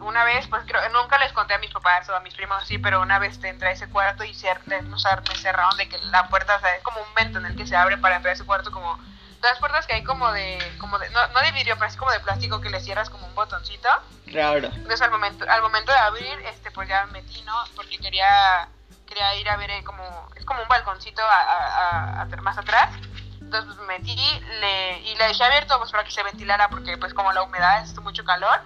Una 0.00 0.24
vez, 0.24 0.46
pues 0.48 0.62
creo, 0.66 0.80
nunca 0.90 1.18
les 1.18 1.32
conté 1.32 1.52
a 1.52 1.58
mis 1.58 1.70
papás 1.70 2.08
o 2.08 2.16
a 2.16 2.20
mis 2.20 2.34
primos 2.34 2.62
así, 2.62 2.78
pero 2.78 3.02
una 3.02 3.18
vez 3.18 3.38
te 3.38 3.48
entré 3.48 3.68
a 3.68 3.72
ese 3.72 3.88
cuarto 3.88 4.24
y 4.24 4.32
se, 4.32 4.50
o 4.50 4.98
sea, 4.98 5.22
me 5.28 5.34
cerraron 5.36 5.76
de 5.76 5.88
que 5.90 5.98
la 6.10 6.26
puerta, 6.28 6.56
o 6.56 6.60
sea, 6.60 6.74
es 6.74 6.82
como 6.82 7.00
un 7.00 7.14
vento 7.14 7.38
en 7.38 7.46
el 7.46 7.54
que 7.54 7.66
se 7.66 7.76
abre 7.76 7.98
para 7.98 8.16
entrar 8.16 8.30
a 8.30 8.34
ese 8.34 8.46
cuarto, 8.46 8.72
como 8.72 8.98
las 9.42 9.58
puertas 9.58 9.86
que 9.86 9.94
hay 9.94 10.04
como 10.04 10.30
de, 10.32 10.58
como 10.78 10.98
de, 10.98 11.08
no, 11.10 11.26
no 11.28 11.40
de 11.40 11.52
vidrio, 11.52 11.76
pero 11.76 11.88
es 11.88 11.96
como 11.96 12.10
de 12.10 12.20
plástico 12.20 12.60
que 12.60 12.70
le 12.70 12.80
cierras 12.80 13.10
como 13.10 13.26
un 13.26 13.34
botoncito. 13.34 13.88
Claro. 14.26 14.68
Entonces 14.68 15.00
al 15.00 15.10
momento, 15.10 15.44
al 15.48 15.62
momento 15.62 15.92
de 15.92 15.98
abrir, 15.98 16.38
este, 16.46 16.70
pues 16.70 16.88
ya 16.88 17.06
me 17.06 17.22
metí, 17.22 17.42
¿no? 17.42 17.54
Porque 17.74 17.98
quería, 17.98 18.68
quería 19.06 19.34
ir 19.36 19.48
a 19.48 19.56
ver 19.56 19.70
eh, 19.70 19.84
como, 19.84 20.28
es 20.36 20.44
como 20.44 20.62
un 20.62 20.68
balconcito 20.68 21.22
a, 21.22 22.22
a, 22.22 22.26
más 22.42 22.58
atrás. 22.58 22.94
Entonces 23.40 23.74
pues 23.74 23.78
me 23.86 23.98
metí 23.98 24.16
le, 24.60 25.00
y 25.00 25.16
le 25.16 25.26
dejé 25.26 25.42
abierto 25.42 25.78
pues 25.78 25.90
para 25.90 26.04
que 26.04 26.12
se 26.12 26.22
ventilara 26.22 26.68
porque 26.68 26.96
pues 26.98 27.14
como 27.14 27.32
la 27.32 27.42
humedad 27.42 27.82
es 27.82 27.98
mucho 27.98 28.24
calor 28.24 28.60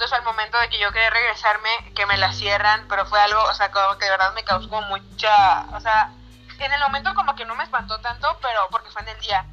entonces 0.00 0.18
al 0.18 0.24
momento 0.24 0.58
de 0.58 0.70
que 0.70 0.78
yo 0.78 0.90
quería 0.92 1.10
regresarme, 1.10 1.68
que 1.94 2.06
me 2.06 2.16
la 2.16 2.32
cierran, 2.32 2.88
pero 2.88 3.04
fue 3.04 3.20
algo, 3.20 3.42
o 3.42 3.52
sea, 3.52 3.70
como 3.70 3.98
que 3.98 4.06
de 4.06 4.10
verdad 4.12 4.32
me 4.32 4.42
causó 4.44 4.80
mucha, 4.80 5.66
o 5.74 5.80
sea, 5.80 6.10
en 6.58 6.72
el 6.72 6.80
momento 6.80 7.14
como 7.14 7.34
que 7.34 7.44
no 7.44 7.54
me 7.54 7.64
espantó 7.64 8.00
tanto, 8.00 8.38
pero 8.40 8.66
porque 8.70 8.88
fue 8.88 9.02
en 9.02 9.08
el 9.08 9.20
día. 9.20 9.44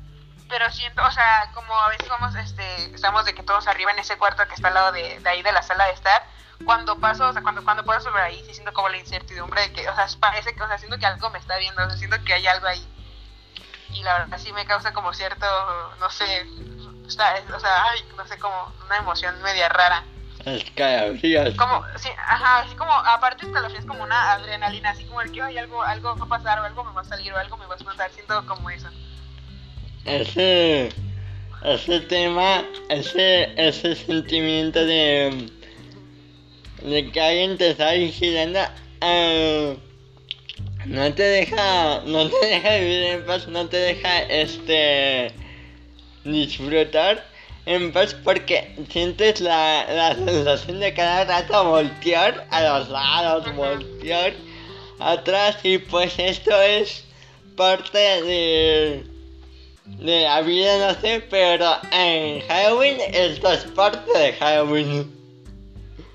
Pero 0.50 0.72
siento, 0.72 1.04
o 1.04 1.12
sea, 1.12 1.52
como 1.54 1.74
a 1.74 1.90
veces 1.90 2.08
vamos, 2.10 2.34
este, 2.36 2.96
estamos 2.96 3.26
de 3.26 3.36
que 3.36 3.44
todos 3.44 3.68
arriba 3.68 3.92
en 3.92 4.00
ese 4.00 4.18
cuarto 4.18 4.48
que 4.48 4.56
está 4.56 4.70
al 4.70 4.74
lado 4.74 4.92
de, 4.92 5.20
de 5.20 5.30
ahí 5.30 5.42
de 5.42 5.52
la 5.52 5.62
sala 5.62 5.86
de 5.86 5.94
estar, 5.94 6.24
cuando 6.66 6.98
paso, 7.00 7.28
o 7.28 7.34
sea, 7.34 7.42
cuando, 7.42 7.64
cuando 7.64 7.84
puedo 7.84 8.00
subir 8.00 8.18
ahí, 8.18 8.44
sí 8.46 8.54
siento 8.54 8.74
como 8.74 8.90
la 8.90 8.98
incertidumbre 8.98 9.62
de 9.62 9.74
que, 9.74 9.90
o 9.90 9.96
sea, 9.96 10.08
parece 10.20 10.56
que, 10.56 10.64
o 10.64 10.68
sea, 10.68 10.78
siento 10.78 10.98
que 10.98 11.06
algo 11.06 11.30
me 11.30 11.40
está 11.40 11.58
viendo, 11.58 11.84
o 11.84 11.88
sea, 11.88 11.98
siento 11.98 12.18
que 12.24 12.34
hay 12.34 12.48
algo 12.48 12.68
ahí. 12.68 12.86
Y 13.94 14.04
la 14.04 14.20
verdad 14.20 14.38
sí 14.38 14.52
me 14.54 14.66
causa 14.66 14.94
como 14.94 15.14
cierto, 15.14 15.46
no 16.00 16.10
sé, 16.10 16.46
o 17.06 17.10
sea, 17.10 17.84
ay, 17.84 18.06
no 18.16 18.26
sé, 18.28 18.38
como 18.38 18.74
una 18.86 18.98
emoción 18.98 19.42
media 19.42 19.70
rara. 19.70 20.04
Escalofríos. 20.46 21.56
Como, 21.56 21.84
sí, 21.98 22.10
ajá, 22.18 22.60
así 22.60 22.76
como, 22.76 22.92
aparte 22.92 23.46
escalofríos 23.46 23.86
como 23.86 24.04
una 24.04 24.34
adrenalina, 24.34 24.92
así 24.92 25.06
como 25.06 25.22
el 25.22 25.32
que 25.32 25.42
hay 25.42 25.58
algo, 25.58 25.84
algo 25.84 26.16
va 26.18 26.26
a 26.26 26.30
pasar, 26.30 26.60
o 26.60 26.64
algo 26.64 26.84
me 26.84 26.94
va 26.94 27.02
a 27.02 27.06
salir, 27.06 27.34
o 27.34 27.38
algo 27.38 27.58
me 27.58 27.66
va 27.66 27.76
a 27.76 27.78
espantar, 27.78 28.12
siento 28.12 28.46
como 28.46 28.70
eso. 28.70 28.90
Ese, 30.08 30.90
ese 31.64 32.00
tema, 32.02 32.66
ese, 32.90 33.50
ese 33.58 33.96
sentimiento 33.96 34.86
de, 34.86 35.50
de 36.82 37.12
que 37.12 37.22
alguien 37.22 37.58
te 37.58 37.72
está 37.72 37.92
vigilando, 37.94 38.60
uh, 39.02 39.78
no 40.86 41.14
te 41.14 41.24
deja, 41.24 42.02
no 42.06 42.30
te 42.30 42.46
deja 42.46 42.76
vivir 42.78 43.04
en 43.04 43.26
paz, 43.26 43.48
no 43.48 43.68
te 43.68 43.78
deja, 43.78 44.22
este, 44.24 45.34
disfrutar 46.24 47.26
en 47.66 47.92
paz 47.92 48.16
porque 48.24 48.74
sientes 48.90 49.42
la, 49.42 49.86
la 49.90 50.16
sensación 50.16 50.80
de 50.80 50.94
cada 50.94 51.26
rato 51.26 51.66
voltear 51.66 52.48
a 52.50 52.62
los 52.62 52.90
lados, 52.90 53.56
voltear 53.56 54.34
atrás 55.00 55.58
y 55.64 55.78
pues 55.78 56.18
esto 56.18 56.62
es 56.62 57.04
parte 57.58 57.98
de, 57.98 59.17
de 60.00 60.22
la 60.22 60.42
vida, 60.42 60.94
no 60.94 61.02
sé, 61.02 61.26
pero 61.30 61.78
en 61.92 62.48
Halloween 62.48 62.98
esto 63.14 63.52
es 63.52 63.64
parte 63.66 64.18
de 64.18 64.34
Halloween. 64.34 65.14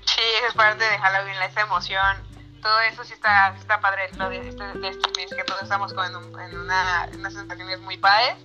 Sí, 0.05 0.21
es 0.47 0.53
parte 0.53 0.83
de 0.83 0.97
Halloween, 0.97 1.41
esa 1.41 1.61
emoción, 1.61 2.17
todo 2.61 2.79
eso 2.81 3.03
sí 3.03 3.13
está, 3.13 3.55
está 3.57 3.79
padre 3.81 4.03
de 4.03 4.07
este, 4.49 4.79
de 4.79 4.87
este 4.87 5.11
mes, 5.17 5.29
que 5.35 5.43
todos 5.43 5.63
estamos 5.63 5.93
con, 5.93 6.05
en, 6.05 6.57
una, 6.57 7.05
en 7.11 7.19
unas 7.19 7.33
sensaciones 7.33 7.79
muy 7.81 7.97
padres 7.97 8.35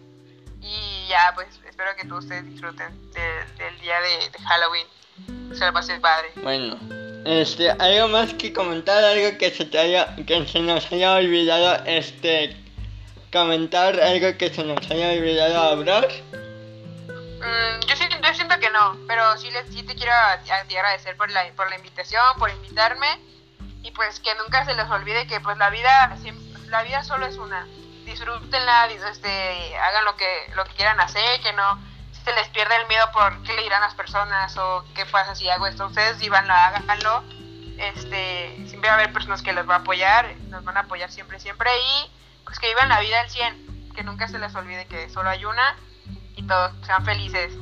y 0.60 1.06
ya, 1.08 1.32
pues 1.34 1.48
espero 1.68 1.90
que 1.96 2.06
todos 2.06 2.24
ustedes 2.24 2.44
disfruten 2.46 2.88
del 3.12 3.80
día 3.80 4.00
de, 4.00 4.38
Halloween. 4.44 4.86
Se 5.56 5.64
lo 5.64 5.72
pasen 5.72 6.00
padre. 6.00 6.30
Bueno, 6.42 6.78
este, 7.24 7.70
algo 7.70 8.08
más 8.08 8.34
que 8.34 8.52
comentar, 8.52 9.02
algo 9.04 9.38
que 9.38 9.50
se 9.50 9.64
te 9.64 9.78
haya, 9.78 10.16
que 10.16 10.46
se 10.46 10.60
nos 10.60 10.90
haya 10.90 11.14
olvidado, 11.14 11.84
este, 11.86 12.56
comentar 13.32 14.00
algo 14.00 14.36
que 14.38 14.52
se 14.52 14.64
nos 14.64 14.90
haya 14.90 15.12
olvidado 15.12 15.62
hablar. 15.62 16.08
Mm, 17.08 17.86
yo, 17.86 17.96
siento, 17.96 18.16
yo 18.20 18.34
siento 18.34 18.58
que 18.58 18.70
no, 18.70 18.96
pero 19.06 19.36
sí, 19.36 19.50
les, 19.50 19.66
sí 19.68 19.82
te 19.82 19.94
quiero 19.94 20.12
agradecer 20.12 21.16
por 21.16 21.30
la, 21.30 21.44
por 21.54 21.70
la 21.70 21.76
invitación, 21.76 22.22
por 22.38 22.50
invitarme 22.50 23.06
y 23.82 23.90
pues 23.92 24.20
que 24.20 24.34
nunca 24.34 24.64
se 24.64 24.74
les 24.74 24.90
olvide 24.90 25.26
que 25.26 25.40
pues 25.40 25.56
la 25.56 25.70
vida 25.70 26.16
la 26.68 26.82
vida 26.82 27.02
solo 27.04 27.26
es 27.26 27.36
una. 27.36 27.66
Disfrútenla, 28.04 28.86
este, 28.86 29.76
hagan 29.76 30.04
lo 30.04 30.16
que, 30.16 30.50
lo 30.54 30.64
quieran 30.76 31.00
hacer, 31.00 31.40
que 31.40 31.52
no 31.52 31.78
se 32.24 32.34
les 32.34 32.48
pierde 32.48 32.76
el 32.76 32.86
miedo 32.88 33.04
por 33.12 33.42
qué 33.42 33.52
le 33.54 33.62
dirán 33.62 33.80
las 33.80 33.94
personas 33.94 34.56
o 34.56 34.84
qué 34.94 35.06
pasa 35.06 35.34
si 35.34 35.48
hago 35.48 35.66
esto. 35.66 35.86
Ustedes 35.86 36.18
vivanlo, 36.18 36.52
háganlo. 36.52 37.22
Este, 37.78 38.56
siempre 38.66 38.88
va 38.88 38.96
a 38.96 38.98
haber 38.98 39.12
personas 39.12 39.42
que 39.42 39.52
les 39.52 39.68
va 39.68 39.76
a 39.76 39.78
apoyar, 39.78 40.34
nos 40.48 40.64
van 40.64 40.76
a 40.76 40.80
apoyar 40.80 41.10
siempre, 41.12 41.38
siempre 41.38 41.70
y 41.78 42.10
pues 42.48 42.58
que 42.60 42.68
vivan 42.68 42.88
la 42.88 43.00
vida 43.00 43.20
al 43.20 43.28
100, 43.28 43.92
que 43.94 44.02
nunca 44.02 44.26
se 44.26 44.38
les 44.38 44.54
olvide 44.54 44.86
que 44.86 45.10
solo 45.10 45.28
hay 45.28 45.44
una 45.44 45.76
y 46.34 46.42
todos 46.44 46.72
sean 46.86 47.04
felices. 47.04 47.52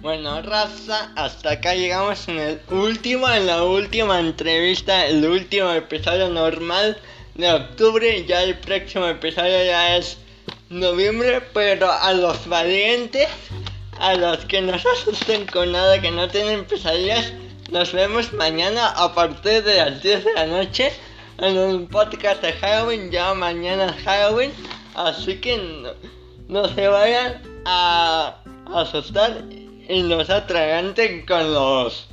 Bueno, 0.00 0.40
raza, 0.42 1.10
hasta 1.16 1.52
acá 1.54 1.74
llegamos 1.74 2.28
en 2.28 2.38
el 2.38 2.60
último, 2.70 3.28
en 3.28 3.48
la 3.48 3.64
última 3.64 4.20
entrevista, 4.20 5.04
el 5.06 5.26
último 5.26 5.72
episodio 5.72 6.28
normal 6.28 6.96
de 7.34 7.52
octubre. 7.52 8.24
Ya 8.24 8.44
el 8.44 8.56
próximo 8.60 9.08
episodio 9.08 9.64
ya 9.64 9.96
es 9.96 10.18
noviembre, 10.70 11.40
pero 11.52 11.90
a 11.90 12.12
los 12.12 12.46
valientes, 12.46 13.28
a 13.98 14.14
los 14.14 14.44
que 14.44 14.60
no 14.60 14.78
se 14.78 14.88
asusten 14.90 15.44
con 15.46 15.72
nada, 15.72 16.00
que 16.00 16.12
no 16.12 16.28
tienen 16.28 16.64
pesadillas, 16.66 17.32
nos 17.72 17.92
vemos 17.92 18.32
mañana 18.32 18.90
a 18.90 19.12
partir 19.12 19.64
de 19.64 19.76
las 19.78 20.00
10 20.00 20.24
de 20.24 20.34
la 20.34 20.46
noche 20.46 20.92
en 21.38 21.58
un 21.58 21.86
podcast 21.88 22.42
de 22.42 22.52
Halloween. 22.52 23.10
Ya 23.10 23.34
mañana 23.34 23.86
es 23.86 24.04
Halloween, 24.04 24.52
así 24.94 25.40
que 25.40 25.56
no, 25.56 25.90
no 26.48 26.68
se 26.68 26.88
vayan 26.88 27.42
a 27.64 28.36
asustar 28.74 29.44
y 29.50 30.02
nos 30.02 30.28
atraganten 30.30 31.24
con 31.26 31.52
los 31.52 32.08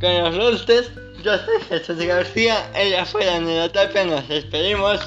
con 0.00 0.18
los 0.18 0.34
lustres. 0.34 0.90
Yo 1.22 1.38
soy 1.38 1.60
Jesús 1.68 1.98
García, 1.98 2.70
ella 2.74 3.06
fue 3.06 3.24
Daniela 3.24 3.70
Tapia, 3.70 4.04
nos 4.04 4.28
despedimos, 4.28 5.00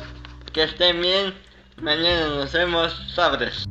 que 0.54 0.64
estén 0.64 1.02
bien, 1.02 1.34
mañana 1.82 2.28
nos 2.30 2.54
vemos, 2.54 2.96
sabres. 3.14 3.68